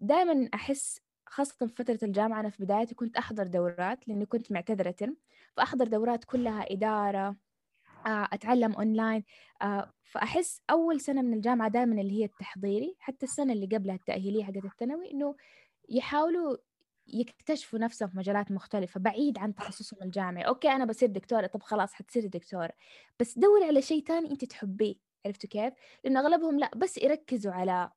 دائما 0.00 0.48
أحس 0.54 1.00
خاصة 1.26 1.66
في 1.66 1.74
فترة 1.74 1.98
الجامعة 2.02 2.40
أنا 2.40 2.50
في 2.50 2.62
بدايتي 2.64 2.94
كنت 2.94 3.16
أحضر 3.16 3.46
دورات 3.46 4.08
لأني 4.08 4.26
كنت 4.26 4.52
معتذرة 4.52 5.16
فأحضر 5.56 5.86
دورات 5.88 6.24
كلها 6.24 6.72
إدارة 6.72 7.36
آه، 8.06 8.28
أتعلم 8.32 8.72
أونلاين. 8.72 9.24
آه، 9.62 9.92
فأحس 10.04 10.62
أول 10.70 11.00
سنة 11.00 11.22
من 11.22 11.34
الجامعة 11.34 11.68
دائما 11.70 12.00
اللي 12.00 12.12
هي 12.20 12.24
التحضيري 12.24 12.96
حتى 13.00 13.26
السنة 13.26 13.52
اللي 13.52 13.66
قبلها 13.66 13.94
التأهيلية 13.94 14.44
حقت 14.44 14.64
الثانوي 14.64 15.10
إنه 15.12 15.36
يحاولوا 15.88 16.56
يكتشفوا 17.06 17.78
نفسهم 17.78 18.08
في 18.08 18.18
مجالات 18.18 18.52
مختلفة 18.52 19.00
بعيد 19.00 19.38
عن 19.38 19.54
تخصصهم 19.54 20.02
الجامعي. 20.02 20.44
okay 20.44 20.68
أنا 20.70 20.84
بصير 20.84 21.08
دكتورة 21.08 21.46
طب 21.46 21.62
خلاص 21.62 21.94
حتصيري 21.94 22.28
دكتورة. 22.28 22.72
بس 23.20 23.38
دوري 23.38 23.64
على 23.64 23.82
شيء 23.82 24.04
تاني 24.04 24.30
أنت 24.30 24.44
تحبيه. 24.44 24.96
عرفتوا 25.26 25.48
كيف؟ 25.50 25.74
لأنه 26.04 26.20
أغلبهم 26.20 26.58
لا 26.58 26.70
بس 26.76 26.98
يركزوا 26.98 27.52
على 27.52 27.90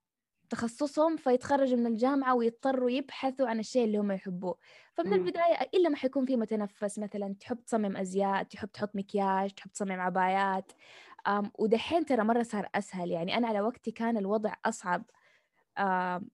تخصصهم 0.49 1.17
فيتخرجوا 1.17 1.77
من 1.77 1.87
الجامعة 1.87 2.35
ويضطروا 2.35 2.89
يبحثوا 2.91 3.47
عن 3.47 3.59
الشيء 3.59 3.85
اللي 3.85 3.97
هم 3.97 4.11
يحبوه. 4.11 4.57
فمن 4.93 5.13
البداية 5.13 5.69
إلا 5.73 5.89
ما 5.89 5.95
حيكون 5.95 6.25
في 6.25 6.35
متنفس 6.37 6.99
مثلا 6.99 7.35
تحب 7.39 7.63
تصمم 7.65 7.97
أزياء 7.97 8.43
تحب 8.43 8.71
تحط 8.71 8.95
مكياج 8.95 9.51
تحب 9.51 9.71
تصمم 9.71 9.99
عبايات. 10.01 10.71
ودحين 11.59 12.05
ترى 12.05 12.23
مرة 12.23 12.43
صار 12.43 12.69
أسهل. 12.75 13.11
يعني 13.11 13.37
أنا 13.37 13.47
على 13.47 13.61
وقتي 13.61 13.91
كان 13.91 14.17
الوضع 14.17 14.53
أصعب. 14.65 15.03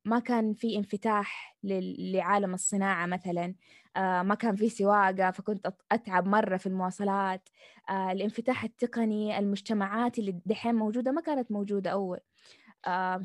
ما 0.06 0.20
كان 0.26 0.54
في 0.54 0.78
انفتاح 0.78 1.58
لعالم 1.64 2.54
الصناعة 2.54 3.06
مثلا. 3.06 3.56
ما 3.98 4.36
كان 4.36 4.56
في 4.56 4.70
سواقة 4.70 5.32
فكنت 5.32 5.74
أتعب 5.92 6.28
مرة 6.28 6.58
في 6.58 6.68
المواصلات. 6.68 7.50
الانفتاح 7.90 8.64
التقني 8.64 9.40
المجتمعات 9.40 10.20
اللي 10.20 10.42
دحين 10.46 10.76
موجودة 10.76 11.12
ما 11.12 11.22
كانت 11.22 11.52
موجودة 11.52 11.90
أول. 11.90 12.20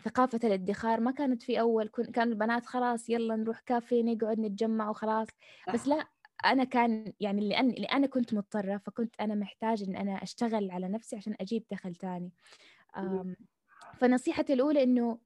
ثقافة 0.04 0.40
الادخار 0.44 1.00
ما 1.00 1.10
كانت 1.10 1.42
في 1.42 1.60
أول. 1.60 1.88
كان 1.88 2.28
البنات 2.28 2.66
خلاص 2.66 3.10
يلا 3.10 3.36
نروح 3.36 3.60
كافيه 3.60 4.02
نقعد 4.02 4.40
نتجمع 4.40 4.90
وخلاص. 4.90 5.28
بس 5.74 5.88
لا 5.88 6.06
أنا 6.44 6.64
كان 6.64 7.12
يعني 7.20 7.60
اللي 7.60 7.86
أنا 7.86 8.06
كنت 8.06 8.34
مضطرة 8.34 8.76
فكنت 8.76 9.14
أنا 9.20 9.34
محتاج 9.34 9.82
إن 9.82 9.96
أنا 9.96 10.22
أشتغل 10.22 10.70
على 10.70 10.88
نفسي 10.88 11.16
عشان 11.16 11.34
أجيب 11.40 11.64
دخل 11.70 11.94
تاني. 11.94 12.30
فنصيحتي 14.00 14.52
الأولى 14.52 14.82
إنه 14.82 15.18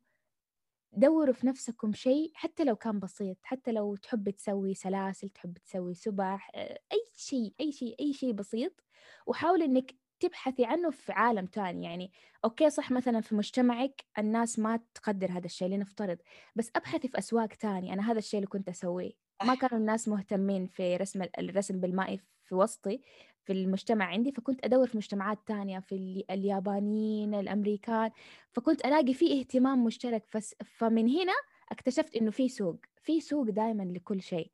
دوروا 0.96 1.34
في 1.34 1.46
نفسكم 1.46 1.92
شيء 1.92 2.30
حتى 2.34 2.64
لو 2.64 2.76
كان 2.76 2.98
بسيط 3.00 3.36
حتى 3.42 3.72
لو 3.72 3.96
تحب 3.96 4.30
تسوي 4.30 4.74
سلاسل 4.74 5.28
تحب 5.28 5.58
تسوي 5.58 5.94
سبح 5.94 6.50
أي 6.92 7.10
شيء 7.16 7.54
أي 7.60 7.72
شيء 7.72 7.96
أي 8.00 8.12
شيء 8.12 8.32
بسيط 8.32 8.84
وحاول 9.26 9.62
إنك 9.62 9.94
تبحثي 10.20 10.64
عنه 10.64 10.90
في 10.90 11.12
عالم 11.12 11.46
تاني. 11.46 11.84
يعني 11.84 12.12
أوكي 12.44 12.70
صح 12.70 12.90
مثلا 12.90 13.20
في 13.20 13.34
مجتمعك 13.34 14.04
الناس 14.18 14.58
ما 14.58 14.80
تقدر 14.94 15.30
هذا 15.32 15.46
الشيء 15.46 15.68
لنفترض 15.68 16.18
بس 16.56 16.70
أبحثي 16.76 17.08
في 17.08 17.18
أسواق 17.18 17.46
تاني 17.48 17.92
أنا 17.92 18.10
هذا 18.12 18.18
الشيء 18.18 18.38
اللي 18.38 18.46
كنت 18.48 18.68
أسويه. 18.68 19.12
ما 19.42 19.54
كانوا 19.54 19.78
الناس 19.78 20.08
مهتمين 20.08 20.66
في 20.66 20.96
رسم 20.96 21.22
الرسم 21.38 21.80
بالماء 21.80 22.16
في 22.44 22.54
وسطي. 22.54 23.00
في 23.44 23.52
المجتمع 23.52 24.04
عندي 24.04 24.32
فكنت 24.32 24.64
أدور 24.64 24.86
في 24.86 24.96
مجتمعات 24.96 25.38
تانية 25.46 25.78
في 25.78 26.24
اليابانيين 26.30 27.34
الأمريكان 27.34 28.10
فكنت 28.52 28.86
ألاقي 28.86 29.14
فيه 29.14 29.40
اهتمام 29.40 29.84
مشترك 29.84 30.24
فمن 30.64 31.08
هنا 31.08 31.32
اكتشفت 31.72 32.16
إنه 32.16 32.30
في 32.30 32.48
سوق 32.48 32.76
في 33.02 33.20
سوق 33.20 33.44
دائما 33.50 33.82
لكل 33.82 34.22
شيء. 34.22 34.50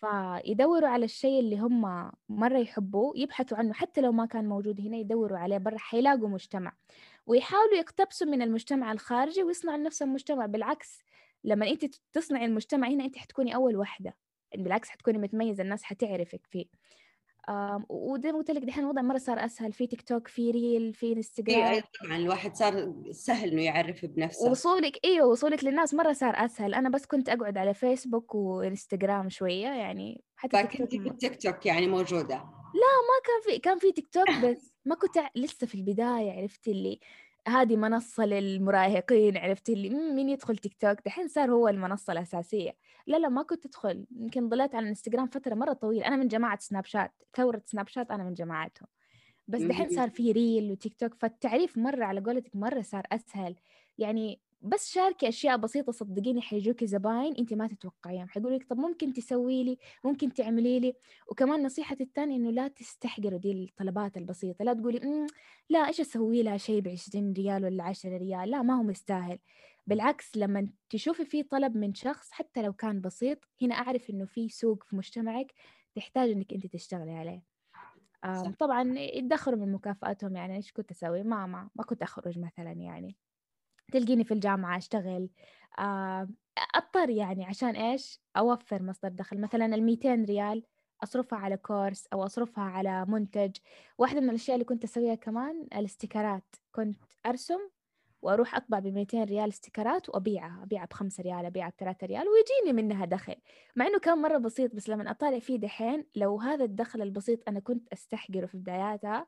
فيدوروا 0.00 0.88
على 0.88 1.04
الشيء 1.04 1.40
اللي 1.40 1.58
هم 1.58 2.10
مرة 2.28 2.58
يحبوه 2.58 3.12
يبحثوا 3.16 3.58
عنه 3.58 3.72
حتى 3.72 4.00
لو 4.00 4.12
ما 4.12 4.26
كان 4.26 4.48
موجود 4.48 4.80
هنا 4.80 4.96
يدوروا 4.96 5.38
عليه 5.38 5.58
برا 5.58 5.78
حيلاقوا 5.78 6.28
مجتمع. 6.28 6.72
ويحاولوا 7.26 7.76
يقتبسوا 7.76 8.26
من 8.26 8.42
المجتمع 8.42 8.92
الخارجي 8.92 9.42
ويصنعوا 9.42 9.78
نفس 9.78 10.02
المجتمع 10.02 10.46
بالعكس 10.46 11.04
لما 11.44 11.68
أنت 11.70 11.84
تصنعي 12.12 12.44
المجتمع 12.44 12.88
هنا 12.88 13.04
أنت 13.04 13.16
حتكوني 13.18 13.54
أول 13.54 13.76
واحدة 13.76 14.14
بالعكس 14.56 14.88
حتكوني 14.88 15.18
متميزة 15.18 15.62
الناس 15.62 15.82
حتعرفك 15.82 16.46
فيه. 16.46 16.66
وزي 17.88 18.32
ما 18.32 18.38
قلت 18.38 18.50
لك 18.50 18.62
دحين 18.62 18.84
الوضع 18.84 19.02
مرة 19.02 19.18
صار 19.18 19.44
أسهل 19.44 19.72
في 19.72 19.86
تيك 19.86 20.02
توك 20.02 20.28
في 20.28 20.50
ريل 20.50 20.94
في 20.94 21.12
انستغرام 21.12 21.72
اي 21.72 21.82
طبعا 22.02 22.16
الواحد 22.16 22.54
صار 22.56 22.94
سهل 23.10 23.48
إنه 23.50 23.62
يعرف 23.62 24.04
بنفسه. 24.04 24.50
وصولك 24.50 25.04
أيوه 25.04 25.26
وصولك 25.26 25.64
للناس 25.64 25.94
مرة 25.94 26.12
صار 26.12 26.34
أسهل. 26.36 26.74
أنا 26.74 26.88
بس 26.88 27.06
كنت 27.06 27.28
أقعد 27.28 27.58
على 27.58 27.74
فيسبوك 27.74 28.34
وإنستغرام 28.34 29.28
شوية 29.28 29.66
يعني 29.66 30.24
حتى 30.36 30.58
فكنت 30.58 30.90
في 30.90 31.08
التيك 31.08 31.42
توك 31.42 31.66
يعني 31.66 31.86
موجودة. 31.86 32.34
لا 32.74 32.90
ما 33.08 33.20
كان 33.24 33.52
في 33.52 33.58
كان 33.58 33.78
في 33.78 33.92
تيك 33.92 34.08
توك 34.08 34.30
بس 34.44 34.74
ما 34.84 34.94
كنت 34.94 35.18
لسه 35.36 35.66
في 35.66 35.74
البداية 35.74 36.32
عرفتي 36.32 36.70
اللي 36.70 37.00
هذه 37.48 37.76
منصة 37.76 38.24
للمراهقين 38.26 39.36
عرفت 39.36 39.68
اللي 39.68 39.88
مين 39.90 40.28
يدخل 40.28 40.56
تيك 40.56 40.74
توك 40.80 40.98
دحين 41.06 41.28
صار 41.28 41.50
هو 41.50 41.68
المنصة 41.68 42.12
الأساسية. 42.12 42.76
لا 43.06 43.16
لا 43.16 43.28
ما 43.28 43.42
كنت 43.42 43.66
أدخل 43.66 44.06
يمكن 44.16 44.48
ضليت 44.48 44.74
على 44.74 44.82
الإنستغرام 44.82 45.26
فترة 45.26 45.54
مرة 45.54 45.72
طويلة. 45.72 46.06
أنا 46.06 46.16
من 46.16 46.28
جماعة 46.28 46.58
سناب 46.60 46.84
شات 46.84 47.12
ثورة 47.36 47.62
سناب 47.66 47.88
شات 47.88 48.10
أنا 48.10 48.24
من 48.24 48.34
جماعتهم. 48.34 48.88
بس 49.48 49.62
دحين 49.62 49.88
صار 49.88 50.10
في 50.10 50.32
ريل 50.32 50.72
وتيك 50.72 50.94
توك 50.94 51.14
فالتعريف 51.14 51.78
مرة 51.78 52.04
على 52.04 52.20
قولتك 52.20 52.56
مرة 52.56 52.82
صار 52.82 53.06
أسهل. 53.12 53.56
يعني 53.98 54.40
بس 54.62 54.90
شاركي 54.92 55.28
أشياء 55.28 55.56
بسيطة 55.56 55.92
صدقيني 55.92 56.42
حيجوكي 56.42 56.86
زباين 56.86 57.34
انت 57.38 57.54
ما 57.54 57.66
تتوقعيهم 57.68 58.28
حيقولوا 58.28 58.58
لك 58.58 58.66
طب 58.70 58.76
ممكن 58.78 59.12
تسوي 59.12 59.64
لي 59.64 59.78
ممكن 60.04 60.32
تعملي 60.34 60.80
لي. 60.80 60.94
وكمان 61.30 61.62
نصيحتي 61.62 62.02
الثانية 62.02 62.36
إنه 62.36 62.50
لا 62.50 62.68
تستحقروا 62.68 63.38
دي 63.38 63.52
الطلبات 63.52 64.16
البسيطة. 64.16 64.64
لا 64.64 64.72
تقولي 64.72 65.26
لا 65.70 65.78
إيش 65.88 66.00
أسوي 66.00 66.42
لها 66.42 66.56
شيء 66.56 66.80
ب 66.80 66.88
20 66.88 67.32
ريال 67.32 67.64
ولا 67.64 67.84
10 67.84 68.16
ريال؟ 68.16 68.50
لا 68.50 68.62
ما 68.62 68.74
هو 68.78 68.82
مستاهل. 68.82 69.38
بالعكس 69.86 70.36
لما 70.36 70.68
تشوفي 70.90 71.24
في 71.24 71.42
طلب 71.42 71.76
من 71.76 71.94
شخص 71.94 72.30
حتى 72.30 72.62
لو 72.62 72.72
كان 72.72 73.00
بسيط 73.00 73.38
هنا 73.62 73.74
أعرف 73.74 74.10
إنه 74.10 74.24
في 74.24 74.48
سوق 74.48 74.84
في 74.84 74.96
مجتمعك 74.96 75.52
تحتاج 75.94 76.30
إنك 76.30 76.52
أنت 76.52 76.66
تشتغلي 76.66 77.12
عليه. 77.12 77.42
طبعا 78.58 78.94
يدخروا 78.98 79.58
من 79.58 79.72
مكافاتهم 79.72 80.36
يعني 80.36 80.56
إيش 80.56 80.72
كنت 80.72 80.90
أسوي؟ 80.90 81.22
ما 81.22 81.46
ما 81.46 81.70
ما 81.74 81.84
كنت 81.84 82.02
أخرج 82.02 82.38
مثلا 82.38 82.72
يعني. 82.72 83.16
تلقيني 83.92 84.24
في 84.24 84.34
الجامعة 84.34 84.76
أشتغل. 84.76 85.30
آه، 85.78 86.28
أضطر 86.74 87.10
يعني 87.10 87.44
عشان 87.44 87.76
إيش؟ 87.76 88.20
أوفر 88.36 88.82
مصدر 88.82 89.08
دخل. 89.08 89.40
مثلا 89.40 89.66
الميتين 89.66 90.24
ريال 90.24 90.62
أصرفها 91.02 91.38
على 91.38 91.56
course 91.56 92.06
أو 92.12 92.24
أصرفها 92.24 92.64
على 92.64 93.04
منتج. 93.08 93.56
واحدة 93.98 94.20
من 94.20 94.30
الأشياء 94.30 94.54
اللي 94.54 94.64
كنت 94.64 94.84
أسويها 94.84 95.14
كمان 95.14 95.68
الاستيكرات. 95.74 96.54
كنت 96.72 97.04
أرسم 97.26 97.58
وأروح 98.24 98.54
أطبع 98.54 98.78
ب 98.78 98.86
200 98.86 99.24
ريال 99.24 99.48
استيكرات 99.48 100.08
وأبيعها 100.08 100.62
أبيعها 100.62 100.86
بخمسة 100.86 101.22
ريال 101.22 101.46
أبيعها 101.46 101.70
بثلاثة 101.70 102.06
ريال 102.06 102.24
ويجيني 102.28 102.82
منها 102.82 103.04
دخل 103.04 103.34
مع 103.76 103.86
إنه 103.86 103.98
كان 103.98 104.18
مرة 104.18 104.38
بسيط 104.38 104.74
بس 104.74 104.88
لما 104.88 105.10
أطالع 105.10 105.38
فيه 105.38 105.56
دحين 105.56 106.04
لو 106.16 106.40
هذا 106.40 106.64
الدخل 106.64 107.02
البسيط 107.02 107.48
أنا 107.48 107.60
كنت 107.60 107.92
أستحقره 107.92 108.46
في 108.46 108.58
بداياتها 108.58 109.26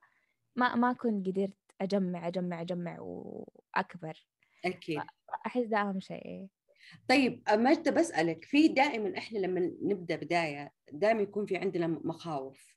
ما 0.57 0.75
ما 0.75 0.93
كنت 0.93 1.27
قدرت 1.27 1.57
أجمع 1.81 2.29
أجمع 2.29 2.61
أجمع 2.61 3.01
وأكبر 3.01 4.27
أكيد 4.65 5.03
احس 5.47 5.67
ده 5.67 5.81
أهم 5.81 6.01
شيء 6.01 6.47
طيب 7.09 7.43
ماجدة 7.51 7.91
بسألك 7.91 8.45
في 8.45 8.69
دائما 8.69 9.19
إحنا 9.19 9.39
لما 9.39 9.73
نبدأ 9.83 10.17
بداية 10.17 10.73
دائما 10.93 11.23
يكون 11.23 11.47
في 11.47 11.57
عندنا 11.57 11.87
مخاوف 11.87 12.77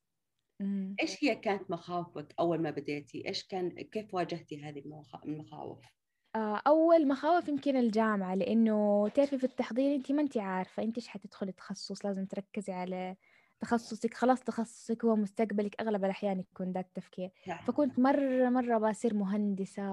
مم. 0.60 0.96
إيش 1.02 1.24
هي 1.24 1.36
كانت 1.36 1.72
مخاوفك 1.72 2.34
أول 2.40 2.62
ما 2.62 2.72
بديتي؟ 2.72 3.28
إيش 3.28 3.44
كان 3.44 3.70
كيف 3.70 4.14
واجهتي 4.14 4.64
هذه 4.64 4.84
المخاوف؟ 5.26 5.99
آه، 6.36 6.62
أول 6.68 7.08
مخاوف 7.08 7.48
يمكن 7.50 7.78
الجامعة 7.78 8.36
لأنه 8.36 9.08
تعرفي 9.10 9.38
في 9.38 9.44
التحضير 9.44 9.96
أنت 9.96 10.12
ما 10.12 10.22
أنت 10.22 10.38
عارفة 10.38 10.84
أنت 10.84 10.98
إيش 10.98 11.08
حتدخلي 11.08 11.52
تخصص؟ 11.52 12.06
لازم 12.06 12.26
تركزي 12.26 12.74
على 12.74 13.16
تخصصك. 13.60 14.14
خلاص 14.14 14.44
تخصصك 14.44 15.06
هو 15.06 15.16
مستقبلك 15.16 15.82
أغلب 15.82 16.06
الأحيان 16.06 16.40
يكون 16.40 16.72
ذا 16.72 16.80
التفكير. 16.80 17.32
فكنت 17.64 18.00
مرة 18.00 18.50
مرة 18.50 18.78
بصير 18.90 19.14
مهندسة 19.16 19.84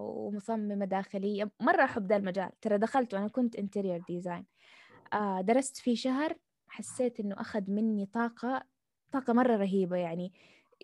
ومصممة 0.00 0.84
داخلية 0.84 1.52
مرة 1.60 1.84
أحب 1.84 2.06
ذا 2.06 2.16
المجال. 2.16 2.50
ترى 2.60 2.78
دخلت 2.78 3.14
وأنا 3.14 3.28
كنت 3.28 3.56
interior 3.56 3.98
design 3.98 4.46
آه 5.12 5.40
درست 5.40 5.76
فيه 5.76 5.94
شهر 5.94 6.38
حسيت 6.68 7.20
إنه 7.20 7.40
أخذ 7.40 7.70
مني 7.70 8.06
طاقة 8.06 8.62
طاقة 9.12 9.32
مرة 9.32 9.56
رهيبة 9.56 9.96
يعني 9.96 10.32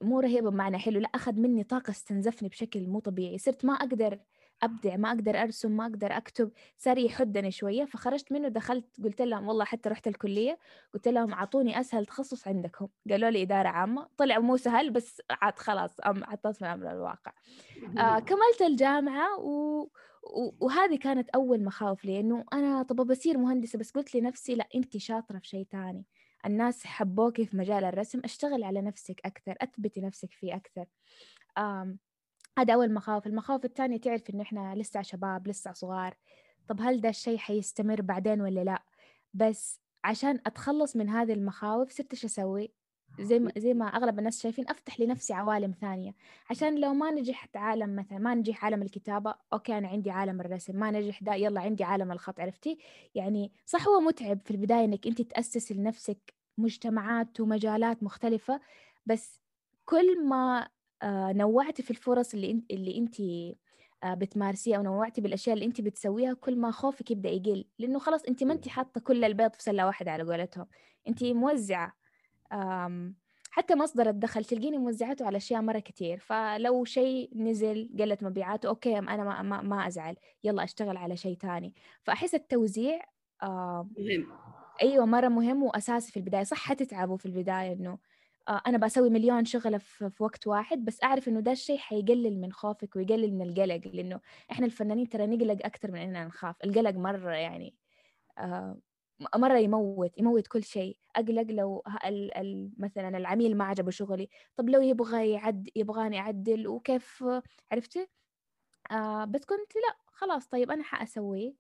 مو 0.02 0.20
رهيبة 0.20 0.50
بمعنى 0.50 0.78
حلو 0.78 1.00
لأ 1.00 1.09
أخذ 1.14 1.32
مني 1.40 1.64
طاقة 1.64 1.90
استنزفني 1.90 2.48
بشكل 2.48 2.86
مو 2.88 3.00
طبيعي. 3.00 3.38
صرت 3.38 3.64
ما 3.64 3.72
أقدر 3.74 4.20
أبدع 4.62 4.96
ما 4.96 5.09
أقدر 5.09 5.42
أرسم 5.42 5.76
ما 5.76 5.84
أقدر 5.86 6.16
أكتب 6.16 6.52
صار 6.76 6.98
يحدني 6.98 7.50
شوية 7.50 7.84
فخرجت 7.84 8.32
منه 8.32 8.48
دخلت 8.48 8.86
قلت 9.04 9.22
لهم 9.22 9.48
والله 9.48 9.64
حتى 9.64 9.88
رحت 9.88 10.09
الكلية 10.09 10.59
قلت 10.94 11.09
لهم 11.09 11.32
أعطوني 11.32 11.80
أسهل 11.80 12.06
تخصص 12.06 12.48
عندكم. 12.48 12.88
قالوا 13.11 13.30
لي 13.30 13.42
إدارة 13.42 13.68
عامة 13.68 14.09
طلع 14.16 14.38
مو 14.38 14.56
سهل 14.56 14.90
بس 14.90 15.22
عاد 15.30 15.59
خلاص 15.59 15.96
عطيت 16.00 16.62
من 16.62 16.68
أمر 16.68 16.90
الواقع. 16.92 17.32
آه 17.98 18.18
كملت 18.18 18.62
الجامعة 18.62 19.38
و... 19.40 19.88
وهذه 20.61 20.96
كانت 20.98 21.28
أول 21.30 21.64
مخاوف 21.64 22.04
لي 22.04 22.20
إنه 22.20 22.44
أنا 22.52 22.82
طب 22.82 22.96
بصير 22.96 23.38
مهندسة 23.38 23.78
بس 23.78 23.90
قلت 23.90 24.14
لنفسي 24.14 24.54
لا 24.54 24.68
انت 24.74 24.96
شاطرة 24.96 25.38
في 25.38 25.48
شيء 25.48 25.66
ثاني 25.72 26.04
الناس 26.46 26.86
حبوكي 26.86 27.46
في 27.46 27.56
مجال 27.56 27.84
الرسم 27.84 28.20
اشتغل 28.24 28.64
على 28.64 28.80
نفسك 28.82 29.20
أكثر 29.24 29.54
أثبتي 29.61 30.00
نفسك 30.00 30.32
فيه 30.32 30.56
أكثر. 30.56 30.86
هذا 32.59 32.74
أول 32.74 32.92
مخاوف 32.94 33.26
المخاوف 33.26 33.64
الثانية 33.64 33.96
تعرف 33.96 34.30
إنه 34.30 34.42
إحنا 34.42 34.74
لسه 34.74 35.02
شباب 35.02 35.48
لسه 35.48 35.72
صغار. 35.72 36.16
طب 36.68 36.80
هل 36.80 37.00
ده 37.00 37.09
الشيء 37.09 37.38
حيستمر 37.38 38.02
بعدين 38.02 38.40
ولا 38.40 38.64
لا؟ 38.64 38.82
بس 39.34 39.80
عشان 40.04 40.40
أتخلص 40.46 40.96
من 40.96 41.09
هذه 41.09 41.32
المخاوف 41.32 41.90
صرت 41.90 42.12
إيش 42.12 42.24
أسوي؟ 42.24 42.72
زي 43.20 43.38
ما 43.38 43.52
زي 43.59 43.74
ما 43.74 43.86
أغلب 43.86 44.18
الناس 44.18 44.42
شايفين 44.42 44.64
أفتح 44.68 45.00
لنفسي 45.00 45.32
عوالم 45.32 45.74
ثانية. 45.80 46.14
عشان 46.50 46.80
لو 46.80 46.94
ما 46.94 47.11
نجحت 47.11 47.56
عالم 47.56 47.96
مثلا 47.96 48.18
ما 48.18 48.34
نجح 48.34 48.64
عالم 48.64 48.82
الكتابة 48.82 49.34
أوكي 49.52 49.78
أنا 49.78 49.88
عندي 49.88 50.11
عالم 50.11 50.40
الرسم 50.40 50.76
ما 50.76 50.90
نجح 50.90 51.22
ده 51.22 51.34
يلا 51.34 51.61
عندي 51.61 51.84
عالم 51.84 52.12
الخط 52.12 52.40
عرفتي؟ 52.40 52.78
يعني 53.14 53.52
صح 53.66 53.88
هو 53.88 54.00
متعب 54.00 54.40
في 54.44 54.50
البداية 54.50 54.84
إنك 54.84 55.06
أنت 55.06 55.22
تأسس 55.22 55.72
لنفسك 55.72 56.34
مجتمعات 56.59 57.40
ومجالات 57.40 58.02
مختلفة 58.02 58.61
بس 59.06 59.40
كل 59.84 60.28
ما 60.28 60.68
نوعتي 61.32 61.82
في 61.82 61.90
الفرص 61.90 62.34
اللي 62.34 62.51
انت 62.51 62.70
اللي 62.70 62.99
انت 62.99 63.20
آه، 64.05 64.14
بتمارسيها 64.14 64.76
أو 64.76 64.82
نوعتي 64.82 65.20
بالأشياء 65.20 65.55
اللي 65.55 65.66
انت 65.66 65.80
بتسويها 65.80 66.34
كل 66.34 66.57
ما 66.57 66.70
خوفك 66.70 67.11
يبدأ 67.11 67.28
يقل. 67.30 67.64
لأنه 67.78 67.99
خلاص 67.99 68.22
انت 68.24 68.44
ما 68.44 68.53
انت 68.55 68.68
حاطة 68.68 69.01
كل 69.01 69.24
البيض 69.24 69.55
في 69.55 69.62
سلة 69.62 69.86
واحدة 69.86 70.11
على 70.11 70.22
قولتهم. 70.22 70.66
انت 71.09 71.24
موزعة 71.24 71.96
حتى 73.51 73.74
مصدر 73.74 74.09
الدخل 74.09 74.44
تلقيني 74.44 74.78
موزعته 74.78 75.26
على 75.26 75.36
أشياء 75.36 75.62
مرة 75.62 75.78
كتير. 75.78 76.18
فلو 76.18 76.84
شيء 76.84 77.30
نزل 77.36 77.90
قلت 78.01 78.24
مبيعاته 78.24 78.68
أوكي 78.68 78.99
أنا 78.99 79.24
ما, 79.24 79.42
ما, 79.42 79.62
ما 79.62 79.86
أزعل. 79.86 80.16
يلا 80.44 80.64
أشتغل 80.64 80.96
على 80.96 81.16
شيء 81.16 81.36
تاني. 81.36 81.74
فأحس 82.03 82.34
التوزيع 82.34 83.01
مهم. 83.99 84.26
أيوه 84.82 85.07
مرة 85.07 85.28
مهم 85.28 85.62
وأساسي 85.62 86.12
في 86.12 86.16
البداية. 86.16 86.42
صح 86.44 86.59
حتتعبوا 86.59 87.16
في 87.16 87.26
البداية 87.26 87.72
إنه 87.72 87.90
آه 87.90 87.99
أنا 88.49 88.78
بسوي 88.78 89.11
مليون 89.11 89.44
شغلة 89.44 89.78
في, 89.78 90.11
وقت 90.20 90.46
واحد 90.46 90.84
بس 90.84 91.05
أعرف 91.05 91.28
إنه 91.28 91.40
ده 91.40 91.53
الشيء 91.53 91.78
حيقلل 91.78 92.40
من 92.40 92.53
خوفك 92.53 92.96
ويقلل 92.96 93.34
من 93.34 93.42
القلق 93.49 93.80
لإنه 93.94 94.20
إحنا 94.51 94.66
الفنانين 94.66 95.09
ترى 95.09 95.26
نقلق 95.26 95.66
أكثر 95.66 95.92
من 95.92 95.99
إننا 96.01 96.24
نخاف. 96.24 96.57
القلق 96.64 96.90
مرة 96.90 97.34
يعني 97.34 97.76
آه 98.38 98.78
مرة 99.36 99.59
يموت 99.59 100.18
يموت 100.18 100.46
كل 100.46 100.64
شيء. 100.64 100.99
أقلق 101.16 101.42
لو 101.53 101.82
مثلا 102.78 103.18
العميل 103.18 103.57
ما 103.57 103.64
عجبه 103.64 103.90
شغلي. 103.90 104.28
طب 104.57 104.68
لو 104.70 104.80
يبغى 104.82 105.30
يعد 105.32 105.68
يبغاني 105.76 106.18
أعدل 106.20 106.68
وكيف 106.68 107.24
عرفتي 107.72 108.09
آه 108.92 109.24
بس 109.24 109.44
كنت 109.44 109.76
لا 109.76 109.96
خلاص 110.07 110.49
طيب 110.49 110.70
أنا 110.70 110.82
حأسويه. 110.84 111.55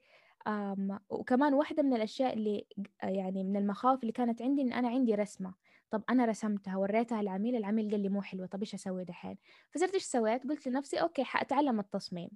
وكمان 1.10 1.54
واحدة 1.54 1.82
من 1.82 1.94
الأشياء 1.94 2.34
اللي 2.34 2.66
يعني 3.02 3.44
من 3.44 3.56
المخاوف 3.56 4.00
اللي 4.02 4.12
كانت 4.12 4.42
عندي 4.42 4.62
إن 4.62 4.72
أنا 4.72 4.88
عندي 4.88 5.14
رسمة. 5.14 5.54
طب 5.90 6.02
أنا 6.10 6.24
رسمتها 6.24 6.76
وريتها 6.76 7.22
للعميل 7.22 7.56
العميل 7.56 7.90
قال 7.90 8.00
لي 8.00 8.08
مو 8.08 8.22
حلوة 8.22 8.46
طب 8.46 8.60
إيش 8.60 8.74
أسوي 8.74 9.04
دحين؟ 9.04 9.36
فصرت 9.70 9.94
إيش 9.94 10.02
سويت 10.02 10.44
قلت 10.46 10.68
لنفسي 10.68 10.96
okay 10.96 11.24
حأتعلم 11.24 11.80
التصميم. 11.80 12.30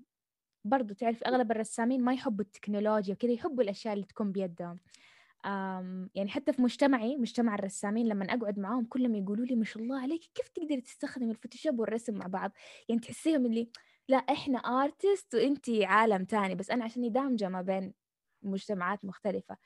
برضو 0.65 0.95
تعرف 0.95 1.23
أغلب 1.25 1.51
الرسامين 1.51 2.05
ما 2.05 2.13
يحبوا 2.15 2.45
التكنولوجيا 2.45 3.15
وكذا 3.15 3.33
يحبوا 3.33 3.63
الأشياء 3.63 3.95
اللي 3.95 4.07
تكون 4.07 4.33
بيدهم. 4.33 4.81
يعني 6.15 6.29
حتى 6.29 6.53
في 6.53 6.63
مجتمعي 6.63 7.17
مجتمع 7.17 7.55
الرسامين 7.55 8.09
لما 8.09 8.25
أقعد 8.25 8.59
معاهم 8.59 8.85
كلهم 8.85 9.15
يقولوا 9.15 9.47
لي 9.47 9.57
ما 9.57 9.65
شاء 9.65 9.83
الله 9.83 10.01
عليك 10.01 10.21
كيف 10.35 10.49
تقدري 10.49 10.81
تستخدمي 10.81 11.31
الفوتوشوب 11.31 11.81
والرسم 11.81 12.15
مع 12.15 12.27
بعض؟ 12.27 12.53
يعني 12.89 13.01
تحسيهم 13.01 13.47
اللي 13.47 13.71
لا 14.09 14.17
إحنا 14.17 14.59
artist 14.59 15.35
وانت 15.35 15.71
عالم 15.71 16.25
تاني 16.25 16.55
بس 16.55 16.71
أنا 16.71 16.85
عشان 16.85 17.13
دامجه 17.13 17.49
ما 17.49 17.63
بين 17.63 17.93
مجتمعات 18.43 19.05
مختلفة. 19.05 19.57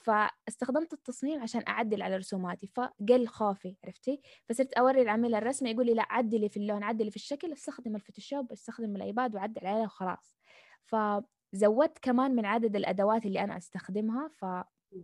فاستخدمت 0.00 0.92
التصميم 0.92 1.42
عشان 1.42 1.62
أعدل 1.68 2.02
على 2.02 2.16
رسوماتي 2.16 2.66
فقل 2.66 3.26
خوفي 3.26 3.76
عرفتي؟ 3.84 4.20
فصرت 4.48 4.72
أوري 4.72 5.02
العميل 5.02 5.34
الرسمي 5.34 5.70
يقول 5.70 5.86
لي 5.86 5.94
لا 5.94 6.06
عدلي 6.10 6.48
في 6.48 6.56
اللون 6.56 6.82
عدلي 6.82 7.10
في 7.10 7.16
الشكل 7.16 7.52
استخدم 7.52 7.96
الفوتوشوب 7.96 8.52
استخدم 8.52 8.96
الأيباد 8.96 9.34
وعدل 9.34 9.66
عليها 9.66 9.84
وخلاص. 9.84 10.36
فزودت 10.84 11.98
كمان 12.02 12.34
من 12.34 12.46
عدد 12.46 12.76
الأدوات 12.76 13.26
اللي 13.26 13.44
أنا 13.44 13.56
أستخدمها 13.56 14.28
ف 14.28 14.44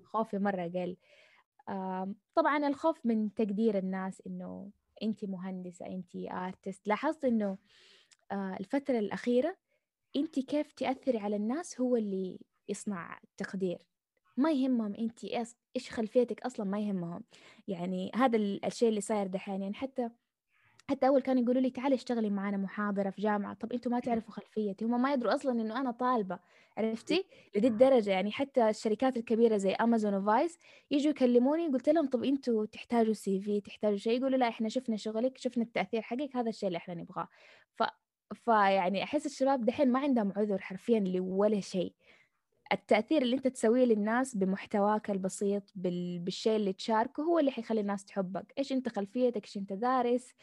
خوفي 0.04 0.38
مرة 0.38 0.62
قل. 0.62 0.96
طبعا 2.34 2.66
الخوف 2.68 3.06
من 3.06 3.34
تقدير 3.34 3.78
الناس 3.78 4.22
إنه 4.26 4.70
أنت 5.02 5.24
مهندسة 5.24 5.86
أنت 5.86 6.16
artist 6.16 6.88
لاحظت 6.88 7.24
إنه 7.24 7.58
آه، 8.32 8.56
الفترة 8.60 8.98
الأخيرة 8.98 9.56
أنت 10.16 10.38
كيف 10.38 10.72
تأثري 10.72 11.18
على 11.18 11.36
الناس 11.36 11.80
هو 11.80 11.96
اللي 11.96 12.40
يصنع 12.68 13.18
التقدير 13.24 13.78
ما 14.36 14.52
يهمهم 14.52 14.94
أنت 14.94 15.24
إيش 15.76 15.90
خلفيتك 15.90 16.42
أصلا 16.42 16.66
ما 16.66 16.80
يهمهم. 16.80 17.24
يعني 17.68 18.10
هذا 18.14 18.36
الشيء 18.36 18.88
اللي 18.88 19.00
صاير 19.00 19.26
دحين. 19.26 19.62
يعني 19.62 19.74
حتى 19.74 20.10
حتى 20.90 21.08
أول 21.08 21.22
كانوا 21.22 21.42
يقولوا 21.42 21.62
لي 21.62 21.70
تعالي 21.70 21.94
اشتغلي 21.94 22.30
معنا 22.30 22.56
محاضرة 22.56 23.10
في 23.10 23.22
جامعة. 23.22 23.54
طب 23.54 23.72
أنتم 23.72 23.90
ما 23.90 24.00
تعرفوا 24.00 24.32
خلفيتي. 24.34 24.84
هم 24.84 25.02
ما 25.02 25.12
يدروا 25.12 25.34
أصلا 25.34 25.52
إنه 25.52 25.80
أنا 25.80 25.90
طالبة. 25.90 26.38
عرفتي؟ 26.76 27.24
لدي 27.56 27.68
الدرجة. 27.68 28.10
يعني 28.10 28.32
حتى 28.32 28.68
الشركات 28.68 29.16
الكبيرة 29.16 29.56
زي 29.56 29.72
امازون 29.72 30.14
وفايس 30.14 30.58
يجوا 30.90 31.10
يكلموني 31.10 31.68
قلت 31.68 31.88
لهم 31.88 32.06
طب 32.06 32.24
أنتم 32.24 32.64
تحتاجوا 32.64 33.14
سي 33.14 33.40
في 33.40 33.60
تحتاجوا 33.60 33.96
شيء؟ 33.96 34.18
يقولوا 34.18 34.38
لا 34.38 34.48
إحنا 34.48 34.68
شفنا 34.68 34.96
شغلك 34.96 35.38
شفنا 35.38 35.64
التأثير 35.64 36.02
حقك 36.02 36.36
هذا 36.36 36.48
الشيء 36.48 36.66
اللي 36.66 36.76
إحنا 36.76 36.94
نبغاه. 36.94 37.28
ف 37.76 37.82
فيعني 38.34 39.02
أحس 39.02 39.26
الشباب 39.26 39.64
دحين 39.64 39.92
ما 39.92 39.98
عندهم 40.00 40.32
عذر 40.36 40.58
حرفيا 40.58 41.00
لولا 41.00 41.60
شيء. 41.60 41.94
التأثير 42.72 43.22
اللي 43.22 43.36
أنت 43.36 43.48
تسويه 43.48 43.84
للناس 43.84 44.36
بمحتواك 44.36 45.10
البسيط 45.10 45.72
بال... 45.74 46.18
بالشيء 46.18 46.56
اللي 46.56 46.72
تشاركه 46.72 47.22
هو 47.22 47.38
اللي 47.38 47.50
حيخلي 47.50 47.80
الناس 47.80 48.04
تحبك. 48.04 48.52
إيش 48.58 48.72
أنت 48.72 48.88
خلفيتك؟ 48.88 49.44
إيش 49.44 49.56
أنت 49.56 49.72
دارس؟ 49.72 50.34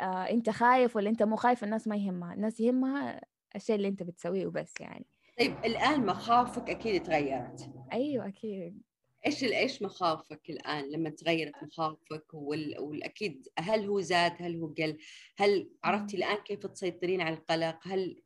آه، 0.00 0.30
أنت 0.30 0.50
خايف 0.50 0.96
ولا 0.96 1.10
أنت 1.10 1.22
مو 1.22 1.36
خايف 1.36 1.64
الناس 1.64 1.88
ما 1.88 1.96
يهمها؟ 1.96 2.34
الناس 2.34 2.60
يهمها 2.60 3.20
الشيء 3.56 3.76
اللي 3.76 3.88
أنت 3.88 4.02
بتسويه 4.02 4.46
وبس 4.46 4.74
يعني. 4.80 5.06
طيب 5.38 5.54
الآن 5.64 6.06
مخاوفك 6.06 6.70
أكيد 6.70 7.02
تغيرت. 7.02 7.70
أيوه 7.92 8.28
أكيد. 8.28 8.82
إيش 9.26 9.44
إيش 9.44 9.82
مخاوفك 9.82 10.50
الآن 10.50 10.90
لما 10.90 11.10
تغيرت 11.10 11.52
مخاوفك 11.62 12.24
وال... 12.34 12.78
والاكيد 12.78 13.48
هل 13.58 13.86
هو 13.86 14.00
زاد؟ 14.00 14.32
هل 14.38 14.56
هو 14.56 14.66
قل؟ 14.66 14.98
هل 15.38 15.70
عرفتي 15.84 16.16
الآن 16.16 16.36
كيف 16.36 16.66
تسيطرين 16.66 17.20
على 17.20 17.34
القلق؟ 17.34 17.78
هل 17.82 18.22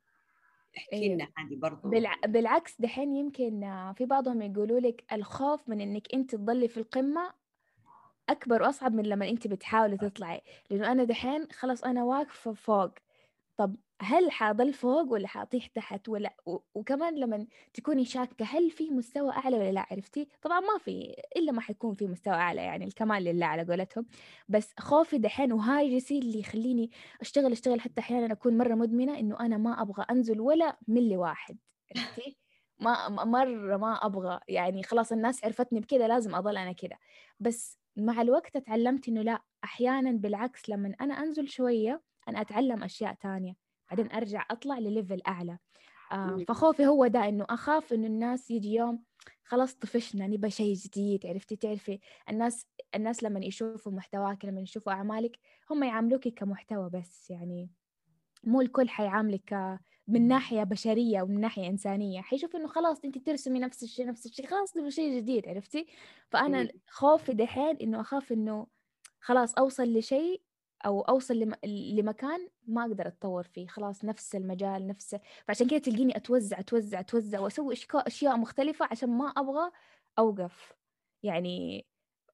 احكي. 0.79 1.14
لنا 1.14 1.29
هذه 1.39 1.57
برضو 1.57 1.89
بالع... 1.89 2.14
بالعكس 2.27 2.81
دحين 2.81 3.12
يمكن 3.12 3.61
في 3.97 4.05
بعضهم 4.05 4.43
يقولوا 4.43 4.81
لك 4.81 5.05
الخوف 5.12 5.68
من 5.68 5.81
إنك 5.81 6.14
أنت 6.14 6.35
تضلي 6.35 6.68
في 6.68 6.77
القمة 6.77 7.33
أكبر 8.29 8.62
وأصعب 8.62 8.95
من 8.95 9.07
لما 9.07 9.29
أنت 9.29 9.47
بتحاولي 9.47 9.97
تطلعي 9.97 10.43
لأنه 10.70 10.93
أنا 10.93 11.05
دحين 11.05 11.47
خلاص 11.53 11.85
أنا 11.85 12.05
واقفة 12.05 12.53
فوق 12.53 12.91
طب 13.57 13.77
هل 14.03 14.31
حاضل 14.31 14.73
فوق 14.73 15.13
ولا 15.13 15.29
حاطيح 15.29 15.67
تحت 15.67 16.09
ولا. 16.09 16.37
وكمان 16.75 17.15
لما 17.19 17.47
تكوني 17.75 18.05
شاكة 18.05 18.45
هل 18.45 18.71
في 18.71 18.91
مستوى 18.91 19.33
أعلى 19.33 19.57
ولا 19.59 19.73
لا؟ 19.73 19.87
عرفتي؟ 19.91 20.29
طبعا 20.43 20.61
ما 20.61 20.79
في 20.79 21.15
إلا 21.37 21.53
ما 21.53 21.61
حيكون 21.61 21.95
في 21.95 22.07
مستوى 22.07 22.35
أعلى 22.35 22.63
يعني 22.63 22.85
الكمال 22.85 23.25
لله 23.25 23.47
على 23.47 23.63
قولتهم. 23.65 24.07
بس 24.49 24.75
خوفي 24.79 25.19
دحين 25.19 25.53
وهاجسي 25.53 26.19
اللي 26.19 26.41
يخليني 26.41 26.91
أشتغل 27.21 27.53
أشتغل 27.53 27.81
حتى 27.81 28.01
أحيانا 28.01 28.33
أكون 28.33 28.59
مرة 28.59 28.75
مدمنة 28.75 29.19
إنه 29.19 29.41
أنا 29.41 29.57
ما 29.57 29.83
أبغى 29.83 30.05
أنزل 30.11 30.41
ولا 30.41 30.79
ملي 30.89 31.17
واحد. 31.17 31.59
عرفتي؟ 31.97 32.39
ما 32.79 33.09
مرة 33.25 33.77
ما 33.77 33.93
أبغى. 34.07 34.41
يعني 34.49 34.83
خلاص 34.83 35.13
الناس 35.13 35.45
عرفتني 35.45 35.81
بكذا 35.81 36.09
لازم 36.09 36.35
اضل 36.35 36.57
أنا 36.57 36.73
كذا. 36.73 36.97
بس 37.41 37.79
مع 37.97 38.23
الوقت 38.23 38.57
اتعلمت 38.57 39.09
إنه 39.09 39.23
لا 39.23 39.43
أحيانا 39.65 40.11
بالعكس 40.13 40.69
لما 40.71 40.95
أنا 41.01 41.15
أنزل 41.15 41.49
شوية 41.49 42.03
أنا 42.29 42.41
أتعلم 42.41 42.83
أشياء 42.83 43.15
تانية. 43.15 43.64
بعدين 43.95 44.13
أرجع 44.13 44.45
أطلع 44.51 44.79
لليفل 44.79 45.21
أعلى. 45.29 45.59
آه 46.13 46.45
فخوفي 46.49 46.87
هو 46.87 47.07
ده 47.07 47.29
إنه 47.29 47.47
أخاف 47.51 47.93
إنه 47.93 48.07
الناس 48.07 48.51
يجي 48.51 48.75
يوم 48.75 49.03
خلاص 49.45 49.75
طفشنا 49.75 50.27
نبى 50.27 50.51
شيء 50.51 50.75
جديد 50.75 51.27
عرفتي؟ 51.27 51.57
تعرفي 51.57 51.99
الناس 52.31 52.67
الناس 52.95 53.23
لما 53.23 53.41
يشوفوا 53.45 53.93
محتواك 53.93 54.45
لما 54.45 54.61
يشوفوا 54.61 54.93
أعمالك 54.93 55.39
هم 55.71 55.83
يعاملوك 55.85 56.29
كمحتوى 56.29 56.91
بس 56.91 57.31
يعني 57.31 57.71
مو 58.45 58.61
الكل 58.61 58.89
حيعاملك 58.89 59.79
من 60.09 60.29
ناحية 60.29 60.63
بشرية 60.63 61.23
ومن 61.23 61.41
ناحية 61.41 61.69
إنسانية. 61.69 62.21
حيشوف 62.21 62.57
إنه 62.57 62.67
خلاص 62.69 63.05
أنت 63.05 63.19
ترسمي 63.19 63.59
نفس 63.59 63.83
الشيء 63.83 64.07
نفس 64.07 64.27
الشيء 64.27 64.47
خلاص 64.47 64.73
تبغى 64.73 64.91
شيء 64.91 65.17
جديد 65.17 65.49
عرفتي؟ 65.49 65.87
فأنا 66.31 66.69
خوفي 66.89 67.33
دحين 67.33 67.77
إنه 67.77 68.01
أخاف 68.01 68.33
إنه 68.33 68.67
خلاص 69.21 69.55
أوصل 69.55 69.93
لشيء 69.93 70.43
أو 70.87 71.01
أوصل 71.01 71.35
لم... 71.39 71.55
لمكان 71.64 72.49
ما 72.66 72.82
أقدر 72.82 73.07
أتطور 73.07 73.43
فيه 73.43 73.66
خلاص 73.66 74.05
نفس 74.05 74.35
المجال 74.37 74.87
نفس 74.87 75.16
فعشان 75.49 75.68
كذا 75.68 75.78
تلقيني 75.78 76.16
أتوزع 76.16 76.59
أتوزع 76.59 77.01
أتوزع 77.01 77.41
وأسوي 77.41 77.74
أشياء 77.95 78.37
مختلفة 78.37 78.89
عشان 78.91 79.09
ما 79.09 79.24
أبغى 79.24 79.70
أوقف. 80.18 80.72
يعني 81.22 81.87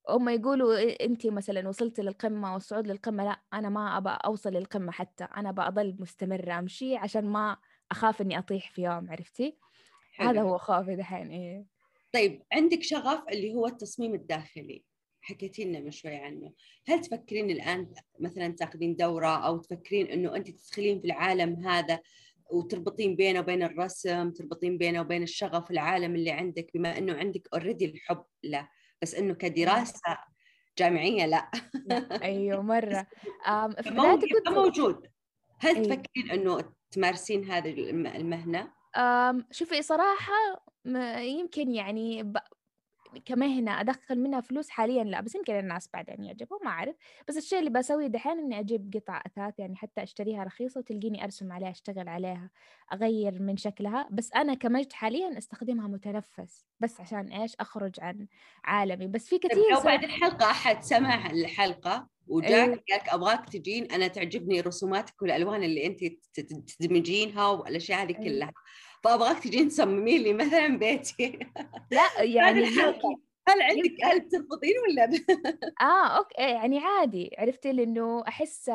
هم 0.08 0.28
يقولوا 0.28 1.04
انت 1.04 1.26
مثلا 1.26 1.68
وصلت 1.68 2.00
للقمة 2.00 2.54
والصعود 2.54 2.86
للقمة 2.86 3.24
لأ 3.24 3.40
أنا 3.52 3.68
ما 3.68 3.98
ابى 3.98 4.10
أوصل 4.10 4.50
للقمة 4.50 4.92
حتى 4.92 5.24
أنا 5.24 5.50
بضل 5.50 5.96
مستمرة 5.98 6.58
أمشي 6.58 6.96
عشان 6.96 7.24
ما 7.24 7.56
أخاف 7.90 8.20
إني 8.20 8.38
أطيح 8.38 8.70
في 8.70 8.82
يوم 8.82 9.10
عرفتي؟ 9.10 9.58
حلو. 10.12 10.28
هذا 10.28 10.42
هو 10.42 10.58
خوفي 10.58 10.96
دحين 10.96 11.30
إيه. 11.30 11.66
طيب 12.12 12.42
عندك 12.52 12.82
شغف 12.82 13.28
اللي 13.28 13.54
هو 13.54 13.66
التصميم 13.66 14.14
الداخلي. 14.14 14.84
حكيتي 15.30 15.64
لنا 15.64 15.80
من 15.80 15.90
شوي 15.90 16.16
عنه 16.16 16.52
هل 16.86 17.00
تفكرين 17.00 17.50
الآن 17.50 17.94
مثلا 18.20 18.48
تاخذين 18.48 18.96
دورة 18.96 19.46
أو 19.46 19.58
تفكرين 19.58 20.06
أنه 20.06 20.36
أنت 20.36 20.50
تدخلين 20.50 21.00
في 21.00 21.06
العالم 21.06 21.66
هذا 21.66 22.00
وتربطين 22.50 23.16
بينه 23.16 23.40
وبين 23.40 23.62
الرسم 23.62 24.30
تربطين 24.30 24.78
بينه 24.78 25.00
وبين 25.00 25.22
الشغف 25.22 25.70
العالم 25.70 26.14
اللي 26.14 26.30
عندك 26.30 26.70
بما 26.74 26.98
أنه 26.98 27.14
عندك 27.14 27.48
اوريدي 27.52 27.84
الحب 27.84 28.24
له 28.44 28.68
بس 29.02 29.14
أنه 29.14 29.34
كدراسة 29.34 30.18
جامعية 30.78 31.26
لا. 31.26 31.50
أيوه 32.22 32.62
مرة 32.62 33.06
موجود, 33.86 34.28
كنت... 34.32 34.48
موجود 34.48 35.06
هل 35.58 35.74
أيوه. 35.74 35.84
تفكرين 35.84 36.30
أنه 36.30 36.72
تمارسين 36.90 37.44
هذه 37.44 37.90
المهنة؟ 37.90 38.72
شوفي 39.50 39.82
صراحة 39.82 40.64
يمكن 41.18 41.74
يعني 41.74 42.32
كمهنة 43.24 43.80
أدخل 43.80 44.18
منها 44.18 44.40
فلوس 44.40 44.70
حاليا 44.70 45.04
لا 45.04 45.20
بس 45.20 45.34
يمكن 45.34 45.58
الناس 45.58 45.88
بعدين 45.92 46.24
يعجبهم 46.24 46.58
ما 46.64 46.70
أعرف. 46.70 46.96
بس 47.28 47.36
الشيء 47.36 47.58
اللي 47.58 47.70
بسويه 47.70 48.06
دحين 48.06 48.38
إني 48.38 48.60
أجيب 48.60 48.92
قطع 48.94 49.22
أثاث 49.26 49.58
يعني 49.58 49.76
حتى 49.76 50.02
أشتريها 50.02 50.44
رخيصة 50.44 50.80
وتلقيني 50.80 51.24
أرسم 51.24 51.52
عليها 51.52 51.70
أشتغل 51.70 52.08
عليها 52.08 52.50
أغير 52.92 53.42
من 53.42 53.56
شكلها. 53.56 54.08
بس 54.10 54.32
أنا 54.32 54.54
كمجد 54.54 54.92
حاليا 54.92 55.38
أستخدمها 55.38 55.88
متنفس 55.88 56.66
بس 56.80 57.00
عشان 57.00 57.32
إيش؟ 57.32 57.54
أخرج 57.60 58.00
عن 58.00 58.26
عالمي. 58.64 59.06
بس 59.06 59.28
في 59.28 59.38
طيب، 59.38 59.50
كثير 59.50 59.64
لو 59.72 59.80
بعد 59.80 60.04
الحلقة 60.04 60.50
أحد 60.50 60.82
سمع 60.82 61.30
الحلقة 61.30 62.08
وجاك 62.30 62.52
أيوه. 62.52 62.82
قالك 62.90 63.08
أبغاك 63.08 63.48
تجين 63.48 63.92
أنا 63.92 64.08
تعجبني 64.08 64.60
رسوماتك 64.60 65.22
والألوان 65.22 65.62
اللي 65.62 65.86
انت 65.86 66.00
تدمجينها 66.78 67.48
والأشياء 67.48 68.02
هذه 68.02 68.18
أيوه. 68.18 68.24
كلها. 68.24 68.52
فابغاك 69.02 69.42
تجين 69.42 69.68
تصممين 69.68 70.22
لي 70.22 70.32
مثلا 70.32 70.78
بيتي. 70.78 71.38
لا 71.92 72.22
يعني 72.22 72.64
هل 73.48 73.62
عندك 73.62 73.96
قلب 74.04 74.28
ترفضين 74.28 74.74
ولا 74.88 75.04
آه 75.88 76.06
okay 76.18 76.34
يعني 76.42 76.78
عادي. 76.78 77.30
عرفتي؟ 77.38 77.72
لأنه 77.72 78.24
أحس 78.28 78.68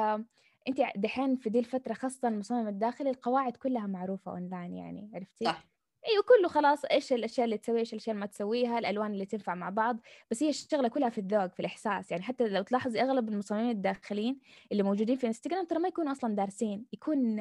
انت 0.67 0.81
دحين 0.95 1.35
في 1.35 1.49
دي 1.49 1.59
الفترة 1.59 1.93
خاصة 1.93 2.27
المصمم 2.27 2.67
الداخلي 2.67 3.09
القواعد 3.09 3.57
كلها 3.57 3.87
معروفة 3.87 4.31
أونلاين 4.31 4.73
يعني 4.73 5.11
عرفتي؟ 5.13 5.45
صح. 5.45 5.67
أيوه 6.09 6.23
كله 6.23 6.47
خلاص 6.47 6.85
إيش 6.85 7.13
الأشياء 7.13 7.45
اللي 7.45 7.57
تسويها 7.57 7.79
إيش 7.79 7.93
الأشياء 7.93 8.13
اللي 8.13 8.21
ما 8.21 8.25
تسويها 8.25 8.79
الألوان 8.79 9.11
اللي 9.11 9.25
تنفع 9.25 9.55
مع 9.55 9.69
بعض. 9.69 9.99
بس 10.31 10.43
هي 10.43 10.49
الشغلة 10.49 10.87
كلها 10.87 11.09
في 11.09 11.17
الذوق 11.17 11.47
في 11.47 11.59
الإحساس. 11.59 12.11
يعني 12.11 12.23
حتى 12.23 12.47
لو 12.47 12.61
تلاحظي 12.61 13.01
أغلب 13.01 13.29
المصممين 13.29 13.69
الداخلين 13.69 14.39
اللي 14.71 14.83
موجودين 14.83 15.15
في 15.15 15.27
انستغرام 15.27 15.65
ترى 15.65 15.79
ما 15.79 15.87
يكونوا 15.87 16.11
أصلا 16.11 16.35
دارسين. 16.35 16.85
يكون 16.93 17.39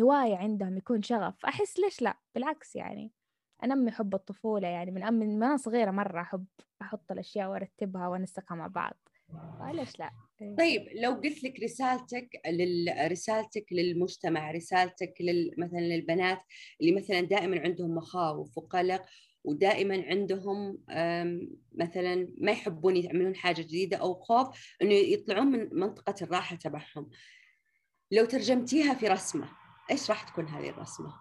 هواية 0.00 0.36
عندهم 0.36 0.76
يكون 0.76 1.02
شغف 1.02 1.44
أحس 1.44 1.78
ليش 1.78 2.02
لا؟ 2.02 2.16
بالعكس 2.34 2.76
يعني 2.76 3.12
انمي 3.64 3.90
حب 3.90 4.14
الطفولة 4.14 4.68
يعني 4.68 4.90
من 4.90 5.12
من 5.12 5.42
أنا 5.42 5.56
صغيرة 5.56 5.90
مرة 5.90 6.20
أحب 6.20 6.46
أحط 6.82 7.12
الأشياء 7.12 7.50
وأرتبها 7.50 8.08
وانسقها 8.08 8.54
مع 8.54 8.66
بعض. 8.66 9.08
ليش 9.72 9.98
لا؟ 9.98 10.10
إيه. 10.42 10.56
طيب 10.56 10.88
لو 10.94 11.12
قلت 11.12 11.44
لك 11.44 11.60
رسالتك 11.62 12.40
رسالتك 13.10 13.66
للمجتمع 13.72 14.50
رسالتك 14.50 15.14
لل... 15.20 15.54
مثلا 15.58 15.80
للبنات 15.80 16.38
اللي 16.80 16.92
مثلا 16.92 17.20
دائما 17.20 17.60
عندهم 17.60 17.94
مخاوف 17.94 18.58
وقلق 18.58 19.04
ودائما 19.44 20.04
عندهم 20.06 20.78
مثلا 21.72 22.34
ما 22.38 22.52
يحبون 22.52 22.96
يعملون 22.96 23.36
حاجة 23.36 23.62
جديدة 23.62 23.96
أو 23.96 24.14
خوف 24.14 24.76
إنه 24.82 24.94
يطلعون 24.94 25.46
من 25.46 25.68
منطقة 25.72 26.14
الراحة 26.22 26.56
تبعهم. 26.56 27.10
لو 28.10 28.24
ترجمتيها 28.24 28.94
في 28.94 29.08
رسمة. 29.08 29.48
إيش 29.90 30.10
راح 30.10 30.22
تكون 30.22 30.46
هذه 30.46 30.70
الرسمة؟ 30.70 31.14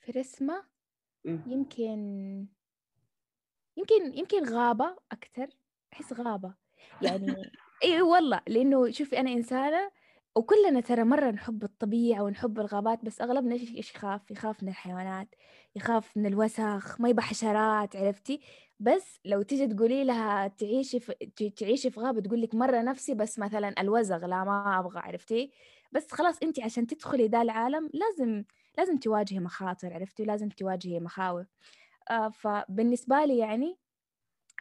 في 0.00 0.12
رسمة؟ 0.12 0.64
يمكن 1.24 2.46
يمكن 3.76 4.18
يمكن 4.18 4.44
غابة 4.44 4.96
أكثر 5.12 5.48
أحس 5.92 6.12
غابة. 6.12 6.54
يعني 7.02 7.26
إي 7.84 8.02
والله 8.02 8.40
لأنه 8.48 8.90
شوفي 8.90 9.20
أنا 9.20 9.32
إنسانة 9.32 9.90
وكلنا 10.36 10.80
ترى 10.80 11.04
مرة 11.04 11.30
نحب 11.30 11.64
الطبيعة 11.64 12.22
ونحب 12.22 12.60
الغابات 12.60 13.04
بس 13.04 13.20
أغلبنا 13.20 13.54
إيش 13.54 13.70
إيش 13.74 13.94
يخاف؟ 13.94 14.30
يخاف 14.30 14.62
من 14.62 14.68
الحيوانات 14.68 15.34
يخاف 15.76 16.16
من 16.16 16.26
الوسخ 16.26 17.00
ما 17.00 17.08
يبغى 17.08 17.22
حشرات 17.22 17.96
عرفتي؟ 17.96 18.40
بس 18.80 19.20
لو 19.24 19.42
تيجي 19.42 19.66
تقولي 19.66 20.04
لها 20.04 20.48
تعيشي 20.48 21.00
في 21.00 21.14
تعيشي 21.56 21.90
في 21.90 22.00
غابة 22.00 22.20
تقول 22.20 22.42
لك 22.42 22.54
مرة 22.54 22.82
نفسي 22.82 23.14
بس 23.14 23.38
مثلا 23.38 23.74
الوزغ 23.80 24.26
لا 24.26 24.44
ما 24.44 24.78
أبغى 24.78 25.00
عرفتي؟ 25.00 25.52
بس 25.94 26.12
خلاص 26.12 26.38
انت 26.42 26.60
عشان 26.60 26.86
تدخلي 26.86 27.26
ذا 27.28 27.42
العالم 27.42 27.90
لازم 27.94 28.44
لازم 28.78 28.96
تواجهي 28.96 29.40
مخاطر 29.40 29.92
عرفتي؟ 29.94 30.24
لازم 30.24 30.48
تواجهي 30.48 31.00
مخاوف. 31.00 31.46
آه 32.10 32.28
فبالنسبة 32.28 33.24
لي 33.24 33.38
يعني 33.38 33.78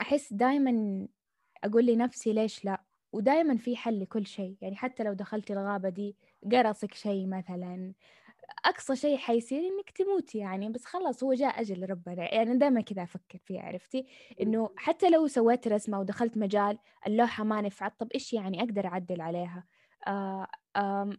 أحس 0.02 0.34
دائما 0.34 1.08
أقول 1.64 1.86
لنفسي 1.86 2.34
ليش 2.34 2.66
لا؟ 2.66 2.84
ودائما 3.14 3.58
في 3.58 3.76
حل 3.78 4.00
لكل 4.02 4.28
شيء. 4.28 4.58
يعني 4.62 4.76
حتى 4.76 5.04
لو 5.04 5.14
دخلتي 5.14 5.54
الغابة 5.54 5.90
دي 5.90 6.18
قرصك 6.52 6.94
شيء 6.94 7.28
مثلا 7.28 7.94
أقصى 8.66 8.96
شيء 8.96 9.18
حيصير 9.18 9.60
إنك 9.60 9.92
تموتي 9.92 10.38
يعني. 10.38 10.70
بس 10.70 10.86
خلاص 10.86 11.24
هو 11.24 11.34
جاء 11.34 11.62
أجل 11.62 11.90
ربنا. 11.90 12.34
يعني 12.36 12.58
دائما 12.58 12.82
كذا 12.82 13.04
أفكر 13.04 13.40
فيها 13.40 13.62
عرفتي؟ 13.64 14.06
إنه 14.42 14.70
حتى 14.78 15.10
لو 15.10 15.28
سويت 15.28 15.68
رسمة 15.68 16.00
ودخلت 16.00 16.38
مجال 16.38 16.80
اللوحة 17.08 17.44
ما 17.44 17.62
نفعت 17.62 18.00
طب 18.00 18.12
إيش 18.16 18.34
يعني 18.34 18.60
أقدر 18.64 18.88
أعدل 18.88 19.22
عليها؟ 19.22 19.66
آه 20.08 20.48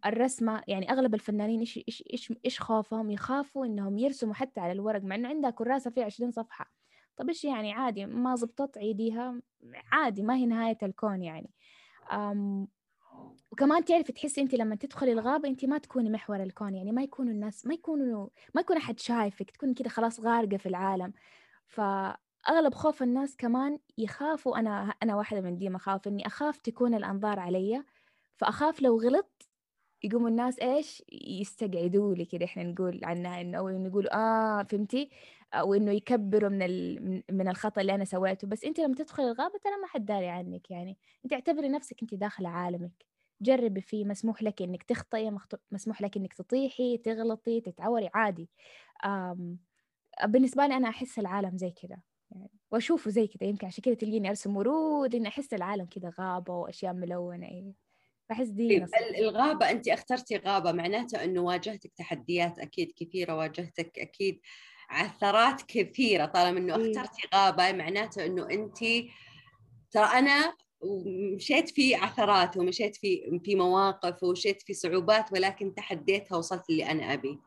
الرسمة 0.07 0.63
يعني 0.69 0.91
أغلب 0.93 1.15
الفنانين 1.15 1.61
إيش 1.61 1.79
إيش 1.89 2.05
إيش 2.13 2.33
إيش 2.45 2.61
خوفهم؟ 2.61 3.11
يخافوا 3.11 3.67
إنهم 3.67 3.99
يرسموا 3.99 4.35
حتى 4.35 4.61
على 4.61 4.73
الورق 4.73 5.03
مع 5.03 5.15
إنه 5.15 5.29
عندها 5.29 5.51
كراسة 5.51 5.91
فيها 5.91 6.05
20 6.05 6.31
صفحة. 6.31 6.73
طب 7.17 7.29
إيش 7.29 7.45
يعني؟ 7.45 7.73
عادي 7.73 8.07
ما 8.07 8.37
زبطت 8.37 8.79
عيديها 8.79 9.41
عادي 9.93 10.23
ما 10.23 10.37
هي 10.37 10.47
نهاية 10.47 10.79
الكون 10.83 11.23
يعني. 11.23 11.51
وكمان 13.53 13.85
تعرفي 13.85 14.13
تحسي 14.13 14.41
أنت 14.41 14.55
لما 14.55 14.77
تدخلي 14.77 15.13
الغابة 15.13 15.49
أنت 15.49 15.65
ما 15.65 15.79
تكوني 15.79 16.11
محور 16.11 16.43
الكون 16.43 16.75
يعني 16.75 16.93
ما 16.93 17.03
يكونوا 17.03 17.33
الناس 17.33 17.67
ما 17.67 17.75
يكونوا 17.75 18.29
ما 18.55 18.61
يكون 18.61 18.77
أحد 18.77 19.01
شايفك 19.01 19.51
تكون 19.51 19.75
كده 19.75 19.89
خلاص 19.91 20.21
غارقة 20.21 20.57
في 20.57 20.67
العالم. 20.67 21.13
فأغلب 21.67 22.75
خوف 22.75 23.03
الناس 23.03 23.37
كمان 23.37 23.79
يخافوا 23.99 24.59
أنا 24.59 24.95
أنا 25.03 25.17
واحدة 25.17 25.41
من 25.41 25.59
دي 25.59 25.71
مخاوف 25.71 26.09
إني 26.09 26.27
أخاف 26.27 26.59
تكون 26.59 26.95
الأنظار 26.95 27.41
علي. 27.41 27.85
فأخاف 28.37 28.83
لو 28.83 29.01
غلط 29.01 29.49
يقوموا 30.05 30.29
الناس 30.29 30.59
إيش؟ 30.59 31.03
يستقعدوا 31.13 32.15
لي 32.15 32.25
كده. 32.25 32.45
إحنا 32.45 32.63
نقول 32.63 33.01
عنها 33.05 33.41
إنه 33.41 33.59
أو 33.59 33.69
يقولوا 33.69 34.15
آه 34.15 34.63
فهمتي؟ 34.63 35.11
أو 35.55 35.75
إنه 35.75 35.93
يكبروا 35.93 36.51
من 36.51 37.23
من 37.31 37.49
الخطأ 37.49 37.81
اللي 37.81 37.95
أنا 37.95 38.05
سويته. 38.05 38.49
بس 38.49 38.65
أنت 38.65 38.81
لما 38.81 38.95
تدخلي 38.95 39.27
الغابة 39.27 39.59
ترى 39.65 39.73
ما 39.83 39.87
حد 39.89 40.05
داري 40.07 40.29
عنك 40.29 40.71
يعني. 40.71 40.99
أنت 41.25 41.33
اعتبري 41.33 41.69
نفسك 41.69 42.03
أنت 42.03 42.15
داخله 42.15 42.49
عالمك. 42.49 43.05
جربي 43.43 43.81
فيه. 43.81 44.05
مسموح 44.05 44.43
لك 44.43 44.63
إنك 44.63 44.83
تخطئي 44.83 45.39
مسموح 45.73 46.03
لك 46.03 46.17
إنك 46.17 46.35
تطيحي 46.35 46.99
تغلطي 46.99 47.61
تتعوري 47.61 48.11
عادي. 48.15 48.51
بالنسبة 50.25 50.67
لي 50.67 50.77
أنا 50.77 50.89
أحس 50.89 51.19
العالم 51.19 51.59
زي 51.59 51.71
كذا 51.71 51.99
يعني. 52.31 52.51
وأشوفه 52.73 53.11
زي 53.11 53.27
كذا 53.27 53.49
يمكن 53.49 53.67
عشان 53.67 53.83
كذا 53.85 53.95
تلقيني 53.95 54.29
أرسم 54.29 54.57
ورود 54.57 55.15
إني 55.15 55.29
أحس 55.29 55.55
العالم 55.55 55.87
كذا 55.87 56.13
غابة 56.21 56.55
وأشياء 56.57 56.93
ملونة 56.95 57.47
إيه. 57.49 57.84
بحس 58.31 58.49
دي 58.49 58.79
طيب 58.81 58.89
الغابة 59.19 59.71
أنت 59.71 59.89
أخترتي 59.89 60.37
غابة 60.37 60.73
معناته 60.73 61.25
أنه 61.25 61.41
واجهتك 61.41 61.93
تحديات 61.97 62.59
أكيد 62.59 62.93
كثيرة 62.97 63.35
واجهتك 63.37 63.99
أكيد 63.99 64.41
عثرات 64.91 65.63
كثيرة 65.63 66.27
طالما 66.27 66.59
أنه 66.59 66.77
إيه. 66.77 66.93
أخترتي 66.93 67.29
غابة 67.35 67.73
معناته 67.73 68.27
أنه 68.27 68.51
أنت 68.51 68.79
ترى 69.91 70.05
أنا 70.05 70.55
مشيت 71.37 71.71
في 71.71 71.95
عثرات 71.95 72.57
ومشيت 72.57 72.97
في 72.97 73.41
في 73.45 73.55
مواقف 73.55 74.23
ومشيت 74.23 74.63
في 74.63 74.75
صعوبات 74.75 75.33
ولكن 75.33 75.75
تحديتها 75.75 76.37
وصلت 76.37 76.71
اللي 76.71 76.91
أنا 76.91 77.13
أبي. 77.13 77.39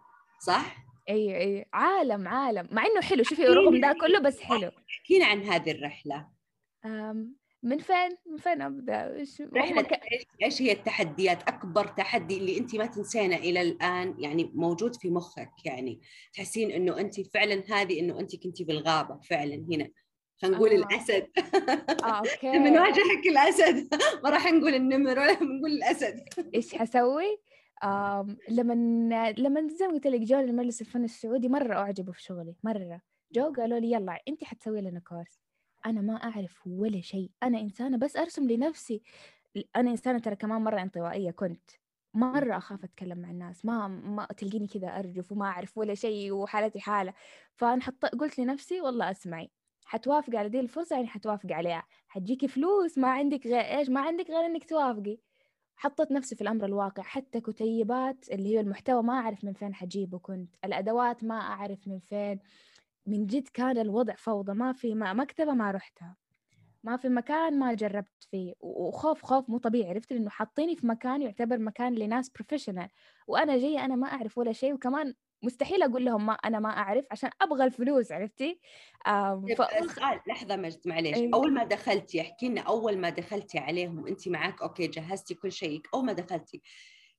صح؟ 0.45 0.77
أي 1.09 1.37
أي. 1.37 1.65
عالم 1.73 2.27
عالم. 2.27 2.67
مع 2.71 2.85
إنه 2.85 3.01
حلو 3.01 3.23
شوفي 3.23 3.43
رغم 3.45 3.81
ده 3.81 3.95
كله 4.01 4.19
بس 4.19 4.39
حلو. 4.39 4.71
احكينا 4.89 5.25
عن 5.25 5.43
هذه 5.43 5.71
الرحلة. 5.71 6.27
من 7.67 7.77
فين 7.77 8.17
من 8.25 8.37
فين 8.37 8.61
ابدا 8.61 9.15
إيش 9.15 9.41
ك... 9.41 9.99
إيش 10.43 10.61
هي 10.61 10.71
التحديات 10.71 11.43
أكبر 11.43 11.87
تحدي 11.87 12.37
اللي 12.37 12.57
انت 12.57 12.75
ما 12.75 12.85
تنسينه 12.85 13.35
إلى 13.35 13.61
الآن 13.61 14.15
يعني 14.19 14.51
موجود 14.53 14.95
في 14.95 15.09
مخك 15.09 15.65
يعني 15.65 15.99
تحسين 16.33 16.71
إنه 16.71 16.99
انت 16.99 17.21
فعلا 17.21 17.63
هذه 17.69 17.99
إنه 17.99 18.19
انت 18.19 18.35
كنتي 18.35 18.63
بالغابة 18.63 19.19
فعلا 19.19 19.65
هنا. 19.71 19.89
خلينا 20.41 20.57
نقول 20.57 20.69
آه. 20.71 20.75
الأسد. 20.75 21.27
آه 22.03 22.17
okay. 22.19 22.47
لما 22.47 22.69
نواجهك 22.69 23.27
الأسد 23.27 23.87
ما 24.23 24.29
راح 24.29 24.51
نقول 24.51 24.73
النمر 24.73 25.19
ولا 25.19 25.33
بنقول 25.33 25.71
الأسد. 25.71 26.23
إيش 26.55 26.75
حسوي؟ 26.75 27.39
آم 27.83 28.37
لما 28.49 29.33
لما 29.37 29.67
زي 29.67 29.87
ما 29.87 29.93
قلت 29.93 30.07
لك 30.07 30.21
جو 30.21 30.39
المجلس 30.39 30.81
الفن 30.81 31.03
السعودي 31.03 31.49
مرة 31.49 31.73
اعجبوا 31.75 32.13
في 32.13 32.23
شغلي 32.23 32.55
مرة. 32.63 33.01
جو 33.31 33.53
قالوا 33.53 33.79
لي 33.79 33.91
يلا 33.91 34.19
انت 34.27 34.43
حتسوي 34.43 34.81
لنا 34.81 34.99
course. 34.99 35.46
أنا 35.85 36.01
ما 36.01 36.13
أعرف 36.23 36.67
ولا 36.67 37.01
شيء. 37.01 37.31
أنا 37.43 37.59
إنسانة 37.61 37.97
بس 37.97 38.15
أرسم 38.17 38.47
لنفسي. 38.51 39.01
أنا 39.75 39.91
إنسانة 39.91 40.19
ترى 40.19 40.35
كمان 40.35 40.61
مرة 40.61 40.81
انطوائية 40.81 41.31
كنت. 41.31 41.69
مرة 42.13 42.57
أخاف 42.57 42.83
أتكلم 42.83 43.17
مع 43.17 43.29
الناس. 43.31 43.65
ما 43.65 43.87
ما 43.87 44.25
تلقيني 44.37 44.67
كذا 44.67 44.87
أرجف 44.87 45.31
وما 45.31 45.45
أعرف 45.45 45.77
ولا 45.77 45.93
شيء 45.95 46.31
وحالتي 46.33 46.79
حالة. 46.79 47.13
فأنا 47.55 47.81
حط 47.81 48.05
قلت 48.05 48.39
لنفسي 48.39 48.81
والله 48.81 49.11
أسمعي. 49.11 49.51
حتوافقي 49.85 50.37
على 50.37 50.49
دي 50.49 50.59
الفرصة 50.59 50.95
يعني 50.95 51.07
حتوافقي 51.07 51.53
عليها. 51.53 51.83
حتجيكي 52.07 52.47
فلوس 52.47 52.97
ما 52.97 53.07
عندك 53.09 53.47
غير 53.47 53.59
إيش 53.77 53.89
ما 53.89 54.01
عندك 54.01 54.29
غير 54.29 54.45
إنك 54.45 54.69
توافقي. 54.69 55.19
حطيت 55.75 56.11
نفسي 56.11 56.35
في 56.35 56.41
الأمر 56.41 56.65
الواقع. 56.65 57.03
حتى 57.03 57.41
كتيبات 57.41 58.29
اللي 58.31 58.49
هي 58.55 58.59
المحتوى 58.59 59.03
ما 59.03 59.13
أعرف 59.13 59.43
من 59.45 59.53
فين 59.53 59.75
حجيبه 59.75 60.19
كنت. 60.19 60.55
الأدوات 60.65 61.23
ما 61.23 61.35
أعرف 61.41 61.87
من 61.87 61.99
فين. 61.99 62.39
من 63.07 63.25
جد 63.25 63.47
كان 63.47 63.77
الوضع 63.77 64.15
فوضى 64.15 64.53
ما 64.53 64.73
في 64.73 64.95
ما 64.95 65.13
مكتبة 65.13 65.53
ما 65.53 65.71
رحتها. 65.71 66.15
ما 66.83 66.97
في 66.97 67.09
مكان 67.09 67.59
ما 67.59 67.73
جربت 67.73 68.27
فيه. 68.31 68.53
وخوف 68.59 69.21
خوف 69.25 69.49
مو 69.49 69.57
طبيعي. 69.57 69.89
عرفت 69.89 70.11
إنه 70.11 70.29
حاطيني 70.29 70.75
في 70.75 70.87
مكان 70.87 71.21
يعتبر 71.21 71.57
مكان 71.57 71.95
لناس 71.95 72.29
بروفيشنال 72.29 72.87
وأنا 73.27 73.57
جاية 73.57 73.85
أنا 73.85 73.95
ما 73.95 74.07
أعرف 74.07 74.37
ولا 74.37 74.51
شيء 74.51 74.73
وكمان 74.73 75.13
مستحيل 75.43 75.83
أقول 75.83 76.05
لهم 76.05 76.25
ما 76.25 76.33
أنا 76.33 76.59
ما 76.59 76.69
أعرف 76.69 77.05
عشان 77.11 77.29
أبغى 77.41 77.63
الفلوس 77.63 78.11
عرفتي؟ 78.11 78.59
ف... 79.05 79.09
سؤال 79.95 80.19
لحظة 80.27 80.55
مجد 80.55 80.79
معليش. 80.85 81.17
أيه. 81.17 81.29
أول 81.33 81.53
ما 81.53 81.63
دخلتي 81.63 82.21
احكي 82.21 82.49
لنا 82.49 82.61
أول 82.61 82.97
ما 82.97 83.09
دخلتي 83.09 83.59
عليهم 83.59 84.07
انت 84.07 84.27
معك 84.29 84.61
okay 84.61 84.87
جهزتي 84.87 85.33
كل 85.33 85.51
شيء. 85.51 85.81
أول 85.93 86.05
ما 86.05 86.13
دخلتي 86.13 86.61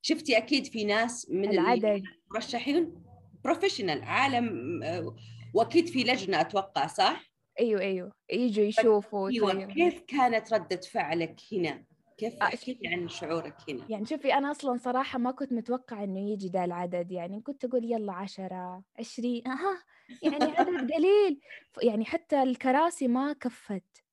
شفتي 0.03 0.37
أكيد 0.37 0.67
في 0.67 0.85
ناس 0.85 1.31
من 1.31 1.51
العدد. 1.51 2.03
مرشحين 2.35 3.05
professional 3.45 4.03
عالم 4.03 4.83
آه، 4.83 5.17
وأكيد 5.55 5.87
في 5.89 6.05
لجنة 6.05 6.41
أتوقع 6.41 6.87
صح 6.87 7.25
أيوه 7.61 7.81
أيوه 7.81 8.13
يجوا 8.33 8.65
يشوفوا 8.65 9.29
أيوه. 9.29 9.65
كيف 9.65 10.01
كانت 10.01 10.55
ردة 10.55 10.81
فعلك 10.81 11.41
هنا؟ 11.53 11.85
كيف 12.19 12.35
آه، 12.43 12.45
أحكي 12.45 12.79
عن 12.87 13.09
شعورك 13.09 13.57
هنا؟ 13.69 13.87
يعني 13.89 14.07
شوفي 14.07 14.35
أنا 14.35 14.51
أصلا 14.51 14.77
صراحة 14.77 15.19
ما 15.19 15.31
كنت 15.31 15.53
متوقعة 15.53 16.05
إنه 16.05 16.31
يجي 16.31 16.49
ذا 16.49 16.65
العدد 16.65 17.13
يعني 17.13 17.41
كنت 17.41 17.65
أقول 17.65 17.85
يلا 17.85 18.13
عشرة 18.13 18.83
عشرين 18.99 19.49
أها 19.49 19.83
يعني 20.23 20.45
عدد 20.45 20.93
قليل 20.95 21.41
يعني 21.83 22.05
حتى 22.05 22.43
الكراسي 22.43 23.09
ما 23.09 23.33
كفت 23.33 24.05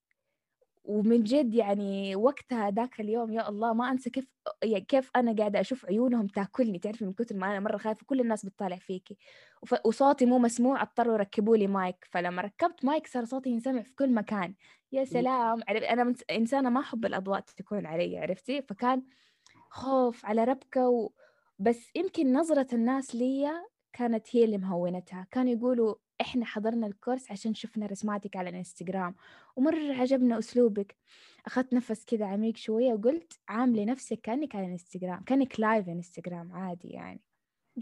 ومن 0.85 1.23
جد 1.23 1.53
يعني 1.53 2.15
وقتها 2.15 2.71
ذاك 2.71 2.99
اليوم 2.99 3.31
يا 3.33 3.49
الله 3.49 3.73
ما 3.73 3.91
أنسى 3.91 4.09
كيف 4.09 4.27
يعني 4.63 4.81
كيف 4.85 5.11
أنا 5.15 5.35
قاعدة 5.35 5.59
أشوف 5.59 5.85
عيونهم 5.85 6.27
تاكلني. 6.27 6.79
تعرفي 6.79 7.05
من 7.05 7.13
كثر 7.13 7.35
ما 7.35 7.47
أنا 7.51 7.59
مرة 7.59 7.77
خايفة 7.77 8.05
كل 8.05 8.19
الناس 8.21 8.45
بتطالع 8.45 8.77
فيكي. 8.77 9.17
وصوتي 9.85 10.25
مو 10.25 10.39
مسموع 10.39 10.81
اضطروا 10.81 11.13
يركبوا 11.15 11.57
لي 11.57 11.67
مايك. 11.67 12.07
فلما 12.11 12.41
ركبت 12.41 12.85
مايك 12.85 13.07
صار 13.07 13.25
صوتي 13.25 13.49
ينسمع 13.49 13.81
في 13.81 13.95
كل 13.95 14.13
مكان. 14.13 14.55
يا 14.91 15.03
سلام! 15.05 15.61
أنا 15.69 16.13
إنسانة 16.31 16.69
ما 16.69 16.79
أحب 16.79 17.05
الأضواء 17.05 17.39
تكون 17.39 17.85
علي 17.85 18.17
عرفتي؟ 18.17 18.61
فكان 18.61 19.03
خوف 19.69 20.25
على 20.25 20.43
ربكة 20.43 20.89
و... 20.89 21.11
بس 21.59 21.89
يمكن 21.95 22.33
نظرة 22.33 22.67
الناس 22.73 23.15
لي 23.15 23.51
كانت 23.95 24.35
هي 24.35 24.43
اللي 24.43 24.57
مهونتها. 24.57 25.27
كانوا 25.31 25.51
يقولوا 25.53 25.95
إحنا 26.21 26.45
حضرنا 26.45 26.87
الكورس 26.87 27.31
عشان 27.31 27.53
شفنا 27.53 27.85
رسماتك 27.85 28.35
على 28.35 28.49
الإنستغرام. 28.49 29.15
ومرة 29.55 29.93
عجبنا 29.93 30.39
أسلوبك. 30.39 30.95
أخذت 31.45 31.73
نفس 31.73 32.05
كذا 32.05 32.25
عميق 32.25 32.57
شوية 32.57 32.93
وقلت 32.93 33.33
عاملي 33.49 33.85
نفسك 33.85 34.21
كأنك 34.21 34.55
على 34.55 34.65
الإنستغرام 34.65 35.23
كأنك 35.23 35.59
لايف 35.59 35.89
إنستغرام 35.89 36.53
عادي 36.53 36.87
يعني. 36.87 37.21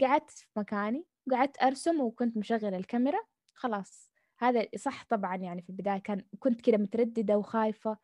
قعدت 0.00 0.30
في 0.30 0.46
مكاني 0.56 1.04
وقعدت 1.26 1.62
أرسم 1.62 2.00
وكنت 2.00 2.36
مشغلة 2.36 2.76
الكاميرا. 2.76 3.18
خلاص. 3.54 4.10
هذا 4.38 4.66
صح 4.76 5.04
طبعا 5.08 5.36
يعني 5.36 5.62
في 5.62 5.70
البداية 5.70 5.98
كان 5.98 6.24
كنت 6.38 6.60
كذا 6.60 6.76
مترددة 6.76 7.38
وخايفة. 7.38 7.98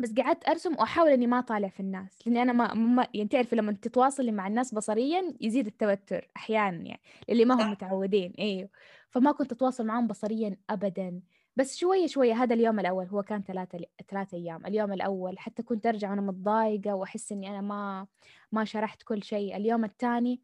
بس 0.00 0.14
قعدت 0.14 0.48
أرسم 0.48 0.72
وأحاول 0.72 1.10
إني 1.10 1.26
ما 1.26 1.38
أطالع 1.38 1.68
في 1.68 1.80
الناس 1.80 2.18
لأني 2.26 2.42
أنا 2.42 2.52
ما, 2.52 2.74
ما 2.74 3.06
يعني 3.14 3.28
تعرفي 3.28 3.56
لما 3.56 3.72
تتواصلي 3.72 4.32
مع 4.32 4.46
الناس 4.46 4.74
بصريا 4.74 5.34
يزيد 5.40 5.66
التوتر 5.66 6.30
أحيانا 6.36 6.76
يعني 6.88 7.00
اللي 7.28 7.44
ما 7.44 7.54
هم 7.54 7.70
متعودين 7.70 8.32
أيوه. 8.38 8.68
فما 9.10 9.32
كنت 9.32 9.52
أتواصل 9.52 9.86
معهم 9.86 10.06
بصريا 10.06 10.56
ابدا. 10.70 11.20
بس 11.56 11.76
شوية 11.76 12.06
شوية 12.06 12.34
هذا 12.34 12.54
اليوم 12.54 12.80
الأول 12.80 13.06
هو 13.06 13.22
كان 13.22 13.42
ثلاثة 13.42 13.78
ثلاثة 14.08 14.36
أيام. 14.38 14.66
اليوم 14.66 14.92
الأول 14.92 15.38
حتى 15.38 15.62
كنت 15.62 15.86
أرجع 15.86 16.10
وأنا 16.10 16.20
متضايقة 16.20 16.94
وأحس 16.94 17.32
إني 17.32 17.50
أنا 17.50 17.60
ما 17.60 18.06
ما 18.52 18.64
شرحت 18.64 19.02
كل 19.02 19.22
شيء. 19.22 19.56
اليوم 19.56 19.84
الثاني 19.84 20.40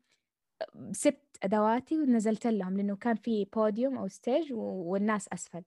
سبت 0.93 1.37
أدواتي 1.43 1.99
ونزلت 1.99 2.47
لهم 2.47 2.77
لأنه 2.77 2.97
كان 2.97 3.17
في 3.17 3.45
بوديوم 3.45 3.99
أو 3.99 4.09
ستيج 4.09 4.53
والناس 4.53 5.29
أسفل. 5.29 5.63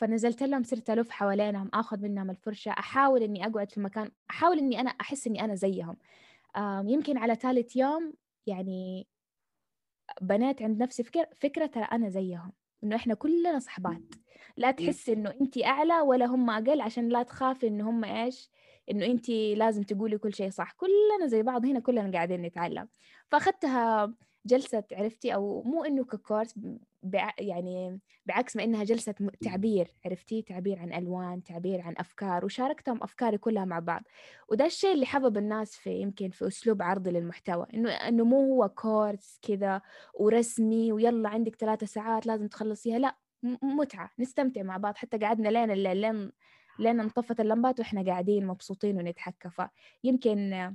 فنزلت 0.00 0.42
لهم 0.42 0.62
صرت 0.62 0.90
ألف 0.90 1.10
حوالينهم 1.10 1.70
آخذ 1.74 2.00
منهم 2.00 2.30
الفرشة 2.30 2.70
أحاول 2.70 3.22
إني 3.22 3.46
أقعد 3.46 3.70
في 3.70 3.80
مكان 3.80 4.10
أحاول 4.30 4.58
إني 4.58 4.80
أنا 4.80 4.90
أحس 4.90 5.26
إني 5.26 5.44
أنا 5.44 5.54
زيهم. 5.54 5.96
يمكن 6.84 7.18
على 7.18 7.34
ثالث 7.34 7.76
يوم 7.76 8.12
يعني 8.46 9.06
بنيت 10.20 10.62
عند 10.62 10.82
نفسي 10.82 11.02
فكرة 11.02 11.28
فكرة 11.40 11.66
ترى 11.66 11.84
أنا 11.84 12.08
زيهم 12.08 12.52
إنه 12.84 12.96
إحنا 12.96 13.14
كلنا 13.14 13.58
صحبات. 13.58 14.14
لا 14.56 14.70
تحس 14.70 15.08
إنه 15.08 15.34
أنت 15.40 15.64
أعلى 15.64 16.00
ولا 16.00 16.26
هم 16.26 16.50
أقل 16.50 16.80
عشان 16.80 17.08
لا 17.08 17.22
تخافي 17.22 17.66
إنه 17.66 17.90
هم 17.90 18.04
إيش 18.04 18.50
إنه 18.90 19.06
أنت 19.06 19.30
لازم 19.30 19.82
تقولي 19.82 20.18
كل 20.18 20.34
شيء 20.34 20.50
صح. 20.50 20.72
كلنا 20.72 21.26
زي 21.26 21.42
بعض 21.42 21.66
هنا 21.66 21.80
كلنا 21.80 22.12
قاعدين 22.12 22.42
نتعلم. 22.42 22.88
فأخذتها 23.28 24.14
جلسة 24.46 24.84
عرفتي؟ 24.92 25.34
أو 25.34 25.62
مو 25.62 25.84
إنه 25.84 26.04
ككورس 26.04 26.54
بع... 27.02 27.30
يعني 27.38 28.00
بعكس 28.26 28.56
ما 28.56 28.64
إنها 28.64 28.84
جلسة 28.84 29.14
تعبير 29.44 29.94
عرفتي؟ 30.04 30.42
تعبير 30.42 30.78
عن 30.78 30.92
ألوان 30.92 31.42
تعبير 31.42 31.80
عن 31.80 31.94
أفكار 31.98 32.44
وشاركتهم 32.44 33.02
أفكاري 33.02 33.38
كلها 33.38 33.64
مع 33.64 33.78
بعض. 33.78 34.02
وده 34.48 34.66
الشيء 34.66 34.92
اللي 34.92 35.06
حبب 35.06 35.36
الناس 35.36 35.76
في 35.76 35.90
يمكن 35.90 36.30
في 36.30 36.46
أسلوب 36.46 36.82
عرضي 36.82 37.10
للمحتوى 37.10 37.66
إنه 37.74 37.90
إنه 37.90 38.24
مو 38.24 38.54
هو 38.54 38.68
كورس 38.68 39.38
كذا 39.42 39.82
ورسمي 40.14 40.92
ويلا 40.92 41.28
عندك 41.28 41.56
ثلاثة 41.56 41.86
ساعات 41.86 42.26
لازم 42.26 42.48
تخلصيها 42.48 42.98
لا 42.98 43.16
متعة. 43.62 44.10
نستمتع 44.18 44.62
مع 44.62 44.76
بعض. 44.76 44.96
حتى 44.96 45.18
قعدنا 45.18 45.48
لين 45.48 45.70
الليل 45.70 45.96
لين 45.96 46.32
لين 46.78 47.00
انطفت 47.00 47.40
اللمبات 47.40 47.78
وإحنا 47.78 48.02
قاعدين 48.02 48.46
مبسوطين 48.46 48.96
ونتحكى 48.96 49.50
فيمكن 50.02 50.74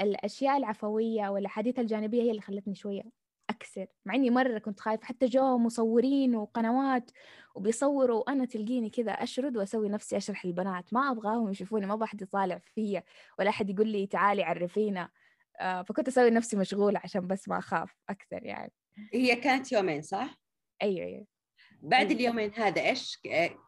الأشياء 0.00 0.56
العفوية 0.56 1.28
والأحاديث 1.28 1.78
الجانبية 1.78 2.22
هي 2.22 2.30
اللي 2.30 2.42
خلتني 2.42 2.74
شوية 2.74 3.25
أكسر 3.50 3.86
مع 4.04 4.14
إني 4.14 4.30
مرة 4.30 4.58
كنت 4.58 4.80
خايفة 4.80 5.04
حتى 5.04 5.26
جو 5.26 5.58
مصورين 5.58 6.36
وقنوات 6.36 7.10
وبيصوروا 7.54 8.18
وأنا 8.18 8.44
تلقيني 8.44 8.90
كذا 8.90 9.12
أشرد 9.12 9.56
وأسوي 9.56 9.88
نفسي 9.88 10.16
أشرح 10.16 10.46
للبنات 10.46 10.94
ما 10.94 11.10
أبغاهم 11.10 11.50
يشوفوني 11.50 11.86
ما 11.86 11.94
أبغى 11.94 12.04
أحد 12.04 12.22
يطالع 12.22 12.58
فيا 12.58 13.02
ولا 13.38 13.50
أحد 13.50 13.70
يقول 13.70 13.88
لي 13.88 14.06
تعالي 14.06 14.42
عرفينا. 14.42 15.10
آه، 15.60 15.82
فكنت 15.82 16.08
أسوي 16.08 16.30
نفسي 16.30 16.56
مشغولة 16.56 17.00
عشان 17.04 17.26
بس 17.26 17.48
ما 17.48 17.58
أخاف 17.58 17.90
أكثر 18.08 18.44
يعني. 18.44 18.72
هي 19.14 19.36
كانت 19.36 19.72
يومين 19.72 20.02
صح؟ 20.02 20.38
أيوه 20.82 21.06
أيوه. 21.06 21.26
بعد 21.82 22.06
أيوة. 22.06 22.20
اليومين 22.20 22.52
هذا 22.54 22.82
إيش 22.82 23.18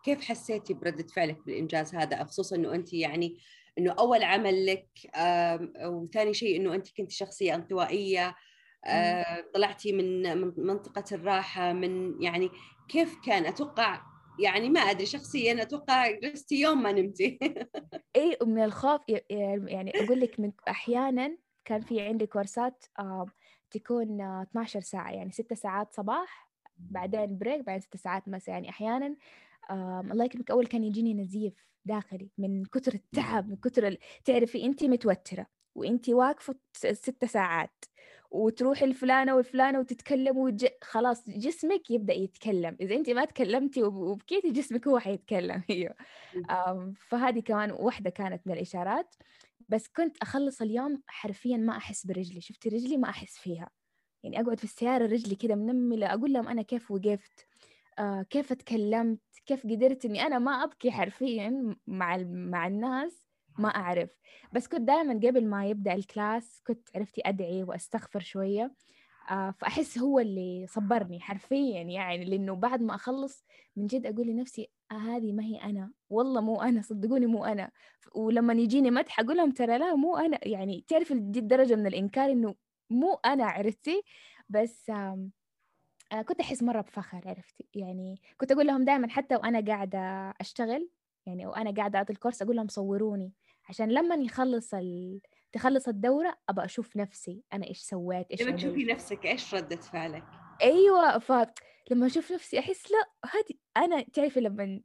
كيف 0.04 0.20
حسيتي 0.20 0.74
بردة 0.74 1.06
فعلك 1.06 1.44
بالإنجاز 1.46 1.94
هذا؟ 1.94 2.24
خصوصا 2.24 2.56
إنه 2.56 2.74
انت 2.74 2.92
يعني 2.92 3.38
إنه 3.78 3.92
أول 3.92 4.22
عمل 4.22 4.66
لك 4.66 4.88
وثاني 5.84 6.34
شيء 6.34 6.56
إنه 6.56 6.74
انت 6.74 6.96
كنت 6.96 7.10
شخصية 7.10 7.54
انطوائية 7.54 8.34
طلعتي 9.54 9.92
من 9.92 10.22
منطقة 10.66 11.04
الراحة 11.12 11.72
من 11.72 12.22
يعني 12.22 12.50
كيف 12.88 13.16
كان؟ 13.24 13.46
أتوقع 13.46 14.02
يعني 14.40 14.70
ما 14.70 14.80
أدري 14.80 15.06
شخصيا 15.06 15.62
أتوقع 15.62 16.10
جلستي 16.10 16.60
يوم 16.60 16.82
ما 16.82 16.92
نمتي. 16.92 17.38
اي 18.16 18.38
من 18.42 18.64
الخوف 18.64 19.00
يعني 19.08 19.92
أقول 19.94 20.20
لك 20.20 20.40
من 20.40 20.52
أحيانا 20.68 21.38
كان 21.64 21.80
في 21.80 22.00
عندي 22.00 22.26
كورسات 22.26 22.84
تكون 23.70 24.20
12 24.20 24.80
ساعة 24.80 25.10
يعني 25.10 25.32
6 25.32 25.54
ساعات 25.54 25.92
صباح 25.92 26.50
بعدين 26.76 27.38
بريك 27.38 27.60
بعدين 27.66 27.80
6 27.80 27.98
ساعات 27.98 28.28
مساء 28.28 28.54
يعني 28.54 28.70
أحيانا 28.70 29.16
الله 30.10 30.24
يكرمك 30.24 30.50
أول 30.50 30.66
كان 30.66 30.84
يجيني 30.84 31.14
نزيف 31.14 31.68
داخلي 31.84 32.30
من 32.38 32.64
كثر 32.64 32.94
التعب 32.94 33.48
من 33.48 33.56
كثر. 33.56 33.96
تعرفي 34.24 34.64
انت 34.64 34.84
متوترة 34.84 35.46
وانت 35.74 36.08
واقفة 36.08 36.54
ست 36.72 37.24
ساعات. 37.24 37.84
وتروحي 38.30 38.84
الفلانه 38.84 39.36
والفلانة 39.36 39.78
وتتكلم 39.78 40.38
وج... 40.38 40.66
خلاص 40.82 41.30
جسمك 41.30 41.90
يبدأ 41.90 42.14
يتكلم. 42.14 42.76
إذا 42.80 42.94
انت 42.94 43.10
ما 43.10 43.24
تكلمتي 43.24 43.82
وبكيتي 43.82 44.50
جسمك 44.50 44.88
هو 44.88 44.98
حيتكلم. 44.98 45.62
أيوه. 45.70 45.94
فهذه 47.08 47.40
كمان 47.40 47.70
واحدة 47.70 48.10
كانت 48.10 48.46
من 48.46 48.52
الإشارات. 48.52 49.14
بس 49.68 49.88
كنت 49.88 50.16
أخلص 50.22 50.62
اليوم 50.62 51.02
حرفيا 51.06 51.56
ما 51.56 51.76
أحس 51.76 52.06
برجلي. 52.06 52.40
شفتي 52.40 52.68
رجلي 52.68 52.96
ما 52.96 53.08
أحس 53.10 53.38
فيها. 53.38 53.70
يعني 54.22 54.40
أقعد 54.40 54.58
في 54.58 54.64
السيارة 54.64 55.06
رجلي 55.06 55.36
كذا 55.36 55.54
منملة 55.54 56.14
أقول 56.14 56.32
لهم 56.32 56.48
أنا 56.48 56.62
كيف 56.62 56.90
وقفت؟ 56.90 57.46
آه 57.98 58.22
كيف 58.22 58.52
اتكلمت؟ 58.52 59.20
كيف 59.46 59.66
قدرت 59.66 60.04
إني 60.04 60.22
أنا 60.22 60.38
ما 60.38 60.64
أبكي 60.64 60.90
حرفيا 60.90 61.76
مع 61.86 62.16
مع 62.26 62.66
الناس؟ 62.66 63.27
ما 63.58 63.68
أعرف. 63.68 64.10
بس 64.52 64.68
كنت 64.68 64.80
دائما 64.80 65.14
قبل 65.14 65.46
ما 65.46 65.66
يبدأ 65.66 65.94
الكلاس 65.94 66.62
كنت 66.66 66.88
عرفتي 66.96 67.22
أدعي 67.26 67.62
وأستغفر 67.62 68.20
شوية. 68.20 68.72
آه 69.30 69.50
فأحس 69.50 69.98
هو 69.98 70.18
اللي 70.20 70.66
صبرني 70.68 71.20
حرفيا 71.20 71.82
يعني 71.82 72.24
لأنه 72.24 72.54
بعد 72.54 72.82
ما 72.82 72.94
أخلص 72.94 73.44
من 73.76 73.86
جد 73.86 74.06
أقول 74.06 74.26
لنفسي 74.26 74.68
آه 74.92 74.94
هذه 74.94 75.32
ما 75.32 75.44
هي 75.44 75.56
أنا. 75.62 75.92
والله 76.10 76.40
مو 76.40 76.62
أنا 76.62 76.82
صدقوني 76.82 77.26
مو 77.26 77.44
أنا. 77.44 77.70
ولما 78.14 78.52
يجيني 78.54 78.90
مدح 78.90 79.20
أقول 79.20 79.36
لهم 79.36 79.50
ترى 79.50 79.78
لا 79.78 79.94
مو 79.94 80.16
أنا. 80.16 80.38
يعني 80.42 80.84
تعرف 80.88 81.12
دي 81.12 81.38
الدرجة 81.38 81.74
من 81.76 81.86
الإنكار 81.86 82.30
إنه 82.32 82.54
مو 82.90 83.14
أنا 83.26 83.44
عرفتي؟ 83.44 84.02
بس 84.48 84.90
آه، 86.12 86.22
كنت 86.22 86.40
أحس 86.40 86.62
مرة 86.62 86.80
بفخر 86.80 87.22
عرفتي؟ 87.28 87.68
يعني 87.74 88.20
كنت 88.38 88.52
أقول 88.52 88.66
لهم 88.66 88.84
دائما 88.84 89.08
حتى 89.08 89.36
وأنا 89.36 89.60
قاعدة 89.60 89.98
أشتغل 90.40 90.88
يعني 91.26 91.46
وأنا 91.46 91.70
قاعدة 91.70 91.98
أعطي 91.98 92.12
ال 92.12 92.17
course 92.17 92.42
أقول 92.42 92.56
لهم 92.56 92.68
صوروني. 92.68 93.32
عشان 93.68 93.88
لما 93.88 94.14
يخلص 94.14 94.74
ال... 94.74 95.20
تخلص 95.52 95.88
الدورة 95.88 96.36
أبى 96.48 96.64
أشوف 96.64 96.96
نفسي. 96.96 97.42
أنا 97.52 97.66
إيش 97.66 97.78
سويت 97.78 98.30
إيش 98.30 98.42
لما 98.42 98.56
تشوفي 98.56 98.84
نفسك 98.84 99.26
إيش 99.26 99.54
ردة 99.54 99.76
فعلك؟ 99.76 100.24
أيوه 100.62 101.18
فلما 101.18 102.06
أشوف 102.06 102.32
نفسي 102.32 102.58
أحس 102.58 102.90
لأ 102.90 103.30
هذه 103.34 103.58
أنا 103.76 104.02
تعرفي 104.02 104.40
لما 104.40 104.80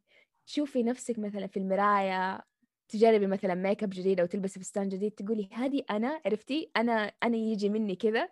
تشوفي 0.45 0.83
نفسك 0.83 1.19
مثلا 1.19 1.47
في 1.47 1.57
المراية 1.57 2.45
تجربي 2.89 3.27
مثلا 3.27 3.55
ميك 3.55 3.83
اب 3.83 3.89
جديد 3.89 4.19
أو 4.19 4.25
تلبسي 4.25 4.59
فستان 4.59 4.89
جديد 4.89 5.11
تقولي 5.11 5.49
هذه 5.53 5.83
أنا 5.91 6.21
عرفتي؟ 6.25 6.71
أنا 6.77 7.11
أنا 7.23 7.37
يجي 7.37 7.69
مني 7.69 7.95
كذا 7.95 8.29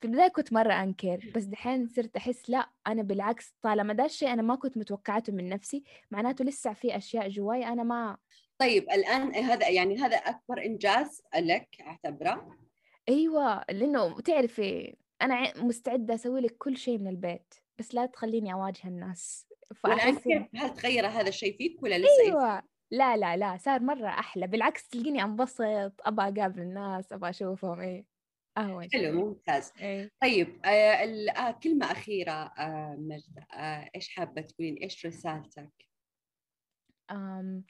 في 0.00 0.04
البداية 0.04 0.28
كنت 0.28 0.52
مرة 0.52 0.72
أنكر 0.72 1.32
بس 1.34 1.44
دحين 1.44 1.88
صرت 1.88 2.16
أحس 2.16 2.50
لأ 2.50 2.70
أنا 2.86 3.02
بالعكس. 3.02 3.54
طالما 3.62 3.92
ده 3.92 4.04
الشيء 4.04 4.32
أنا 4.32 4.42
ما 4.42 4.54
كنت 4.54 4.78
متوقعته 4.78 5.32
من 5.32 5.48
نفسي 5.48 5.84
معناته 6.10 6.44
لسه 6.44 6.72
في 6.72 6.96
أشياء 6.96 7.28
جواي 7.28 7.66
أنا 7.66 7.82
ما 7.82 8.16
طيب 8.58 8.82
الآن 8.82 9.34
هذا 9.34 9.68
يعني 9.68 9.96
هذا 9.98 10.16
أكبر 10.16 10.64
إنجاز 10.64 11.22
لك 11.36 11.68
أعتبره؟ 11.80 12.58
أيوه 13.08 13.64
لأنه 13.70 14.20
تعرفي 14.20 14.96
أنا 15.22 15.62
مستعدة 15.62 16.14
أسوي 16.14 16.40
لك 16.40 16.56
كل 16.56 16.76
شيء 16.76 16.98
من 16.98 17.08
البيت 17.08 17.54
بس 17.78 17.94
لا 17.94 18.06
تخليني 18.06 18.52
أواجه 18.52 18.88
الناس. 18.88 19.46
والآن 19.84 20.16
كيف؟ 20.16 20.42
هل 20.54 20.74
تغير 20.74 21.06
هذا 21.06 21.28
الشيء 21.28 21.56
فيك 21.56 21.82
ولا 21.82 21.98
لسه 21.98 22.08
إيه؟ 22.22 22.28
أيوه 22.28 22.62
لا 22.90 23.16
لا 23.16 23.36
لا 23.36 23.56
صار 23.56 23.80
مرة 23.80 24.08
أحلى. 24.08 24.46
بالعكس 24.46 24.88
تلقيني 24.88 25.22
أنبسط 25.22 25.92
أبغى 26.00 26.28
أقابل 26.28 26.60
الناس 26.60 27.12
أبغى 27.12 27.30
أشوفهم 27.30 27.80
إيه. 27.80 28.04
اهون 28.58 28.88
حلو 28.92 29.12
ممتاز. 29.12 29.72
إيه. 29.80 30.10
طيب 30.22 30.60
آه 30.64 30.68
آه 30.68 31.50
كلمة 31.50 31.92
أخيرة 31.92 32.32
آه 32.32 32.96
مجد 32.98 33.44
آه 33.54 33.90
إيش 33.94 34.08
حابة 34.08 34.42
تقولين؟ 34.42 34.76
إيش 34.76 35.06
رسالتك؟ 35.06 35.72
أم 37.10 37.64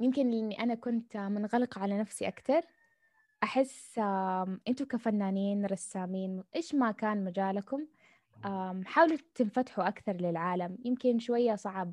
يمكن 0.00 0.30
لاني 0.30 0.62
أنا 0.62 0.74
كنت 0.74 1.16
منغلقة 1.16 1.80
على 1.80 1.98
نفسي 1.98 2.28
أكثر 2.28 2.62
أحس 3.42 3.98
أم، 3.98 4.60
أنتوا 4.68 4.86
كفنانين 4.86 5.66
رسامين 5.66 6.44
إيش 6.56 6.74
ما 6.74 6.90
كان 6.90 7.24
مجالكم 7.24 7.86
حاولوا 8.84 9.18
تنفتحوا 9.34 9.88
أكثر 9.88 10.12
للعالم. 10.16 10.78
يمكن 10.84 11.18
شوية 11.18 11.54
صعب 11.54 11.92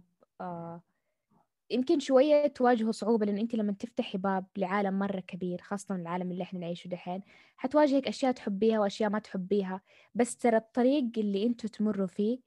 يمكن 1.69 1.99
شوية 1.99 2.47
تواجهوا 2.47 2.91
صعوبة 2.91 3.25
لأنه 3.25 3.41
أنت 3.41 3.55
لما 3.55 3.71
تفتحي 3.73 4.17
باب 4.17 4.45
لعالم 4.57 4.99
مرة 4.99 5.19
كبير 5.19 5.61
خاصة 5.61 5.95
العالم 5.95 6.31
اللي 6.31 6.43
إحنا 6.43 6.59
نعيشه 6.59 6.87
دحين 6.87 7.21
حتواجهك 7.57 8.07
أشياء 8.07 8.31
تحبيها 8.31 8.79
وأشياء 8.79 9.09
ما 9.09 9.19
تحبيها. 9.19 9.81
بس 10.15 10.37
ترى 10.37 10.57
الطريق 10.57 11.09
اللي 11.17 11.45
أنتوا 11.45 11.69
تمروا 11.69 12.07
فيه 12.07 12.39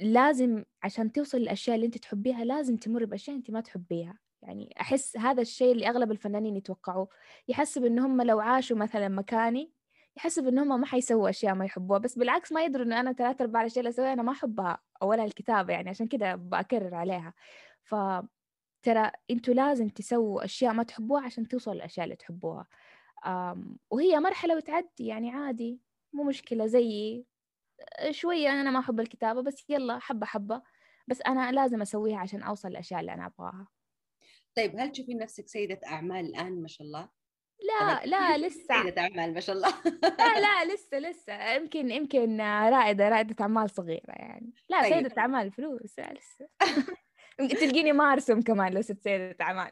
لازم 0.00 0.64
عشان 0.82 1.12
توصل 1.12 1.38
للأشياء 1.38 1.76
اللي 1.76 1.86
أنت 1.86 1.98
تحبيها 1.98 2.44
لازم 2.44 2.76
تمر 2.76 3.04
بأشياء 3.04 3.36
أنت 3.36 3.50
ما 3.50 3.60
تحبيها. 3.60 4.18
يعني 4.42 4.74
أحس 4.80 5.16
هذا 5.16 5.42
الشيء 5.42 5.72
اللي 5.72 5.88
أغلب 5.88 6.12
الفنانين 6.12 6.56
يتوقعوه. 6.56 7.08
يحسب 7.48 7.84
إن 7.84 7.98
هم 7.98 8.22
لو 8.22 8.40
عاشوا 8.40 8.76
مثلا 8.76 9.08
مكاني 9.08 9.72
يحسب 10.16 10.48
إن 10.48 10.58
هم 10.58 10.80
ما 10.80 10.86
حيسووا 10.86 11.30
أشياء 11.30 11.54
ما 11.54 11.64
يحبوها. 11.64 11.98
بس 11.98 12.18
بالعكس 12.18 12.52
ما 12.52 12.64
يدروا 12.64 12.84
إنه 12.84 13.00
أنا 13.00 13.12
ثلاثة 13.12 13.42
أرباع 13.44 13.60
الأشياء 13.60 13.78
اللي 13.80 13.90
أسويها 13.90 14.12
أنا 14.12 14.22
ما 14.22 14.32
أحبها 14.32 14.78
أولها 15.02 15.24
الكتابة 15.24 15.72
يعني. 15.72 15.90
عشان 15.90 16.06
كده 16.08 16.34
بأكرر 16.34 16.94
عليها. 16.94 17.34
فترى 17.82 19.10
أنتوا 19.30 19.54
لازم 19.54 19.88
تسووا 19.88 20.44
أشياء 20.44 20.72
ما 20.72 20.82
تحبوها 20.82 21.24
عشان 21.24 21.48
توصلوا 21.48 21.74
للأشياء 21.76 22.04
اللي 22.04 22.16
تحبوها. 22.16 22.66
وهي 23.90 24.20
مرحلة 24.20 24.56
وتعدي 24.56 25.06
يعني 25.06 25.30
عادي 25.30 25.80
مو 26.12 26.22
مشكلة 26.24 26.66
زيي. 26.66 27.26
شوية 28.10 28.48
أنا 28.60 28.70
ما 28.70 28.78
أحب 28.78 29.00
الكتابة 29.00 29.42
بس 29.42 29.64
يلا 29.70 29.98
حبة 29.98 30.26
حبة. 30.26 30.62
بس 31.08 31.22
أنا 31.26 31.52
لازم 31.52 31.82
أسويها 31.82 32.18
عشان 32.18 32.42
أوصل 32.42 32.68
للأشياء 32.68 33.00
اللي 33.00 33.14
أنا 33.14 33.26
أبغاها. 33.26 33.68
طيب 34.56 34.76
هل 34.78 34.92
تشوفين 34.92 35.18
نفسك 35.18 35.48
سيدة 35.48 35.80
أعمال 35.86 36.26
الآن؟ 36.26 36.62
ما 36.62 36.68
شاء 36.68 36.86
الله؟ 36.86 37.08
لا 37.80 38.04
لا 38.06 38.38
لسه. 38.46 38.82
سيدة 38.82 39.02
أعمال 39.02 39.34
ما 39.34 39.40
شاء 39.40 39.56
الله. 39.56 39.74
لا 40.18 40.40
لا 40.40 40.74
لسه 40.74 40.98
لسه. 40.98 41.52
يمكن 41.54 41.90
يمكن 41.90 42.40
رائدة 42.40 43.08
رائدة 43.08 43.36
أعمال 43.40 43.70
صغيرة 43.70 44.12
يعني. 44.12 44.54
لا 44.68 44.82
طيب. 44.82 44.92
سيدة 44.94 45.14
أعمال 45.18 45.52
فلوس. 45.52 45.98
لسه. 45.98 46.48
تلقيني 47.38 47.92
ما 47.92 48.12
أرسم 48.12 48.40
كمان 48.42 48.72
لو 48.74 48.82
صرت 48.82 49.02
سيدة 49.02 49.36
أعمال 49.40 49.70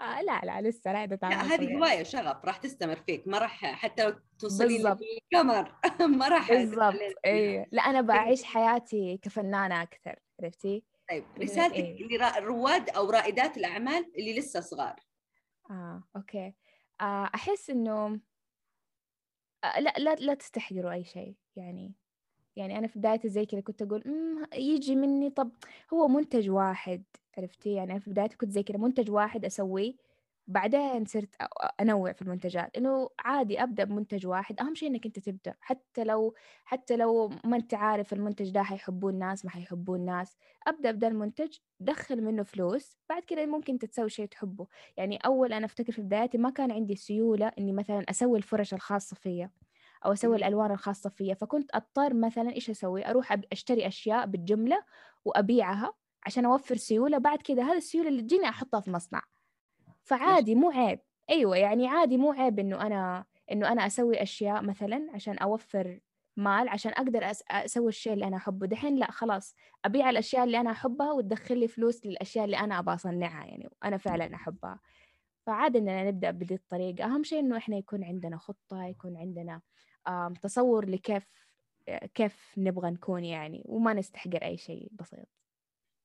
آه 0.00 0.22
لا 0.22 0.40
لا 0.44 0.60
لسه 0.68 0.92
رائدة 0.92 1.18
لا 1.22 1.28
أعمال 1.36 1.52
هذه. 1.52 1.76
هواية 1.76 2.02
شغف 2.02 2.44
راح 2.44 2.56
تستمر 2.56 2.96
فيك 2.96 3.28
ما 3.28 3.38
راح 3.38 3.64
حتى 3.74 4.04
لو 4.04 4.14
توصلين. 4.38 4.96
للقمر 5.32 5.74
ما 6.18 6.28
راح 6.28 6.48
بالضبط. 6.52 6.94
أيوه 7.24 7.66
لا 7.72 7.82
أنا 7.82 8.00
بعيش 8.00 8.44
حياتي 8.44 9.16
كفنانة 9.22 9.82
أكثر 9.82 10.18
عرفتي 10.42 10.84
طيب 11.10 11.24
إيه. 11.36 11.42
رسالتك 11.44 11.96
لرواد 12.40 12.90
أو 12.90 13.10
رائدات 13.10 13.56
الأعمال 13.56 14.12
اللي 14.18 14.38
لسه 14.38 14.60
صغار 14.60 14.96
آه 15.70 16.04
أوكي 16.16 16.54
آه 17.00 17.30
أحس 17.34 17.70
إنه 17.70 18.20
آه 19.64 19.80
لا 19.80 19.94
لا 19.98 20.14
لا 20.14 20.34
تستحقروا 20.34 20.92
أي 20.92 21.04
شيء 21.04 21.36
يعني 21.56 21.94
يعني 22.60 22.78
أنا 22.78 22.86
في 22.86 22.98
بدايتي 22.98 23.28
زي 23.28 23.46
كذا 23.46 23.60
كنت 23.60 23.82
أقول 23.82 24.02
مم 24.06 24.44
يجي 24.54 24.96
مني 24.96 25.30
طب 25.30 25.50
هو 25.94 26.08
منتج 26.08 26.50
واحد. 26.50 27.02
عرفتي؟ 27.38 27.72
يعني 27.72 27.90
أنا 27.92 28.00
في 28.00 28.10
بدايتي 28.10 28.36
كنت 28.36 28.50
زي 28.50 28.62
كذا 28.62 28.78
منتج 28.78 29.10
واحد 29.10 29.44
أسويه 29.44 29.94
بعدين 30.46 31.04
صرت 31.04 31.34
أنوع 31.80 32.12
في 32.12 32.22
المنتجات. 32.22 32.76
إنه 32.76 33.08
عادي 33.18 33.62
أبدأ 33.62 33.84
بمنتج 33.84 34.26
واحد 34.26 34.60
أهم 34.60 34.74
شيء 34.74 34.88
إنك 34.88 35.06
أنت 35.06 35.18
تبدأ. 35.18 35.54
حتى 35.60 36.04
لو 36.04 36.34
حتى 36.64 36.96
لو 36.96 37.28
ما 37.44 37.56
أنت 37.56 37.74
عارف 37.74 38.12
المنتج 38.12 38.50
ده 38.50 38.62
حيحبوه 38.62 39.10
الناس 39.10 39.44
ما 39.44 39.50
حيحبوه 39.50 39.96
الناس 39.96 40.36
أبدأ 40.66 40.90
بدا 40.90 41.08
المنتج 41.08 41.56
دخل 41.80 42.22
منه 42.24 42.42
فلوس 42.42 42.96
بعد 43.08 43.22
كده 43.24 43.46
ممكن 43.46 43.78
تتسوي 43.78 44.08
شيء 44.10 44.26
تحبه. 44.26 44.66
يعني 44.96 45.16
أول 45.16 45.52
أنا 45.52 45.66
أفتكر 45.66 45.92
في 45.92 46.02
بدايتي 46.02 46.38
ما 46.38 46.50
كان 46.50 46.70
عندي 46.72 46.96
سيولة 46.96 47.52
إني 47.58 47.72
مثلا 47.72 48.04
أسوي 48.10 48.38
الفرش 48.38 48.74
الخاصة 48.74 49.16
فيا. 49.16 49.50
أو 50.04 50.12
أسوي. 50.12 50.36
الألوان 50.36 50.70
الخاصة 50.70 51.10
فيا. 51.10 51.34
فكنت 51.34 51.70
أضطر 51.74 52.14
مثلا 52.14 52.50
إيش 52.54 52.70
أسوي؟ 52.70 53.06
أروح 53.06 53.38
أشتري 53.52 53.86
أشياء 53.86 54.26
بالجملة 54.26 54.84
وأبيعها 55.24 55.94
عشان 56.26 56.44
أوفر 56.44 56.76
سيولة. 56.76 57.18
بعد 57.18 57.38
كده 57.42 57.62
هذه 57.62 57.76
السيولة 57.76 58.08
اللي 58.08 58.22
تجيني 58.22 58.48
أحطها 58.48 58.80
في 58.80 58.90
مصنع. 58.90 59.22
فعادي 60.02 60.54
مو 60.54 60.70
عيب. 60.70 61.00
أيوه 61.30 61.56
يعني 61.56 61.88
عادي 61.88 62.16
مو 62.16 62.32
عيب 62.32 62.58
إنه 62.58 62.86
أنا 62.86 63.24
إنه 63.52 63.72
أنا 63.72 63.86
أسوي 63.86 64.22
أشياء 64.22 64.62
مثلا 64.62 65.10
عشان 65.14 65.38
أوفر 65.38 66.00
مال 66.36 66.68
عشان 66.68 66.92
أقدر 66.92 67.32
أس- 67.32 67.42
أسوي 67.50 67.88
الشيء 67.88 68.12
اللي 68.12 68.24
أنا 68.26 68.36
أحبه. 68.36 68.66
دحين 68.66 68.96
لا 68.96 69.10
خلاص. 69.10 69.54
أبيع 69.84 70.10
الأشياء 70.10 70.44
اللي 70.44 70.60
أنا 70.60 70.70
أحبها 70.70 71.12
وتدخل 71.12 71.58
لي 71.58 71.68
فلوس 71.68 72.06
للأشياء 72.06 72.44
اللي 72.44 72.56
أنا 72.58 72.78
أبغى 72.78 72.94
أصنعها 72.94 73.44
يعني 73.46 73.68
وأنا 73.82 73.96
فعلا 73.96 74.34
أحبها. 74.34 74.80
فعادي 75.46 75.78
إننا 75.78 76.04
نبدأ 76.04 76.30
بهذه 76.30 76.54
الطريقة. 76.54 77.04
أهم 77.04 77.22
شيء 77.22 77.40
إنه 77.40 77.56
إحنا 77.56 77.76
يكون 77.76 78.04
عندنا 78.04 78.36
خطة 78.36 78.84
يكون 78.84 79.16
عندنا 79.16 79.60
تصور 80.42 80.88
لكيف 80.88 81.50
كيف 82.14 82.54
نبغى 82.56 82.90
نكون 82.90 83.24
يعني 83.24 83.62
وما 83.64 83.92
نستحقر 83.92 84.44
أي 84.44 84.56
شيء 84.56 84.88
بسيط. 84.92 85.28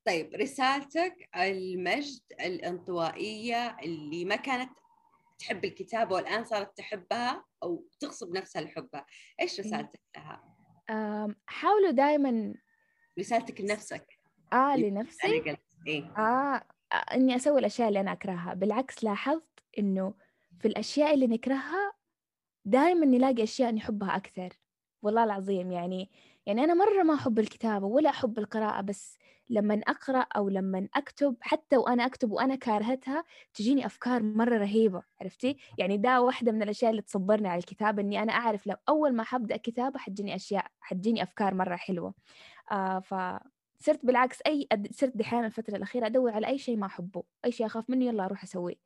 طيب 0.06 0.34
رسالتك 0.34 1.28
المجد 1.36 2.20
الانطوائية 2.40 3.76
اللي 3.82 4.24
ما 4.24 4.36
كانت 4.36 4.70
تحب 5.38 5.64
الكتابة 5.64 6.14
والآن 6.14 6.44
صارت 6.44 6.76
تحبها 6.76 7.44
أو 7.62 7.84
تغصب 8.00 8.36
نفسها 8.36 8.62
لحبها 8.62 9.06
إيش 9.40 9.60
رسالتك 9.60 10.00
لها؟ 10.16 10.42
حاولوا 11.46 11.90
دائما 11.90 12.54
رسالتك 13.18 13.60
لنفسك. 13.60 14.18
آه 14.52 14.74
أنا 14.74 14.86
لنفسي 14.86 15.42
إيه. 15.86 16.04
آه 16.04 16.62
آه، 16.92 16.94
إني 16.94 17.36
أسوي 17.36 17.58
الأشياء 17.58 17.88
اللي 17.88 18.00
أنا 18.00 18.12
أكرهها. 18.12 18.54
بالعكس 18.54 19.04
لاحظت 19.04 19.60
إنه 19.78 20.14
في 20.60 20.68
الأشياء 20.68 21.14
اللي 21.14 21.26
نكرهها 21.26 21.92
دائما 22.66 23.06
نلاقي 23.06 23.42
أشياء 23.42 23.72
نحبها 23.74 24.16
أكثر. 24.16 24.48
والله 25.02 25.24
العظيم 25.24 25.72
يعني 25.72 26.10
يعني 26.46 26.64
أنا 26.64 26.74
مرة 26.74 27.02
ما 27.02 27.14
أحب 27.14 27.38
الكتابة 27.38 27.86
ولا 27.86 28.10
أحب 28.10 28.38
القراءة 28.38 28.80
بس 28.80 29.18
لما 29.50 29.74
أقرأ 29.88 30.18
أو 30.36 30.48
لما 30.48 30.88
أكتب 30.94 31.36
حتى 31.40 31.76
وأنا 31.76 32.06
أكتب 32.06 32.32
وأنا 32.32 32.54
كارهتها 32.54 33.24
تجيني 33.54 33.86
أفكار 33.86 34.22
مرة 34.22 34.58
رهيبة 34.58 35.02
عرفتي؟ 35.20 35.56
يعني 35.78 35.96
ده 35.96 36.20
واحدة 36.22 36.52
من 36.52 36.62
الأشياء 36.62 36.90
اللي 36.90 37.02
تصبرني 37.02 37.48
على 37.48 37.58
الكتابة 37.58 38.02
إني 38.02 38.22
أنا 38.22 38.32
أعرف 38.32 38.66
لو 38.66 38.76
أول 38.88 39.12
ما 39.14 39.22
حبدأ 39.22 39.56
كتابة 39.56 39.98
حتجيني 39.98 40.34
أشياء 40.34 40.66
حتجيني 40.80 41.22
أفكار 41.22 41.54
مرة 41.54 41.76
حلوة. 41.76 42.14
آه 42.72 42.98
ف 43.00 43.14
صرت 43.78 44.06
بالعكس 44.06 44.38
أي 44.46 44.68
أد- 44.74 44.92
صرت 44.92 45.16
دحين 45.16 45.44
الفترة 45.44 45.76
الأخيرة 45.76 46.06
أدور 46.06 46.32
على 46.32 46.46
أي 46.46 46.58
شيء 46.58 46.76
ما 46.76 46.86
أحبه 46.86 47.22
أي 47.44 47.52
شيء 47.52 47.66
أخاف 47.66 47.90
منه 47.90 48.04
يلا 48.04 48.24
أروح 48.24 48.42
أسويه. 48.42 48.76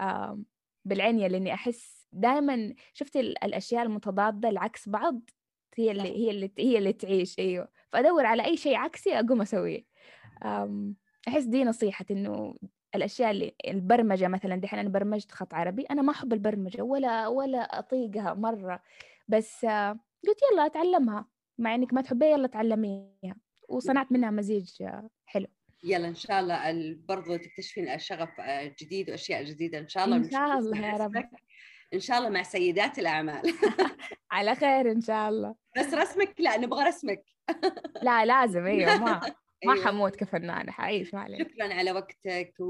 آم، 0.00 0.44
بالعنية 0.84 1.26
لاني 1.28 1.54
أحس 1.54 2.03
دائما 2.14 2.74
شفت 2.94 3.16
ال- 3.16 3.44
الأشياء 3.44 3.82
المتضادة 3.82 4.48
العكس 4.48 4.88
بعض؟ 4.88 5.20
هي 5.76 5.90
اللي 5.90 6.02
هي 6.02 6.30
اللي 6.30 6.50
هي 6.58 6.78
اللي 6.78 6.92
تعيش 6.92 7.38
أيوه. 7.38 7.68
فادور 7.92 8.26
على 8.26 8.44
أي 8.44 8.56
شيء 8.56 8.76
عكسي 8.76 9.18
أقوم 9.18 9.42
أسويه. 9.42 9.84
آم، 10.44 10.96
أحس 11.28 11.44
دي 11.44 11.64
نصيحة 11.64 12.04
إنه 12.10 12.54
الأشياء 12.94 13.30
اللي 13.30 13.54
البرمجة 13.68 14.28
مثلا 14.28 14.56
دحين 14.56 14.78
أنا 14.78 14.88
برمجت 14.88 15.32
خط 15.32 15.54
عربي 15.54 15.82
أنا 15.82 16.02
ما 16.02 16.12
أحب 16.12 16.32
البرمجة 16.32 16.82
ولا 16.82 17.26
ولا 17.26 17.58
أطيقها 17.78 18.34
مرة. 18.34 18.82
بس 19.28 19.64
قلت 20.26 20.38
يلا 20.52 20.66
أتعلمها 20.66 21.26
مع 21.58 21.74
إنك 21.74 21.92
ما 21.94 22.00
تحبيها 22.02 22.28
يلا 22.28 22.46
تعلميها. 22.46 23.36
وصنعت 23.68 24.12
منها 24.12 24.30
مزيج 24.30 24.70
حلو. 25.26 25.46
يلا 25.84 26.08
إن 26.08 26.14
شاء 26.14 26.40
الله 26.40 26.70
ال- 26.70 26.94
برضو 26.94 27.36
تكتشفين 27.36 27.98
شغف 27.98 28.40
آه، 28.40 28.74
جديد 28.82 29.10
وأشياء 29.10 29.44
جديدة 29.44 29.78
إن 29.78 29.88
شاء 29.88 30.04
الله 30.04 30.16
ونشوف 30.16 30.32
شاء 30.32 30.58
الله 30.58 30.86
يا 30.86 30.96
رب. 30.96 31.12
إن 31.94 32.00
شاء 32.00 32.18
الله 32.18 32.28
مع 32.28 32.42
سيدات 32.42 32.98
الأعمال. 32.98 33.42
على 34.32 34.54
خير 34.54 34.90
إن 34.90 35.00
شاء 35.00 35.28
الله. 35.28 35.54
بس 35.78 35.94
رسمك 35.94 36.34
لا 36.38 36.56
نبغى 36.56 36.84
رسمك. 36.84 37.22
لا 38.02 38.24
لازم. 38.24 38.66
أيوه 38.66 38.96
ما 38.98 39.20
ما 39.66 39.72
أيوة. 39.72 39.86
حموت 39.86 40.16
كفنانة 40.16 40.72
حعيش 40.72 41.14
ما 41.14 41.20
عليك 41.20 41.48
شكرا 41.52 41.74
على 41.74 41.92
وقتك. 41.92 42.54